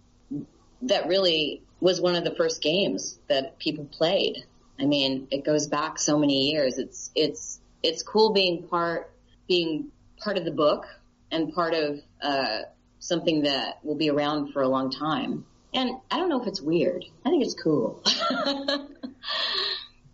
that 0.84 1.08
really 1.08 1.62
was 1.80 2.02
one 2.02 2.16
of 2.16 2.24
the 2.24 2.36
first 2.36 2.62
games 2.62 3.20
that 3.28 3.60
people 3.60 3.86
played. 3.86 4.46
I 4.80 4.86
mean, 4.86 5.28
it 5.32 5.44
goes 5.44 5.68
back 5.68 6.00
so 6.00 6.18
many 6.18 6.52
years. 6.52 6.78
It's 6.78 7.12
it's 7.16 7.60
it's 7.84 8.04
cool 8.04 8.34
being 8.34 8.64
part 8.64 9.12
being 9.48 9.92
part 10.20 10.38
of 10.38 10.46
the 10.46 10.52
book 10.52 10.86
and 11.32 11.54
part 11.54 11.74
of 11.74 12.00
uh, 12.22 12.60
something 13.00 13.44
that 13.44 13.80
will 13.84 13.96
be 13.96 14.10
around 14.10 14.54
for 14.54 14.62
a 14.62 14.68
long 14.68 14.92
time. 14.92 15.46
And 15.74 15.92
I 16.10 16.18
don't 16.18 16.30
know 16.30 16.42
if 16.42 16.48
it's 16.48 16.62
weird. 16.62 17.06
I 17.26 17.30
think 17.30 17.44
it's 17.44 17.54
cool. 17.54 18.04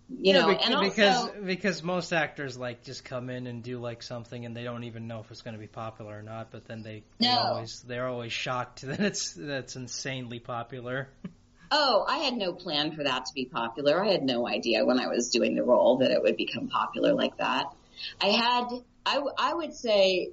you 0.09 0.33
yeah, 0.33 0.41
know, 0.41 0.47
because, 0.47 0.69
and 0.69 0.81
because 0.81 1.29
because 1.45 1.83
most 1.83 2.13
actors 2.13 2.57
like 2.57 2.83
just 2.83 3.05
come 3.05 3.29
in 3.29 3.47
and 3.47 3.63
do 3.63 3.79
like 3.79 4.03
something 4.03 4.45
and 4.45 4.55
they 4.55 4.63
don't 4.63 4.83
even 4.83 5.07
know 5.07 5.19
if 5.19 5.31
it's 5.31 5.41
going 5.41 5.55
to 5.55 5.59
be 5.59 5.67
popular 5.67 6.19
or 6.19 6.21
not, 6.21 6.51
but 6.51 6.65
then 6.65 6.83
they, 6.83 7.03
they 7.19 7.27
no. 7.27 7.37
always 7.39 7.81
they're 7.81 8.07
always 8.07 8.33
shocked 8.33 8.81
that 8.87 8.99
it's 8.99 9.33
that's 9.33 9.75
insanely 9.75 10.39
popular. 10.39 11.09
Oh, 11.71 12.05
I 12.07 12.17
had 12.19 12.35
no 12.35 12.53
plan 12.53 12.91
for 12.91 13.03
that 13.03 13.25
to 13.25 13.33
be 13.33 13.45
popular. 13.45 14.03
I 14.03 14.11
had 14.11 14.23
no 14.23 14.47
idea 14.47 14.85
when 14.85 14.99
I 14.99 15.07
was 15.07 15.31
doing 15.31 15.55
the 15.55 15.63
role 15.63 15.97
that 15.97 16.11
it 16.11 16.21
would 16.21 16.37
become 16.37 16.67
popular 16.67 17.13
like 17.13 17.37
that. 17.37 17.73
I 18.21 18.27
had, 18.27 18.67
I, 19.07 19.23
I 19.39 19.53
would 19.55 19.73
say 19.73 20.29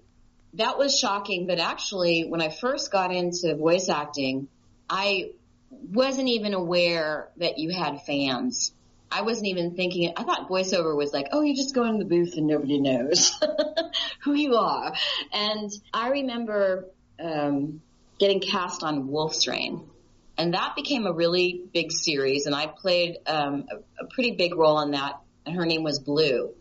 that 0.54 0.76
was 0.76 0.98
shocking, 0.98 1.46
but 1.46 1.59
actually 1.59 2.24
when 2.24 2.42
I 2.42 2.50
first 2.50 2.92
got 2.92 3.11
into 3.11 3.56
voice 3.56 3.88
acting, 3.88 4.48
I 4.90 5.30
wasn't 5.70 6.28
even 6.28 6.52
aware 6.52 7.30
that 7.38 7.56
you 7.56 7.70
had 7.70 8.02
fans 8.02 8.72
I 9.12 9.23
wasn't 9.23 9.49
even 9.49 9.75
thinking, 9.75 10.05
it. 10.05 10.14
I 10.16 10.23
thought 10.23 10.49
voiceover 10.49 10.96
was 10.96 11.12
like, 11.12 11.29
oh, 11.33 11.42
you 11.42 11.55
just 11.57 11.75
go 11.75 11.85
in 11.85 11.99
the 11.99 12.05
booth 12.05 12.37
and 12.37 12.46
nobody 12.46 12.79
knows 12.79 13.33
who 14.23 14.35
you 14.35 14.55
are. 14.55 14.94
And 15.33 15.70
I 15.92 16.09
remember, 16.11 16.87
um, 17.18 17.83
getting 18.18 18.40
cast 18.40 18.83
on 18.83 19.09
Wolf's 19.09 19.49
Rain. 19.49 19.88
And 20.38 20.55
that 20.55 20.75
became 20.77 21.07
a 21.07 21.12
really 21.12 21.64
big 21.73 21.92
series 21.92 22.46
and 22.46 22.55
I 22.55 22.66
played, 22.66 23.18
um, 23.27 23.66
a, 23.70 24.05
a 24.05 24.07
pretty 24.07 24.33
big 24.33 24.55
role 24.55 24.81
in 24.81 24.92
that 24.92 25.20
and 25.44 25.57
her 25.57 25.66
name 25.66 25.83
was 25.83 25.99
Blue. 25.99 26.55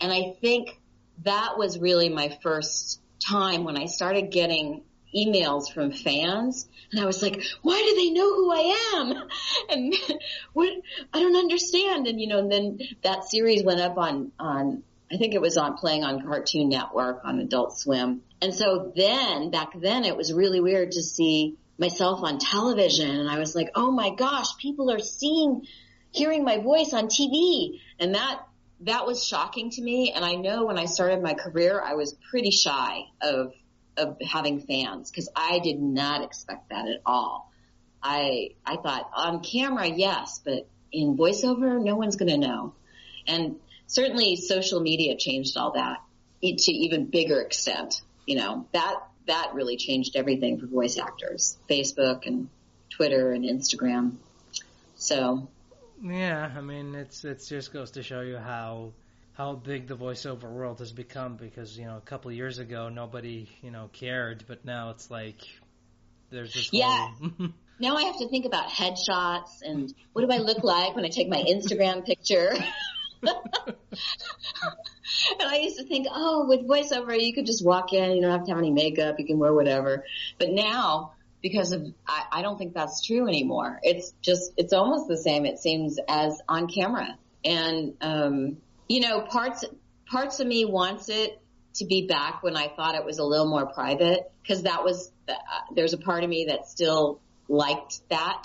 And 0.00 0.12
I 0.12 0.34
think 0.40 0.78
that 1.22 1.56
was 1.56 1.78
really 1.78 2.08
my 2.08 2.36
first 2.42 3.00
time 3.20 3.64
when 3.64 3.76
I 3.76 3.86
started 3.86 4.30
getting 4.30 4.82
emails 5.14 5.72
from 5.72 5.92
fans 5.92 6.68
and 6.94 7.02
I 7.02 7.06
was 7.06 7.22
like, 7.22 7.42
why 7.62 7.80
do 7.80 7.96
they 7.96 8.10
know 8.10 8.34
who 8.34 8.52
I 8.52 8.92
am? 8.94 9.28
And 9.68 9.94
what, 10.52 10.72
I 11.12 11.20
don't 11.20 11.36
understand. 11.36 12.06
And 12.06 12.20
you 12.20 12.28
know, 12.28 12.38
and 12.38 12.52
then 12.52 12.78
that 13.02 13.24
series 13.24 13.64
went 13.64 13.80
up 13.80 13.98
on, 13.98 14.30
on, 14.38 14.82
I 15.10 15.16
think 15.16 15.34
it 15.34 15.40
was 15.40 15.56
on 15.56 15.76
playing 15.76 16.04
on 16.04 16.22
Cartoon 16.22 16.68
Network 16.68 17.22
on 17.24 17.40
Adult 17.40 17.76
Swim. 17.76 18.22
And 18.40 18.54
so 18.54 18.92
then, 18.94 19.50
back 19.50 19.72
then 19.74 20.04
it 20.04 20.16
was 20.16 20.32
really 20.32 20.60
weird 20.60 20.92
to 20.92 21.02
see 21.02 21.56
myself 21.78 22.20
on 22.22 22.38
television 22.38 23.10
and 23.10 23.28
I 23.28 23.38
was 23.38 23.56
like, 23.56 23.70
oh 23.74 23.90
my 23.90 24.14
gosh, 24.14 24.56
people 24.60 24.92
are 24.92 25.00
seeing, 25.00 25.66
hearing 26.12 26.44
my 26.44 26.58
voice 26.58 26.92
on 26.92 27.06
TV. 27.06 27.80
And 27.98 28.14
that, 28.14 28.40
that 28.82 29.06
was 29.06 29.26
shocking 29.26 29.70
to 29.70 29.82
me. 29.82 30.12
And 30.12 30.24
I 30.24 30.34
know 30.34 30.66
when 30.66 30.78
I 30.78 30.84
started 30.84 31.22
my 31.22 31.34
career, 31.34 31.82
I 31.84 31.94
was 31.94 32.14
pretty 32.30 32.50
shy 32.50 33.00
of 33.20 33.52
of 33.96 34.16
having 34.20 34.60
fans 34.60 35.10
because 35.10 35.28
I 35.34 35.60
did 35.60 35.80
not 35.80 36.22
expect 36.22 36.70
that 36.70 36.88
at 36.88 37.00
all. 37.06 37.50
I 38.02 38.50
I 38.66 38.76
thought 38.76 39.10
on 39.14 39.42
camera, 39.42 39.86
yes, 39.86 40.40
but 40.44 40.66
in 40.92 41.16
voiceover, 41.16 41.82
no 41.82 41.96
one's 41.96 42.16
going 42.16 42.30
to 42.30 42.38
know. 42.38 42.74
And 43.26 43.56
certainly 43.86 44.36
social 44.36 44.80
media 44.80 45.16
changed 45.16 45.56
all 45.56 45.72
that 45.72 45.98
to 46.42 46.72
even 46.72 47.06
bigger 47.06 47.40
extent. 47.40 48.02
You 48.26 48.36
know, 48.36 48.66
that, 48.72 48.96
that 49.26 49.52
really 49.54 49.76
changed 49.76 50.16
everything 50.16 50.58
for 50.58 50.66
voice 50.66 50.98
actors. 50.98 51.58
Facebook 51.68 52.26
and 52.26 52.48
Twitter 52.90 53.32
and 53.32 53.44
Instagram. 53.44 54.16
So. 54.96 55.48
Yeah, 56.02 56.50
I 56.54 56.60
mean, 56.60 56.94
it's, 56.94 57.24
it 57.24 57.44
just 57.46 57.72
goes 57.72 57.92
to 57.92 58.02
show 58.02 58.20
you 58.20 58.36
how, 58.36 58.92
how 59.34 59.54
big 59.54 59.88
the 59.88 59.96
voiceover 59.96 60.50
world 60.50 60.78
has 60.78 60.92
become 60.92 61.36
because, 61.36 61.76
you 61.76 61.84
know, 61.84 61.96
a 61.96 62.00
couple 62.00 62.30
of 62.30 62.36
years 62.36 62.58
ago 62.58 62.88
nobody, 62.88 63.48
you 63.62 63.70
know, 63.70 63.90
cared, 63.92 64.44
but 64.46 64.64
now 64.64 64.90
it's 64.90 65.10
like 65.10 65.40
there's 66.30 66.54
this 66.54 66.72
Yeah. 66.72 67.10
now 67.80 67.96
I 67.96 68.04
have 68.04 68.18
to 68.18 68.28
think 68.28 68.46
about 68.46 68.68
headshots 68.68 69.62
and 69.62 69.92
what 70.12 70.22
do 70.22 70.32
I 70.32 70.38
look 70.38 70.62
like 70.62 70.94
when 70.94 71.04
I 71.04 71.08
take 71.08 71.28
my 71.28 71.42
Instagram 71.42 72.06
picture? 72.06 72.54
and 73.22 73.34
I 75.40 75.56
used 75.56 75.78
to 75.78 75.84
think, 75.84 76.06
oh, 76.10 76.46
with 76.46 76.60
voiceover, 76.60 77.20
you 77.20 77.34
could 77.34 77.46
just 77.46 77.64
walk 77.64 77.92
in, 77.92 78.12
you 78.12 78.22
don't 78.22 78.30
have 78.30 78.44
to 78.44 78.50
have 78.50 78.58
any 78.58 78.70
makeup, 78.70 79.18
you 79.18 79.26
can 79.26 79.38
wear 79.38 79.52
whatever. 79.52 80.04
But 80.38 80.50
now, 80.50 81.14
because 81.42 81.72
of, 81.72 81.92
I, 82.06 82.24
I 82.30 82.42
don't 82.42 82.56
think 82.56 82.72
that's 82.72 83.04
true 83.04 83.26
anymore. 83.26 83.80
It's 83.82 84.12
just, 84.22 84.52
it's 84.56 84.72
almost 84.72 85.08
the 85.08 85.16
same, 85.16 85.44
it 85.44 85.58
seems, 85.58 85.98
as 86.08 86.40
on 86.48 86.68
camera. 86.68 87.18
And, 87.44 87.94
um, 88.00 88.58
you 88.88 89.00
know, 89.00 89.20
parts, 89.22 89.64
parts 90.06 90.40
of 90.40 90.46
me 90.46 90.64
wants 90.64 91.08
it 91.08 91.40
to 91.74 91.84
be 91.84 92.06
back 92.06 92.42
when 92.42 92.56
I 92.56 92.68
thought 92.68 92.94
it 92.94 93.04
was 93.04 93.18
a 93.18 93.24
little 93.24 93.48
more 93.48 93.66
private, 93.66 94.30
because 94.42 94.62
that 94.62 94.84
was, 94.84 95.10
uh, 95.28 95.34
there's 95.74 95.92
a 95.92 95.98
part 95.98 96.22
of 96.22 96.30
me 96.30 96.46
that 96.48 96.68
still 96.68 97.20
liked 97.48 98.08
that 98.10 98.44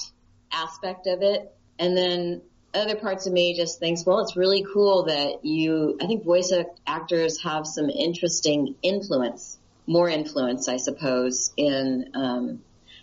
aspect 0.51 1.07
of 1.07 1.21
it. 1.21 1.53
And 1.77 1.95
then 1.95 2.41
other 2.73 2.95
parts 2.95 3.27
of 3.27 3.33
me 3.33 3.55
just 3.55 3.79
thinks, 3.79 4.05
well, 4.05 4.19
it's 4.19 4.35
really 4.35 4.65
cool 4.73 5.05
that 5.05 5.45
you, 5.45 5.97
I 6.01 6.07
think 6.07 6.23
voice 6.23 6.51
actors 6.87 7.41
have 7.43 7.65
some 7.67 7.89
interesting 7.89 8.75
influence, 8.81 9.57
more 9.85 10.09
influence, 10.09 10.67
I 10.67 10.77
suppose, 10.77 11.51
in, 11.55 12.11
um, 12.15 12.61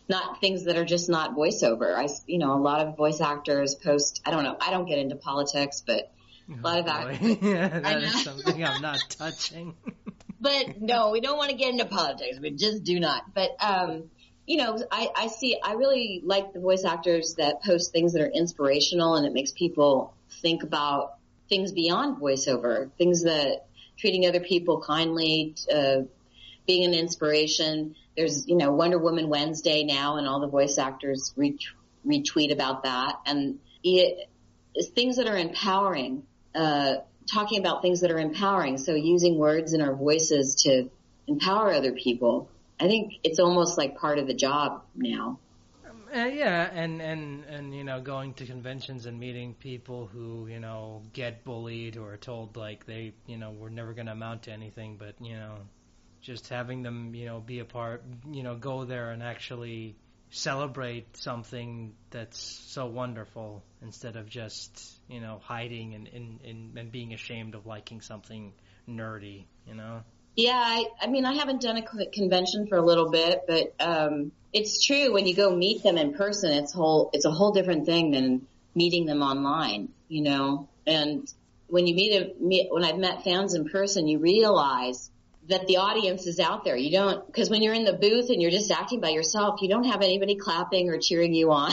not 0.09 0.41
things 0.41 0.65
that 0.65 0.77
are 0.77 0.85
just 0.85 1.09
not 1.09 1.37
voiceover. 1.37 1.97
I, 1.97 2.09
you 2.27 2.39
know, 2.39 2.53
a 2.55 2.63
lot 2.63 2.87
of 2.87 2.97
voice 2.97 3.21
actors 3.21 3.75
post, 3.75 4.23
I 4.25 4.31
don't 4.31 4.45
know, 4.45 4.57
I 4.61 4.71
don't 4.71 4.87
get 4.87 4.99
into 4.99 5.17
politics, 5.17 5.83
but 5.85 6.13
a 6.49 6.61
lot 6.61 6.79
of 6.79 6.87
actors. 6.87 7.39
yeah, 7.43 7.81
that 7.81 8.03
is 8.03 8.25
something 8.25 8.65
I'm 8.65 8.81
not 8.81 9.01
touching. 9.09 9.75
but 10.41 10.81
no, 10.81 11.11
we 11.11 11.21
don't 11.21 11.37
want 11.37 11.51
to 11.51 11.57
get 11.57 11.71
into 11.71 11.87
politics. 11.87 12.39
We 12.41 12.51
just 12.51 12.85
do 12.85 13.01
not. 13.01 13.35
But, 13.35 13.51
um, 13.61 14.05
you 14.47 14.59
know, 14.59 14.79
I, 14.91 15.09
I 15.15 15.27
see, 15.29 15.59
I 15.63 15.73
really 15.73 16.23
like 16.25 16.53
the 16.53 16.61
voice 16.61 16.85
actors 16.85 17.35
that 17.39 17.63
post 17.63 17.93
things 17.93 18.13
that 18.13 18.23
are 18.23 18.31
inspirational 18.31 19.17
and 19.17 19.27
it 19.27 19.33
makes 19.33 19.51
people 19.51 20.15
think 20.41 20.63
about 20.63 21.17
things 21.49 21.73
beyond 21.73 22.21
voiceover, 22.21 22.91
things 22.97 23.25
that 23.25 23.67
treating 23.99 24.27
other 24.27 24.41
people 24.41 24.83
kindly, 24.83 25.57
uh, 25.73 26.03
being 26.67 26.85
an 26.85 26.95
inspiration. 26.95 27.97
There's, 28.17 28.47
you 28.47 28.57
know, 28.57 28.73
Wonder 28.73 28.99
Woman 28.99 29.29
Wednesday 29.29 29.85
now 29.85 30.17
and 30.17 30.27
all 30.27 30.41
the 30.41 30.49
voice 30.49 30.79
actors 30.79 31.35
retweet 31.37 32.53
about 32.53 32.85
that 32.85 33.17
and 33.27 33.59
it 33.83 34.29
is 34.75 34.89
things 34.89 35.17
that 35.17 35.27
are 35.27 35.37
empowering, 35.37 36.25
uh, 36.57 36.97
talking 37.33 37.59
about 37.61 37.83
things 37.83 38.01
that 38.01 38.11
are 38.11 38.19
empowering. 38.19 38.79
So 38.79 38.95
using 38.95 39.39
words 39.39 39.73
in 39.75 39.83
our 39.83 39.95
voices 39.95 40.63
to 40.63 40.91
empower 41.29 41.73
other 41.73 41.93
people 41.93 42.49
I 42.79 42.89
think 42.89 43.15
it's 43.25 43.39
almost 43.39 43.79
like 43.79 43.97
part 43.97 44.19
of 44.19 44.27
the 44.27 44.35
job 44.35 44.83
now. 44.95 45.39
Uh, 46.15 46.27
yeah, 46.27 46.71
and 46.73 47.03
and 47.03 47.45
and 47.45 47.75
you 47.75 47.85
know, 47.85 48.01
going 48.01 48.35
to 48.35 48.47
conventions 48.47 49.07
and 49.07 49.19
meeting 49.19 49.55
people 49.55 50.07
who 50.07 50.47
you 50.47 50.61
know 50.61 51.03
get 51.13 51.45
bullied 51.45 51.97
or 51.97 52.13
are 52.13 52.17
told 52.17 52.57
like 52.57 52.87
they 52.87 53.13
you 53.27 53.37
know 53.37 53.51
we're 53.51 53.71
never 53.71 53.93
going 53.93 54.07
to 54.07 54.13
amount 54.13 54.43
to 54.43 54.53
anything, 54.53 54.97
but 54.97 55.15
you 55.21 55.35
know, 55.35 55.57
just 56.21 56.49
having 56.49 56.83
them 56.83 57.15
you 57.15 57.27
know 57.27 57.41
be 57.41 57.59
a 57.59 57.65
part, 57.65 58.05
you 58.31 58.43
know, 58.43 58.55
go 58.55 58.85
there 58.85 59.11
and 59.11 59.23
actually 59.23 59.97
celebrate 60.31 61.17
something 61.17 61.95
that's 62.11 62.39
so 62.39 62.87
wonderful 62.87 63.63
instead 63.83 64.17
of 64.17 64.29
just 64.29 64.99
you 65.09 65.21
know 65.21 65.41
hiding 65.43 65.95
and 65.95 66.09
and 66.09 66.41
and, 66.43 66.79
and 66.79 66.93
being 66.93 67.15
ashamed 67.15 67.55
of 67.55 67.67
liking 67.67 68.01
something 68.01 68.53
nerdy, 68.89 69.47
you 69.67 69.75
know. 69.75 70.03
Yeah, 70.37 70.53
I, 70.55 70.85
I 71.01 71.07
mean, 71.07 71.25
I 71.25 71.33
haven't 71.33 71.63
done 71.63 71.79
a 71.79 72.07
convention 72.11 72.67
for 72.67 72.77
a 72.77 72.83
little 72.83 73.11
bit, 73.11 73.45
but 73.49 73.75
um, 73.81 74.33
it's 74.53 74.85
true 74.85 75.13
when 75.13 75.27
you 75.27 75.35
go 75.35 75.55
meet 75.55 75.83
them 75.83 75.97
in 75.97 76.13
person, 76.13 76.53
it's 76.53 76.75
whole, 76.75 77.09
it's 77.15 77.25
a 77.25 77.31
whole 77.31 77.53
different 77.53 77.87
thing 77.87 78.11
than 78.11 78.47
meeting 78.75 79.07
them 79.07 79.23
online, 79.23 79.89
you 80.09 80.23
know. 80.23 80.69
And 80.87 81.33
when 81.69 81.87
you 81.87 81.95
meet, 81.95 82.13
a, 82.13 82.35
meet 82.39 82.69
when 82.71 82.85
I've 82.85 82.99
met 82.99 83.25
fans 83.25 83.55
in 83.55 83.67
person, 83.71 84.09
you 84.09 84.19
realize 84.19 85.11
that 85.49 85.67
the 85.67 85.77
audience 85.77 86.27
is 86.27 86.41
out 86.41 86.65
there. 86.65 86.77
You 86.77 86.91
don't, 86.91 87.27
because 87.27 87.51
when 87.51 87.63
you're 87.63 87.75
in 87.75 87.85
the 87.85 87.93
booth 87.93 88.31
and 88.31 88.41
you're 88.43 88.51
just 88.51 88.71
acting 88.71 89.01
by 89.01 89.11
yourself, 89.11 89.63
you 89.63 89.69
don't 89.69 89.85
have 89.85 90.03
anybody 90.03 90.37
clapping 90.37 90.89
or 90.89 90.99
cheering 90.99 91.35
you 91.35 91.53
on. 91.53 91.73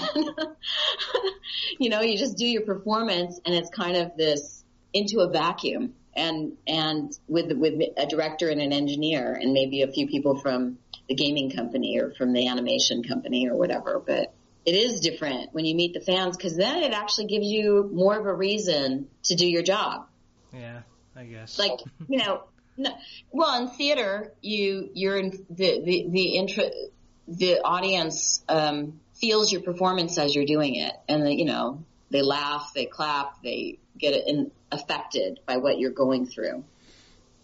you 1.79 1.89
know, 1.89 2.01
you 2.01 2.17
just 2.17 2.37
do 2.37 2.45
your 2.45 2.63
performance, 2.63 3.39
and 3.45 3.55
it's 3.55 3.69
kind 3.69 3.97
of 3.97 4.15
this 4.17 4.63
into 4.93 5.19
a 5.19 5.29
vacuum 5.29 5.93
and 6.15 6.53
and 6.67 7.17
with 7.27 7.51
with 7.53 7.73
a 7.97 8.05
director 8.05 8.49
and 8.49 8.61
an 8.61 8.71
engineer 8.71 9.33
and 9.33 9.53
maybe 9.53 9.81
a 9.81 9.91
few 9.91 10.07
people 10.07 10.39
from 10.39 10.77
the 11.09 11.15
gaming 11.15 11.49
company 11.49 11.99
or 11.99 12.11
from 12.11 12.33
the 12.33 12.47
animation 12.47 13.03
company 13.03 13.49
or 13.49 13.55
whatever 13.55 14.01
but 14.05 14.33
it 14.65 14.75
is 14.75 14.99
different 14.99 15.53
when 15.53 15.65
you 15.65 15.75
meet 15.75 15.93
the 15.93 15.99
fans 15.99 16.37
because 16.37 16.55
then 16.55 16.83
it 16.83 16.93
actually 16.93 17.25
gives 17.25 17.47
you 17.47 17.89
more 17.91 18.17
of 18.17 18.25
a 18.25 18.33
reason 18.33 19.07
to 19.23 19.35
do 19.35 19.47
your 19.47 19.63
job 19.63 20.07
yeah 20.53 20.81
i 21.15 21.23
guess 21.23 21.57
like 21.57 21.79
you 22.07 22.19
know 22.19 22.43
no, 22.77 22.91
well 23.31 23.61
in 23.61 23.67
theater 23.69 24.31
you 24.41 24.89
you're 24.93 25.17
in 25.17 25.29
the 25.49 25.81
the 25.83 26.05
the 26.09 26.37
intro 26.37 26.69
the 27.27 27.61
audience 27.61 28.43
um 28.49 28.99
feels 29.13 29.51
your 29.51 29.61
performance 29.61 30.17
as 30.17 30.35
you're 30.35 30.45
doing 30.45 30.75
it 30.75 30.93
and 31.07 31.25
the, 31.25 31.33
you 31.33 31.45
know 31.45 31.83
they 32.09 32.21
laugh 32.21 32.71
they 32.75 32.85
clap 32.85 33.41
they 33.43 33.77
get 33.97 34.27
in, 34.27 34.51
affected 34.71 35.39
by 35.45 35.57
what 35.57 35.79
you're 35.79 35.91
going 35.91 36.25
through. 36.25 36.63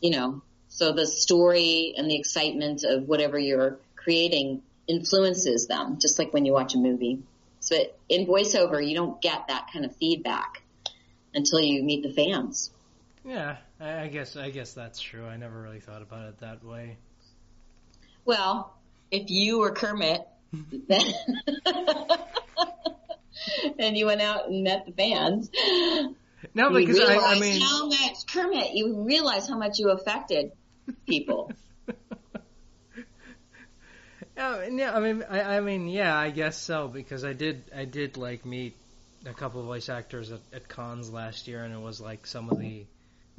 You 0.01 0.11
know, 0.11 0.41
so 0.67 0.93
the 0.93 1.07
story 1.07 1.93
and 1.97 2.09
the 2.09 2.17
excitement 2.17 2.84
of 2.84 3.07
whatever 3.07 3.38
you're 3.38 3.77
creating 3.95 4.61
influences 4.88 5.67
them, 5.67 5.99
just 5.99 6.19
like 6.19 6.34
when 6.34 6.45
you 6.45 6.53
watch 6.53 6.75
a 6.75 6.77
movie. 6.77 7.19
So 7.59 7.75
in 8.07 8.25
voiceover, 8.25 8.86
you 8.86 8.95
don't 8.95 9.21
get 9.21 9.47
that 9.47 9.69
kind 9.71 9.86
of 9.86 9.95
feedback 9.97 10.63
until 11.34 11.59
you 11.59 11.84
meet 11.84 12.03
the 12.03 12.13
fans. 12.13 12.71
Yeah, 13.23 13.57
I 13.80 14.07
guess 14.07 14.36
I 14.36 14.49
guess 14.49 14.73
that's 14.73 14.99
true. 14.99 15.25
I 15.25 15.38
never 15.38 15.61
really 15.61 15.80
thought 15.80 16.01
about 16.01 16.27
it 16.27 16.39
that 16.39 16.63
way. 16.63 16.97
Well, 18.25 18.73
if 19.09 19.30
you 19.30 19.59
were 19.59 19.71
Kermit, 19.71 20.27
then 20.51 21.01
and 23.80 23.97
you 23.97 24.05
went 24.05 24.21
out 24.21 24.49
and 24.49 24.63
met 24.63 24.86
the 24.86 24.91
fans, 24.91 25.49
no, 26.53 26.71
because 26.71 26.99
I, 26.99 27.17
I 27.17 27.39
mean, 27.39 27.61
how 27.61 27.88
much 27.88 28.27
Kermit, 28.27 28.73
you 28.73 29.03
realize 29.03 29.47
how 29.47 29.57
much 29.57 29.80
you 29.80 29.89
affected 29.89 30.51
people. 31.07 31.51
Oh, 34.41 34.61
yeah, 34.61 34.69
yeah, 34.69 34.95
I 34.95 35.01
mean, 35.01 35.25
I, 35.30 35.57
I 35.57 35.59
mean, 35.59 35.89
yeah, 35.89 36.17
I 36.17 36.30
guess 36.30 36.57
so 36.57 36.88
because 36.88 37.25
I 37.25 37.34
did, 37.34 37.61
I 37.75 37.84
did 37.84 38.15
like 38.15 38.45
meet 38.45 38.73
a 39.25 39.34
couple 39.34 39.59
of 39.59 39.65
voice 39.65 39.89
actors 39.89 40.32
at, 40.32 40.39
at 40.53 40.69
cons 40.69 41.11
last 41.11 41.49
year, 41.49 41.61
and 41.61 41.73
it 41.73 41.82
was 41.82 41.99
like 41.99 42.25
some 42.25 42.49
of 42.49 42.57
the 42.57 42.86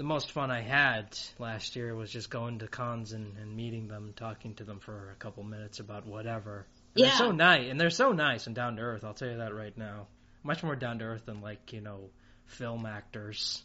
the 0.00 0.04
most 0.04 0.32
fun 0.32 0.50
I 0.50 0.62
had 0.62 1.18
last 1.38 1.76
year 1.76 1.94
was 1.94 2.10
just 2.10 2.30
going 2.30 2.60
to 2.60 2.66
cons 2.66 3.12
and, 3.12 3.36
and 3.36 3.54
meeting 3.54 3.86
them, 3.86 4.14
talking 4.16 4.54
to 4.54 4.64
them 4.64 4.80
for 4.80 5.10
a 5.10 5.14
couple 5.16 5.42
minutes 5.42 5.78
about 5.78 6.06
whatever. 6.06 6.66
And 6.94 7.04
yeah. 7.04 7.08
They're 7.08 7.18
so 7.18 7.32
nice, 7.32 7.70
and 7.70 7.78
they're 7.78 7.90
so 7.90 8.12
nice 8.12 8.46
and 8.46 8.56
down 8.56 8.76
to 8.76 8.82
earth. 8.82 9.04
I'll 9.04 9.12
tell 9.12 9.28
you 9.28 9.36
that 9.36 9.54
right 9.54 9.76
now. 9.76 10.06
Much 10.42 10.62
more 10.62 10.74
down 10.74 11.00
to 11.00 11.04
earth 11.04 11.26
than 11.26 11.42
like 11.42 11.74
you 11.74 11.82
know 11.82 12.08
film 12.46 12.86
actors. 12.86 13.62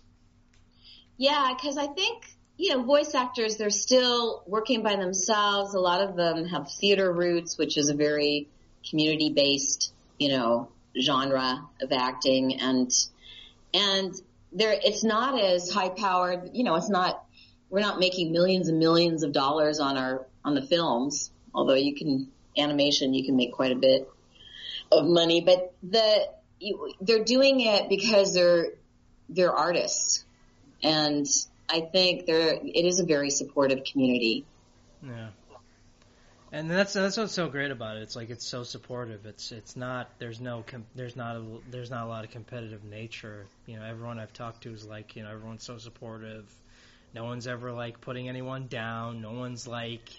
Yeah, 1.16 1.54
because 1.56 1.78
I 1.78 1.88
think 1.88 2.26
you 2.58 2.76
know 2.76 2.84
voice 2.84 3.16
actors 3.16 3.56
they're 3.56 3.70
still 3.70 4.44
working 4.46 4.84
by 4.84 4.98
themselves. 4.98 5.74
A 5.74 5.80
lot 5.80 6.02
of 6.02 6.18
them 6.18 6.48
have 6.48 6.70
theater 6.70 7.14
roots, 7.14 7.58
which 7.58 7.78
is 7.78 7.88
a 7.88 7.96
very 7.96 8.50
community 8.90 9.30
based 9.30 9.94
you 10.20 10.36
know 10.36 10.68
genre 11.02 11.66
of 11.82 11.94
acting, 11.94 12.60
and 12.60 12.92
and 13.74 14.14
there 14.56 14.74
it's 14.84 15.03
not 15.03 15.39
as 15.39 15.70
high 15.70 15.89
powered. 15.89 16.49
You 16.53 16.64
know, 16.64 16.76
it's 16.76 16.89
not 16.89 17.24
we're 17.70 17.82
not 17.82 17.99
making 17.99 18.32
millions 18.32 18.70
and 18.70 18.80
millions 18.80 19.24
of 19.24 19.34
dollars 19.34 19.80
on 19.80 19.97
our 19.97 20.26
on 20.43 20.56
the 20.56 20.62
films. 20.62 21.32
Although 21.53 21.76
you 21.76 21.95
can 21.95 22.32
animation, 22.58 23.14
you 23.14 23.26
can 23.26 23.36
make 23.36 23.53
quite 23.53 23.72
a 23.72 23.76
bit 23.76 24.10
of 24.91 25.06
money, 25.06 25.41
but 25.41 25.74
the 25.84 26.30
they're 27.01 27.24
doing 27.24 27.60
it 27.60 27.89
because 27.89 28.34
they're 28.34 28.68
they're 29.30 29.53
artists, 29.53 30.24
and 30.82 31.28
I 31.70 31.82
think 31.82 32.26
they're 32.26 32.53
it 32.53 32.86
is 32.86 32.99
a 32.99 33.06
very 33.06 33.30
supportive 33.30 33.84
community. 33.84 34.45
Yeah. 35.03 35.30
And 36.52 36.70
that's 36.70 36.93
that's 36.93 37.18
what's 37.18 37.34
so 37.34 37.50
great 37.50 37.72
about 37.72 37.98
it. 37.98 38.04
It's 38.04 38.16
like 38.16 38.30
it's 38.30 38.46
so 38.46 38.64
supportive. 38.64 39.26
It's 39.26 39.52
it's 39.52 39.76
not 39.76 40.10
there's 40.20 40.39
no 40.39 40.64
com- 40.66 40.86
there's 40.96 41.16
not 41.16 41.36
a 41.36 41.43
there's 41.70 41.89
not 41.89 42.06
a 42.06 42.08
lot 42.08 42.24
of 42.24 42.32
competitive 42.32 42.84
nature. 42.84 43.46
You 43.66 43.78
know, 43.78 43.84
everyone 43.84 44.20
I've 44.20 44.32
talked 44.34 44.64
to 44.64 44.72
is 44.74 44.86
like 44.86 45.16
you 45.16 45.24
know 45.24 45.32
everyone's 45.32 45.64
so 45.64 45.78
supportive. 45.78 46.46
No 47.14 47.24
one's 47.26 47.48
ever 47.48 47.72
like 47.72 48.00
putting 48.02 48.30
anyone 48.30 48.68
down. 48.68 49.22
No 49.22 49.32
one's 49.32 49.68
like 49.68 50.10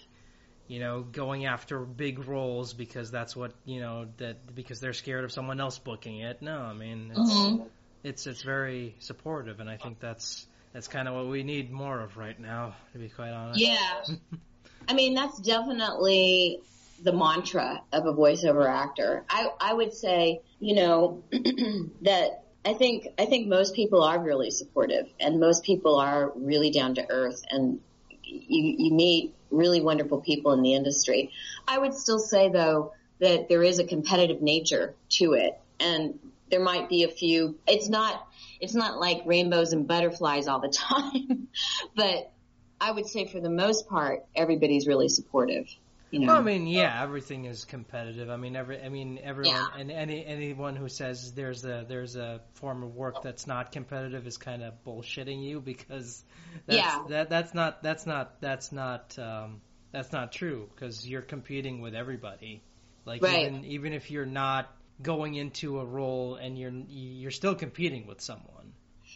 you 0.67 0.79
know 0.79 1.01
going 1.01 1.45
after 1.45 1.79
big 1.79 2.27
roles 2.27 2.73
because 2.73 3.09
that's 3.09 3.35
what 3.35 3.53
you 3.65 3.79
know 3.79 4.07
that 4.17 4.53
because 4.53 4.79
they're 4.79 4.93
scared 4.93 5.23
of 5.23 5.31
someone 5.31 5.59
else 5.61 5.79
booking 5.79 6.19
it. 6.19 6.41
No, 6.41 6.59
I 6.59 6.73
mean 6.73 7.11
it's 7.15 7.33
Mhm. 7.33 7.67
it's 8.03 8.27
it's 8.27 8.41
very 8.43 8.95
supportive, 8.99 9.59
and 9.59 9.69
I 9.69 9.77
think 9.77 9.99
that's 9.99 10.45
that's 10.73 10.87
kind 10.89 11.07
of 11.07 11.15
what 11.15 11.27
we 11.27 11.43
need 11.43 11.71
more 11.71 11.99
of 12.01 12.17
right 12.17 12.37
now. 12.39 12.75
To 12.93 12.99
be 12.99 13.09
quite 13.09 13.31
honest. 13.31 13.59
Yeah. 13.61 14.03
I 14.87 14.93
mean, 14.93 15.13
that's 15.13 15.39
definitely 15.39 16.61
the 17.03 17.13
mantra 17.13 17.81
of 17.91 18.05
a 18.05 18.13
voiceover 18.13 18.67
actor. 18.67 19.23
I, 19.29 19.49
I 19.59 19.73
would 19.73 19.93
say, 19.93 20.41
you 20.59 20.75
know, 20.75 21.23
that 22.01 22.43
I 22.65 22.73
think, 22.73 23.07
I 23.17 23.25
think 23.25 23.47
most 23.47 23.75
people 23.75 24.03
are 24.03 24.19
really 24.19 24.51
supportive 24.51 25.07
and 25.19 25.39
most 25.39 25.63
people 25.63 25.97
are 25.97 26.31
really 26.35 26.71
down 26.71 26.95
to 26.95 27.05
earth 27.09 27.43
and 27.49 27.79
you, 28.23 28.75
you 28.77 28.93
meet 28.93 29.35
really 29.51 29.81
wonderful 29.81 30.21
people 30.21 30.51
in 30.53 30.61
the 30.61 30.73
industry. 30.73 31.31
I 31.67 31.77
would 31.77 31.93
still 31.93 32.19
say 32.19 32.49
though 32.49 32.93
that 33.19 33.47
there 33.49 33.63
is 33.63 33.79
a 33.79 33.83
competitive 33.83 34.41
nature 34.41 34.95
to 35.09 35.33
it 35.33 35.59
and 35.79 36.19
there 36.49 36.59
might 36.59 36.89
be 36.89 37.03
a 37.03 37.07
few, 37.07 37.57
it's 37.67 37.89
not, 37.89 38.27
it's 38.59 38.73
not 38.73 38.99
like 38.99 39.21
rainbows 39.25 39.73
and 39.73 39.87
butterflies 39.87 40.47
all 40.47 40.59
the 40.59 40.69
time, 40.69 41.47
but 41.95 42.31
I 42.79 42.91
would 42.91 43.07
say 43.07 43.25
for 43.25 43.39
the 43.39 43.49
most 43.49 43.87
part, 43.87 44.25
everybody's 44.35 44.87
really 44.87 45.09
supportive. 45.09 45.67
You 46.09 46.21
know, 46.21 46.27
Well, 46.27 46.37
I 46.37 46.41
mean, 46.41 46.67
yeah, 46.67 47.03
everything 47.03 47.45
is 47.45 47.65
competitive. 47.65 48.29
I 48.29 48.37
mean, 48.37 48.55
every, 48.55 48.81
I 48.81 48.87
mean, 48.87 49.19
everyone, 49.21 49.53
Yeah. 49.55 49.67
and 49.77 49.91
any 49.91 50.25
anyone 50.25 50.77
who 50.77 50.87
says 50.87 51.33
there's 51.33 51.65
a 51.65 51.85
there's 51.87 52.15
a 52.15 52.39
form 52.53 52.81
of 52.83 52.95
work 52.95 53.21
that's 53.21 53.45
not 53.45 53.73
competitive 53.73 54.25
is 54.25 54.37
kind 54.37 54.63
of 54.63 54.73
bullshitting 54.85 55.43
you 55.43 55.59
because 55.59 56.23
that's, 56.65 56.77
Yeah. 56.77 57.03
that 57.09 57.29
that's 57.29 57.53
not 57.53 57.83
that's 57.83 58.05
not 58.05 58.39
that's 58.39 58.71
not 58.71 59.19
um, 59.19 59.59
that's 59.91 60.13
not 60.13 60.31
true 60.31 60.69
because 60.73 61.05
you're 61.05 61.21
competing 61.21 61.81
with 61.81 61.93
everybody. 61.93 62.61
Like 63.03 63.21
Right. 63.21 63.47
even 63.47 63.65
even 63.65 63.91
if 63.93 64.09
you're 64.09 64.25
not 64.25 64.73
going 65.01 65.35
into 65.35 65.79
a 65.81 65.85
role 65.85 66.35
and 66.35 66.57
you're 66.57 66.71
you're 66.87 67.31
still 67.31 67.55
competing 67.55 68.07
with 68.07 68.21
someone. 68.21 68.71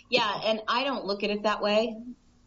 yeah, 0.10 0.42
and 0.44 0.60
I 0.68 0.84
don't 0.84 1.06
look 1.06 1.24
at 1.24 1.30
it 1.30 1.44
that 1.44 1.62
way. 1.62 1.96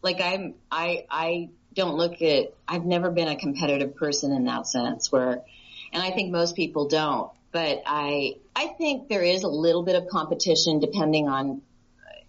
Like 0.05 0.21
I'm, 0.21 0.53
I, 0.71 1.05
I 1.09 1.49
don't 1.73 1.95
look 1.95 2.21
at, 2.21 2.53
I've 2.67 2.85
never 2.85 3.09
been 3.09 3.27
a 3.27 3.35
competitive 3.35 3.95
person 3.95 4.31
in 4.31 4.45
that 4.45 4.67
sense 4.67 5.11
where, 5.11 5.41
and 5.91 6.03
I 6.03 6.11
think 6.11 6.31
most 6.31 6.55
people 6.55 6.87
don't, 6.87 7.31
but 7.51 7.81
I, 7.87 8.35
I 8.55 8.67
think 8.67 9.09
there 9.09 9.23
is 9.23 9.41
a 9.41 9.47
little 9.47 9.81
bit 9.81 9.95
of 9.95 10.07
competition 10.07 10.79
depending 10.79 11.27
on, 11.27 11.61
uh, 12.05 12.19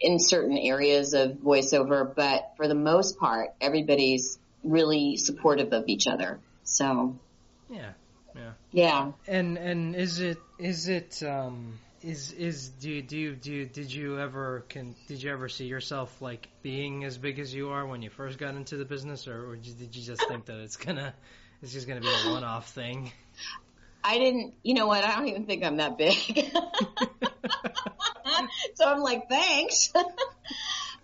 in 0.00 0.18
certain 0.18 0.56
areas 0.56 1.12
of 1.12 1.32
voiceover, 1.32 2.12
but 2.14 2.52
for 2.56 2.68
the 2.68 2.74
most 2.74 3.18
part, 3.18 3.50
everybody's 3.60 4.38
really 4.64 5.18
supportive 5.18 5.74
of 5.74 5.84
each 5.88 6.06
other. 6.06 6.40
So, 6.64 7.18
yeah, 7.68 7.92
Yeah. 8.34 8.52
yeah. 8.72 9.12
And 9.28 9.58
and 9.58 9.94
is 9.94 10.20
it 10.20 10.38
is 10.58 10.88
it 10.88 11.22
um 11.22 11.78
is 12.06 12.30
is 12.32 12.68
do 12.68 12.90
you, 12.90 13.02
do 13.02 13.18
you, 13.18 13.34
do 13.34 13.52
you, 13.52 13.66
did 13.66 13.92
you 13.92 14.18
ever 14.20 14.64
can 14.68 14.94
did 15.08 15.22
you 15.22 15.32
ever 15.32 15.48
see 15.48 15.66
yourself 15.66 16.22
like 16.22 16.48
being 16.62 17.04
as 17.04 17.18
big 17.18 17.40
as 17.40 17.52
you 17.52 17.70
are 17.70 17.84
when 17.84 18.00
you 18.00 18.10
first 18.10 18.38
got 18.38 18.54
into 18.54 18.76
the 18.76 18.84
business 18.84 19.26
or, 19.26 19.50
or 19.50 19.56
did 19.56 19.94
you 19.96 20.02
just 20.02 20.26
think 20.28 20.44
that 20.46 20.58
it's 20.58 20.76
gonna 20.76 21.12
it's 21.62 21.72
just 21.72 21.88
gonna 21.88 22.00
be 22.00 22.08
a 22.08 22.30
one 22.30 22.44
off 22.44 22.68
thing? 22.70 23.10
I 24.04 24.18
didn't, 24.18 24.54
you 24.62 24.74
know 24.74 24.86
what? 24.86 25.02
I 25.02 25.16
don't 25.16 25.26
even 25.26 25.46
think 25.46 25.64
I'm 25.64 25.78
that 25.78 25.98
big. 25.98 26.14
so 28.74 28.88
I'm 28.88 29.00
like, 29.00 29.28
thanks. 29.28 29.92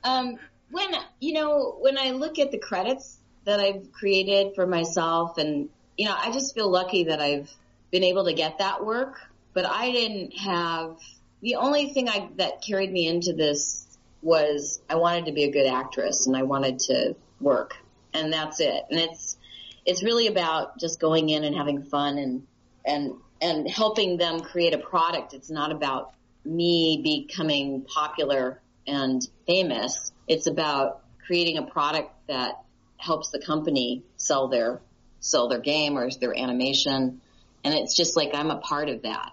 um, 0.05 0.37
when, 0.71 0.95
you 1.19 1.33
know, 1.33 1.79
when 1.81 1.99
I 1.99 2.13
look 2.13 2.39
at 2.39 2.53
the 2.53 2.59
credits 2.59 3.19
that 3.43 3.59
I've 3.59 3.91
created 3.91 4.55
for 4.55 4.69
myself 4.69 5.37
and, 5.39 5.69
you 5.99 6.07
know, 6.07 6.15
I 6.17 6.31
just 6.31 6.55
feel 6.55 6.71
lucky 6.71 7.05
that 7.05 7.21
I've 7.21 7.51
been 7.91 8.05
able 8.05 8.27
to 8.27 8.35
get 8.35 8.59
that 8.59 8.85
work, 8.85 9.19
but 9.55 9.67
I 9.67 9.91
didn't 9.91 10.37
have, 10.39 10.97
the 11.41 11.57
only 11.57 11.93
thing 11.93 12.09
I, 12.09 12.29
that 12.37 12.63
carried 12.63 12.93
me 12.93 13.07
into 13.09 13.33
this 13.33 13.87
was 14.23 14.81
I 14.89 14.97
wanted 14.97 15.27
to 15.27 15.33
be 15.33 15.45
a 15.45 15.51
good 15.51 15.67
actress 15.67 16.27
and 16.27 16.37
I 16.37 16.45
wanted 16.45 16.79
to 16.81 17.17
work 17.41 17.77
and 18.15 18.33
that's 18.33 18.61
it. 18.61 18.85
And 18.91 18.99
it's, 18.99 19.37
it's 19.85 20.03
really 20.03 20.27
about 20.27 20.79
just 20.79 21.01
going 21.01 21.31
in 21.31 21.45
and 21.45 21.57
having 21.57 21.83
fun 21.83 22.19
and, 22.19 22.47
and, 22.85 23.15
and 23.41 23.69
helping 23.69 24.17
them 24.17 24.41
create 24.41 24.75
a 24.75 24.79
product. 24.79 25.35
It's 25.35 25.51
not 25.51 25.73
about 25.73 26.15
me 26.45 27.01
becoming 27.03 27.83
popular 27.83 28.61
and 28.87 29.21
famous. 29.47 30.13
It's 30.29 30.47
about 30.47 31.03
creating 31.27 31.59
a 31.59 31.63
product 31.63 32.11
that 32.29 32.63
helps 32.97 33.31
the 33.31 33.41
company 33.41 34.05
sell 34.17 34.49
their, 34.49 34.81
sell 35.21 35.49
their 35.49 35.61
game 35.61 35.99
or 35.99 36.09
their 36.11 36.37
animation. 36.37 37.21
And 37.65 37.75
it's 37.75 37.97
just 37.97 38.17
like 38.17 38.31
I'm 38.35 38.51
a 38.51 38.59
part 38.59 38.89
of 38.89 39.03
that. 39.03 39.33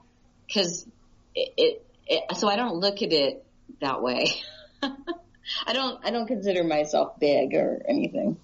Cause 0.53 0.87
it, 1.35 1.53
it, 1.57 1.85
it 2.07 2.37
so 2.37 2.47
I 2.47 2.55
don't 2.55 2.75
look 2.75 3.01
at 3.01 3.11
it 3.13 3.45
that 3.81 4.01
way. 4.01 4.25
I 4.81 5.73
don't, 5.73 6.05
I 6.05 6.11
don't 6.11 6.27
consider 6.27 6.63
myself 6.63 7.19
big 7.19 7.53
or 7.53 7.81
anything. 7.87 8.37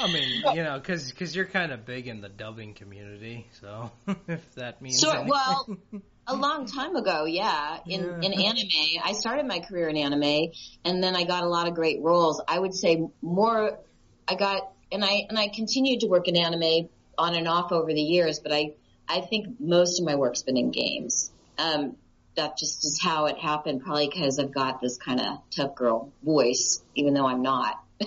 I 0.00 0.06
mean, 0.08 0.42
you 0.54 0.64
know, 0.64 0.78
because 0.78 1.12
cause 1.12 1.34
you're 1.34 1.44
kind 1.46 1.70
of 1.70 1.86
big 1.86 2.08
in 2.08 2.20
the 2.20 2.28
dubbing 2.28 2.74
community, 2.74 3.46
so 3.60 3.90
if 4.28 4.54
that 4.56 4.82
means 4.82 4.98
Sure. 5.00 5.14
anything. 5.14 5.30
Well, 5.30 5.78
a 6.26 6.34
long 6.34 6.66
time 6.66 6.96
ago, 6.96 7.24
yeah. 7.24 7.78
In 7.86 8.00
Yeah. 8.02 8.20
in 8.20 8.32
anime, 8.32 9.02
I 9.04 9.12
started 9.12 9.46
my 9.46 9.60
career 9.60 9.88
in 9.88 9.96
anime, 9.96 10.50
and 10.84 11.02
then 11.02 11.14
I 11.14 11.24
got 11.24 11.44
a 11.44 11.48
lot 11.48 11.68
of 11.68 11.74
great 11.74 12.02
roles. 12.02 12.42
I 12.48 12.58
would 12.58 12.74
say 12.74 13.06
more. 13.22 13.78
I 14.26 14.34
got 14.34 14.72
and 14.90 15.04
I 15.04 15.26
and 15.28 15.38
I 15.38 15.48
continued 15.48 16.00
to 16.00 16.08
work 16.08 16.26
in 16.26 16.36
anime 16.36 16.88
on 17.16 17.34
and 17.34 17.46
off 17.46 17.70
over 17.70 17.92
the 17.92 18.02
years, 18.02 18.40
but 18.40 18.52
I 18.52 18.72
I 19.08 19.20
think 19.20 19.60
most 19.60 20.00
of 20.00 20.06
my 20.06 20.16
work's 20.16 20.42
been 20.42 20.56
in 20.56 20.72
games. 20.72 21.30
Um, 21.58 21.96
that 22.36 22.58
just 22.58 22.84
is 22.84 23.00
how 23.02 23.26
it 23.26 23.38
happened. 23.38 23.82
Probably 23.82 24.08
because 24.08 24.38
I've 24.38 24.52
got 24.52 24.80
this 24.80 24.98
kind 24.98 25.20
of 25.20 25.38
tough 25.54 25.74
girl 25.74 26.12
voice, 26.22 26.82
even 26.94 27.14
though 27.14 27.26
I'm 27.26 27.42
not. 27.42 27.82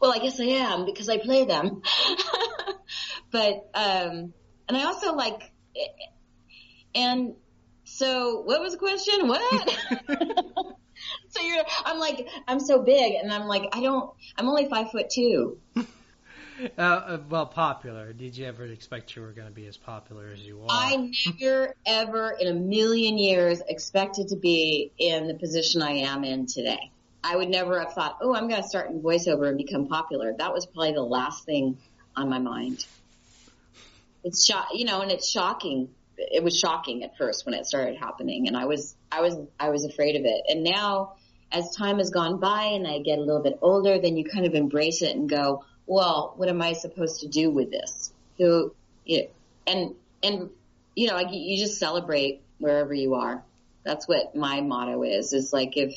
well, 0.00 0.12
I 0.12 0.18
guess 0.18 0.38
I 0.40 0.44
am 0.44 0.84
because 0.84 1.08
I 1.08 1.18
play 1.18 1.44
them. 1.44 1.82
but 3.32 3.68
um, 3.74 4.32
and 4.68 4.76
I 4.76 4.84
also 4.84 5.14
like 5.14 5.52
and 6.94 7.34
so, 7.84 8.42
what 8.42 8.60
was 8.60 8.72
the 8.72 8.78
question? 8.78 9.28
What? 9.28 9.78
so 11.28 11.42
you're, 11.42 11.64
I'm 11.84 11.98
like, 11.98 12.28
I'm 12.46 12.60
so 12.60 12.82
big, 12.82 13.14
and 13.14 13.32
I'm 13.32 13.46
like, 13.46 13.68
I 13.72 13.80
don't, 13.80 14.10
I'm 14.36 14.48
only 14.48 14.68
five 14.68 14.90
foot 14.90 15.10
two. 15.10 15.58
uh, 16.78 16.80
uh, 16.80 17.18
well, 17.28 17.46
popular. 17.46 18.12
Did 18.12 18.36
you 18.36 18.46
ever 18.46 18.64
expect 18.64 19.16
you 19.16 19.22
were 19.22 19.32
going 19.32 19.48
to 19.48 19.54
be 19.54 19.66
as 19.66 19.76
popular 19.76 20.28
as 20.32 20.40
you 20.40 20.60
are? 20.62 20.66
I 20.68 21.10
never, 21.40 21.74
ever 21.86 22.36
in 22.38 22.48
a 22.48 22.54
million 22.54 23.18
years 23.18 23.60
expected 23.66 24.28
to 24.28 24.36
be 24.36 24.92
in 24.98 25.26
the 25.26 25.34
position 25.34 25.82
I 25.82 25.92
am 25.92 26.24
in 26.24 26.46
today. 26.46 26.90
I 27.22 27.36
would 27.36 27.48
never 27.48 27.80
have 27.80 27.94
thought, 27.94 28.18
oh, 28.20 28.34
I'm 28.34 28.48
going 28.48 28.62
to 28.62 28.68
start 28.68 28.90
in 28.90 29.00
voiceover 29.00 29.48
and 29.48 29.56
become 29.56 29.88
popular. 29.88 30.34
That 30.36 30.52
was 30.52 30.66
probably 30.66 30.92
the 30.92 31.02
last 31.02 31.44
thing 31.44 31.78
on 32.14 32.28
my 32.28 32.38
mind. 32.38 32.84
It's 34.22 34.44
shock, 34.44 34.68
you 34.74 34.84
know, 34.84 35.00
and 35.00 35.10
it's 35.10 35.30
shocking. 35.30 35.88
It 36.16 36.44
was 36.44 36.58
shocking 36.58 37.02
at 37.02 37.16
first 37.16 37.46
when 37.46 37.54
it 37.54 37.66
started 37.66 37.96
happening, 37.96 38.46
and 38.46 38.56
I 38.56 38.66
was, 38.66 38.94
I 39.10 39.20
was, 39.20 39.34
I 39.58 39.70
was 39.70 39.84
afraid 39.84 40.16
of 40.16 40.24
it. 40.24 40.42
And 40.48 40.62
now, 40.62 41.14
as 41.50 41.74
time 41.74 41.98
has 41.98 42.10
gone 42.10 42.40
by 42.40 42.64
and 42.74 42.86
I 42.86 42.98
get 42.98 43.18
a 43.18 43.22
little 43.22 43.42
bit 43.42 43.58
older, 43.62 43.98
then 43.98 44.16
you 44.16 44.24
kind 44.24 44.46
of 44.46 44.54
embrace 44.54 45.02
it 45.02 45.16
and 45.16 45.28
go, 45.28 45.64
well, 45.86 46.34
what 46.36 46.48
am 46.48 46.62
I 46.62 46.72
supposed 46.72 47.20
to 47.20 47.28
do 47.28 47.50
with 47.50 47.70
this? 47.70 48.12
Who, 48.38 48.74
you 49.04 49.22
know, 49.22 49.28
and 49.66 49.94
and 50.22 50.50
you 50.94 51.08
know, 51.08 51.14
like 51.14 51.28
you 51.30 51.58
just 51.58 51.78
celebrate 51.78 52.42
wherever 52.58 52.94
you 52.94 53.14
are. 53.14 53.42
That's 53.84 54.08
what 54.08 54.34
my 54.34 54.60
motto 54.60 55.02
is. 55.02 55.32
Is 55.32 55.52
like 55.52 55.76
if 55.76 55.94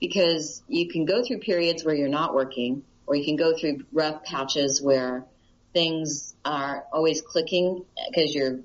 because 0.00 0.62
you 0.68 0.88
can 0.88 1.04
go 1.04 1.24
through 1.24 1.38
periods 1.38 1.84
where 1.84 1.94
you're 1.94 2.08
not 2.08 2.34
working, 2.34 2.82
or 3.06 3.16
you 3.16 3.24
can 3.24 3.36
go 3.36 3.56
through 3.56 3.84
rough 3.92 4.24
patches 4.24 4.80
where 4.80 5.24
things 5.72 6.34
are 6.44 6.84
always 6.92 7.20
clicking 7.22 7.84
because 8.08 8.34
your 8.34 8.60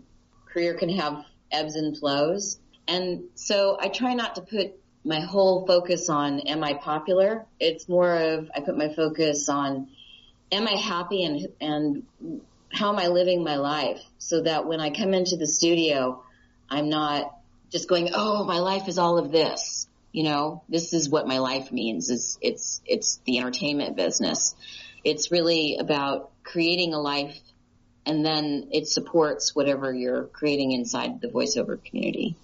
career 0.46 0.76
can 0.76 0.90
have 0.90 1.26
ebbs 1.52 1.76
and 1.76 1.98
flows. 1.98 2.60
And 2.88 3.24
so 3.36 3.78
I 3.80 3.88
try 3.90 4.14
not 4.14 4.36
to 4.36 4.42
put 4.42 4.74
my 5.04 5.20
whole 5.20 5.66
focus 5.66 6.10
on 6.10 6.42
am 6.42 6.64
I 6.64 6.74
popular? 6.74 7.46
It's 7.60 7.90
more 7.90 8.16
of 8.16 8.50
I 8.56 8.62
put 8.62 8.78
my 8.78 8.94
focus 8.94 9.50
on 9.50 9.88
am 10.52 10.68
I 10.68 10.76
happy 10.76 11.24
and 11.24 11.48
and 11.60 12.42
how 12.74 12.90
am 12.92 13.00
I 13.00 13.08
living 13.08 13.44
my 13.44 13.56
life 13.58 14.02
so 14.18 14.42
that 14.44 14.66
when 14.66 14.80
I 14.80 14.92
come 14.92 15.14
into 15.14 15.36
the 15.36 15.48
studio, 15.48 16.24
I'm 16.70 16.90
not 16.90 17.36
just 17.70 17.90
going, 17.90 18.10
oh, 18.14 18.46
my 18.46 18.60
life 18.60 18.88
is 18.88 18.98
all 18.98 19.18
of 19.18 19.32
this. 19.32 19.88
You 20.12 20.24
know, 20.24 20.64
this 20.70 20.94
is 20.94 21.10
what 21.10 21.28
my 21.28 21.40
life 21.40 21.72
means. 21.72 22.10
Is 22.10 22.38
it's 22.42 22.82
it's 22.86 23.22
the 23.26 23.40
entertainment 23.40 23.96
business. 23.96 24.56
It's 25.04 25.32
really 25.32 25.78
about 25.78 26.32
creating 26.44 26.94
a 26.94 27.00
life 27.00 27.40
and 28.06 28.26
then 28.26 28.68
it 28.72 28.88
supports 28.88 29.56
whatever 29.56 29.94
you're 29.94 30.24
creating 30.26 30.72
inside 30.72 31.22
the 31.22 31.28
voiceover 31.28 31.84
community. 31.84 32.36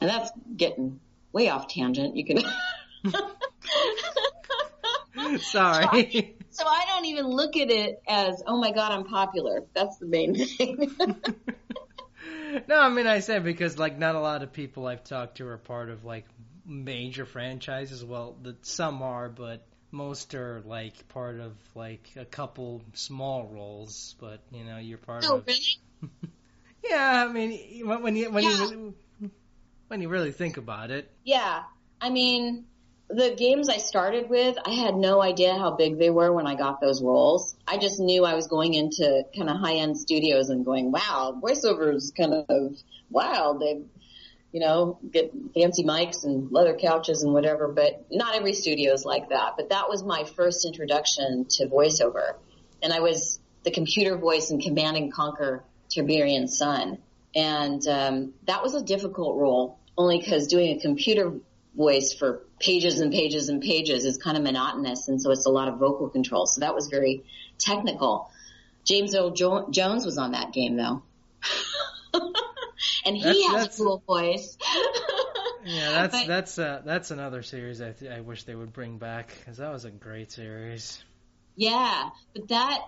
And 0.00 0.10
that's 0.10 0.30
getting 0.56 1.00
way 1.32 1.48
off 1.48 1.68
tangent. 1.68 2.16
You 2.16 2.24
can. 2.24 2.42
Sorry. 5.38 6.36
So 6.52 6.64
I 6.66 6.84
don't 6.86 7.06
even 7.06 7.26
look 7.26 7.56
at 7.56 7.70
it 7.70 8.02
as, 8.06 8.42
oh 8.46 8.58
my 8.58 8.72
god, 8.72 8.92
I'm 8.92 9.04
popular. 9.04 9.64
That's 9.74 9.96
the 9.98 10.06
main 10.06 10.34
thing. 10.34 10.94
no, 12.68 12.78
I 12.78 12.88
mean 12.90 13.06
I 13.06 13.20
said 13.20 13.42
because 13.42 13.78
like 13.78 13.98
not 13.98 14.14
a 14.14 14.20
lot 14.20 14.42
of 14.42 14.52
people 14.52 14.86
I've 14.86 15.02
talked 15.02 15.38
to 15.38 15.48
are 15.48 15.56
part 15.56 15.88
of 15.88 16.04
like 16.04 16.26
major 16.66 17.24
franchises. 17.24 18.04
Well, 18.04 18.36
the, 18.42 18.56
some 18.62 19.02
are, 19.02 19.30
but 19.30 19.66
most 19.90 20.34
are 20.34 20.62
like 20.66 21.08
part 21.08 21.40
of 21.40 21.52
like 21.74 22.10
a 22.16 22.24
couple 22.26 22.82
small 22.92 23.46
roles. 23.46 24.14
But 24.20 24.40
you 24.50 24.64
know, 24.64 24.78
you're 24.78 24.98
part 24.98 25.24
oh, 25.26 25.38
of. 25.38 25.46
really? 25.46 25.80
yeah, 26.84 27.26
I 27.28 27.32
mean 27.32 27.86
when 27.86 28.14
you 28.14 28.30
when 28.30 28.44
Yeah. 28.44 28.50
you 28.50 28.94
when 29.88 30.00
you 30.02 30.08
really 30.08 30.32
think 30.32 30.56
about 30.58 30.90
it. 30.90 31.10
Yeah. 31.24 31.62
I 32.00 32.10
mean, 32.10 32.66
the 33.14 33.34
games 33.36 33.68
I 33.68 33.76
started 33.76 34.30
with, 34.30 34.56
I 34.64 34.70
had 34.70 34.94
no 34.96 35.22
idea 35.22 35.54
how 35.54 35.72
big 35.72 35.98
they 35.98 36.10
were 36.10 36.32
when 36.32 36.46
I 36.46 36.54
got 36.54 36.80
those 36.80 37.02
roles. 37.02 37.54
I 37.68 37.76
just 37.76 38.00
knew 38.00 38.24
I 38.24 38.34
was 38.34 38.46
going 38.46 38.74
into 38.74 39.24
kind 39.36 39.50
of 39.50 39.58
high 39.58 39.76
end 39.76 39.98
studios 39.98 40.48
and 40.48 40.64
going, 40.64 40.92
wow, 40.92 41.38
voiceovers 41.42 42.14
kind 42.16 42.32
of 42.48 42.74
wild. 43.10 43.60
They, 43.60 43.82
you 44.52 44.60
know, 44.60 44.98
get 45.10 45.32
fancy 45.54 45.84
mics 45.84 46.24
and 46.24 46.50
leather 46.50 46.74
couches 46.74 47.22
and 47.22 47.34
whatever, 47.34 47.68
but 47.68 48.06
not 48.10 48.34
every 48.34 48.54
studio 48.54 48.92
is 48.92 49.04
like 49.04 49.28
that. 49.28 49.54
But 49.56 49.68
that 49.70 49.88
was 49.88 50.02
my 50.02 50.24
first 50.24 50.64
introduction 50.64 51.46
to 51.50 51.66
voiceover. 51.66 52.34
And 52.82 52.92
I 52.92 53.00
was 53.00 53.40
the 53.64 53.70
computer 53.70 54.16
voice 54.16 54.50
in 54.50 54.60
Command 54.60 54.96
and 54.96 55.12
Conquer 55.12 55.64
Tiberian 55.90 56.48
Sun. 56.48 56.98
And, 57.34 57.86
um, 57.86 58.34
that 58.46 58.62
was 58.62 58.74
a 58.74 58.82
difficult 58.82 59.36
role 59.36 59.78
only 59.96 60.18
because 60.18 60.46
doing 60.46 60.76
a 60.76 60.80
computer 60.80 61.32
voice 61.76 62.12
for 62.12 62.42
pages 62.60 63.00
and 63.00 63.12
pages 63.12 63.48
and 63.48 63.62
pages 63.62 64.04
is 64.04 64.18
kind 64.18 64.36
of 64.36 64.42
monotonous 64.42 65.08
and 65.08 65.20
so 65.20 65.30
it's 65.30 65.46
a 65.46 65.50
lot 65.50 65.68
of 65.68 65.78
vocal 65.78 66.08
control. 66.08 66.46
So 66.46 66.60
that 66.60 66.74
was 66.74 66.88
very 66.88 67.24
technical. 67.58 68.30
James 68.84 69.14
Earl 69.14 69.30
jo- 69.30 69.68
Jones 69.70 70.04
was 70.04 70.18
on 70.18 70.32
that 70.32 70.52
game 70.52 70.76
though. 70.76 71.02
and 73.04 73.16
he 73.16 73.22
That's- 73.22 73.42
has 73.46 73.52
that's- 73.52 73.80
a 73.80 73.82
cool 73.82 74.02
voice. 74.06 74.56
Yeah, 75.64 75.92
that's 75.92 76.18
But- 76.18 76.26
that's 76.26 76.58
uh, 76.58 76.82
that's 76.84 77.10
another 77.12 77.44
series 77.44 77.80
I 77.80 77.92
th- 77.92 78.10
I 78.10 78.20
wish 78.20 78.42
they 78.42 78.54
would 78.56 78.72
bring 78.72 78.98
back 78.98 79.32
because 79.38 79.58
that 79.58 79.70
was 79.72 79.84
a 79.84 79.92
great 79.92 80.32
series. 80.32 81.00
Yeah, 81.54 82.10
but 82.34 82.48
that, 82.48 82.80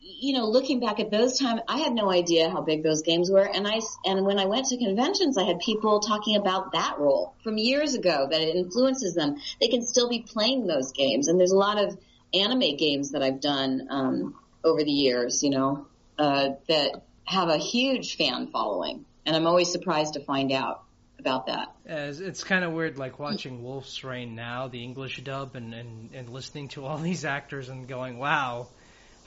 you 0.00 0.32
know, 0.34 0.46
looking 0.46 0.80
back 0.80 0.98
at 1.00 1.10
those 1.10 1.38
times, 1.38 1.60
I 1.68 1.78
had 1.78 1.92
no 1.92 2.10
idea 2.10 2.50
how 2.50 2.62
big 2.62 2.82
those 2.82 3.02
games 3.02 3.30
were. 3.30 3.48
And 3.48 3.66
I, 3.66 3.80
and 4.04 4.24
when 4.24 4.38
I 4.38 4.46
went 4.46 4.66
to 4.66 4.78
conventions, 4.78 5.36
I 5.36 5.44
had 5.44 5.58
people 5.60 6.00
talking 6.00 6.36
about 6.36 6.72
that 6.72 6.98
role 6.98 7.34
from 7.42 7.58
years 7.58 7.94
ago 7.94 8.26
that 8.30 8.40
it 8.40 8.56
influences 8.56 9.14
them. 9.14 9.36
They 9.60 9.68
can 9.68 9.82
still 9.82 10.08
be 10.08 10.20
playing 10.20 10.66
those 10.66 10.92
games. 10.92 11.28
And 11.28 11.38
there's 11.38 11.52
a 11.52 11.56
lot 11.56 11.78
of 11.78 11.98
anime 12.32 12.76
games 12.76 13.10
that 13.10 13.22
I've 13.22 13.40
done, 13.40 13.88
um, 13.90 14.34
over 14.64 14.82
the 14.82 14.90
years, 14.90 15.42
you 15.42 15.50
know, 15.50 15.86
uh, 16.18 16.50
that 16.68 17.02
have 17.24 17.48
a 17.48 17.58
huge 17.58 18.16
fan 18.16 18.48
following. 18.48 19.04
And 19.26 19.36
I'm 19.36 19.46
always 19.46 19.70
surprised 19.70 20.14
to 20.14 20.20
find 20.20 20.52
out 20.52 20.82
about 21.18 21.46
that. 21.46 21.74
It's, 21.84 22.20
it's 22.20 22.44
kind 22.44 22.64
of 22.64 22.72
weird, 22.72 22.98
like 22.98 23.18
watching 23.18 23.62
Wolf's 23.62 24.02
Rain 24.02 24.34
now, 24.34 24.68
the 24.68 24.82
English 24.82 25.22
dub, 25.22 25.54
and, 25.56 25.72
and, 25.74 26.10
and 26.14 26.28
listening 26.30 26.68
to 26.68 26.84
all 26.84 26.98
these 27.10 27.24
actors 27.24 27.68
and 27.68 27.86
going, 27.86 28.18
wow, 28.18 28.68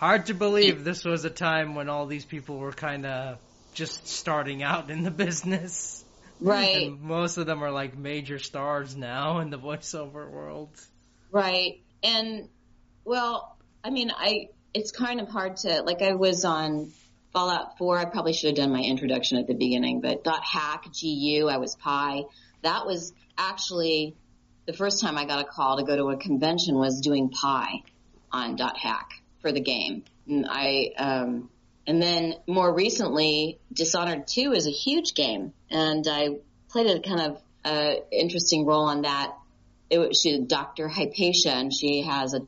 hard 0.03 0.25
to 0.25 0.33
believe 0.33 0.83
this 0.83 1.05
was 1.05 1.23
a 1.23 1.29
time 1.29 1.75
when 1.75 1.87
all 1.87 2.07
these 2.07 2.25
people 2.25 2.57
were 2.57 2.73
kind 2.73 3.05
of 3.05 3.37
just 3.73 4.05
starting 4.05 4.61
out 4.61 4.89
in 4.89 5.03
the 5.03 5.11
business. 5.11 6.03
Right. 6.41 6.87
And 6.87 7.01
most 7.01 7.37
of 7.37 7.45
them 7.45 7.63
are 7.63 7.71
like 7.71 7.97
major 7.97 8.37
stars 8.37 8.97
now 8.97 9.39
in 9.39 9.49
the 9.49 9.57
voiceover 9.57 10.29
world. 10.29 10.69
Right. 11.31 11.81
And 12.03 12.49
well, 13.05 13.57
I 13.81 13.91
mean, 13.91 14.11
I 14.11 14.49
it's 14.73 14.91
kind 14.91 15.21
of 15.21 15.29
hard 15.29 15.55
to 15.57 15.83
like 15.83 16.01
I 16.01 16.15
was 16.15 16.43
on 16.43 16.91
Fallout 17.31 17.77
4. 17.77 17.97
I 17.97 18.05
probably 18.05 18.33
should 18.33 18.49
have 18.49 18.57
done 18.57 18.73
my 18.73 18.81
introduction 18.81 19.37
at 19.37 19.47
the 19.47 19.53
beginning, 19.53 20.01
but 20.01 20.25
dot 20.25 20.43
hack 20.43 20.83
GU, 20.83 21.47
I 21.49 21.57
was 21.57 21.75
Pi. 21.75 22.23
That 22.61 22.85
was 22.85 23.13
actually 23.37 24.17
the 24.65 24.73
first 24.73 25.01
time 25.01 25.17
I 25.17 25.23
got 25.23 25.39
a 25.39 25.47
call 25.47 25.77
to 25.77 25.85
go 25.85 25.95
to 25.95 26.09
a 26.09 26.17
convention 26.17 26.75
was 26.75 26.99
doing 26.99 27.29
Pi 27.29 27.83
on 28.33 28.57
dot 28.57 28.77
hack 28.77 29.22
for 29.43 29.51
the 29.51 29.61
game. 29.61 30.03
And 30.27 30.47
I 30.49 30.89
um 30.97 31.49
and 31.85 32.01
then 32.01 32.35
more 32.47 32.73
recently 32.73 33.59
Dishonored 33.71 34.25
2 34.27 34.53
is 34.53 34.65
a 34.65 34.71
huge 34.71 35.13
game 35.13 35.53
and 35.69 36.07
I 36.09 36.37
played 36.69 36.89
a 36.89 36.99
kind 36.99 37.21
of 37.21 37.41
uh 37.63 37.93
interesting 38.11 38.65
role 38.65 38.85
on 38.85 39.03
that 39.03 39.37
it 39.91 39.99
was 39.99 40.19
she 40.19 40.39
Dr. 40.39 40.87
Hypatia 40.87 41.51
and 41.51 41.71
she 41.71 42.01
has 42.01 42.33
a 42.33 42.47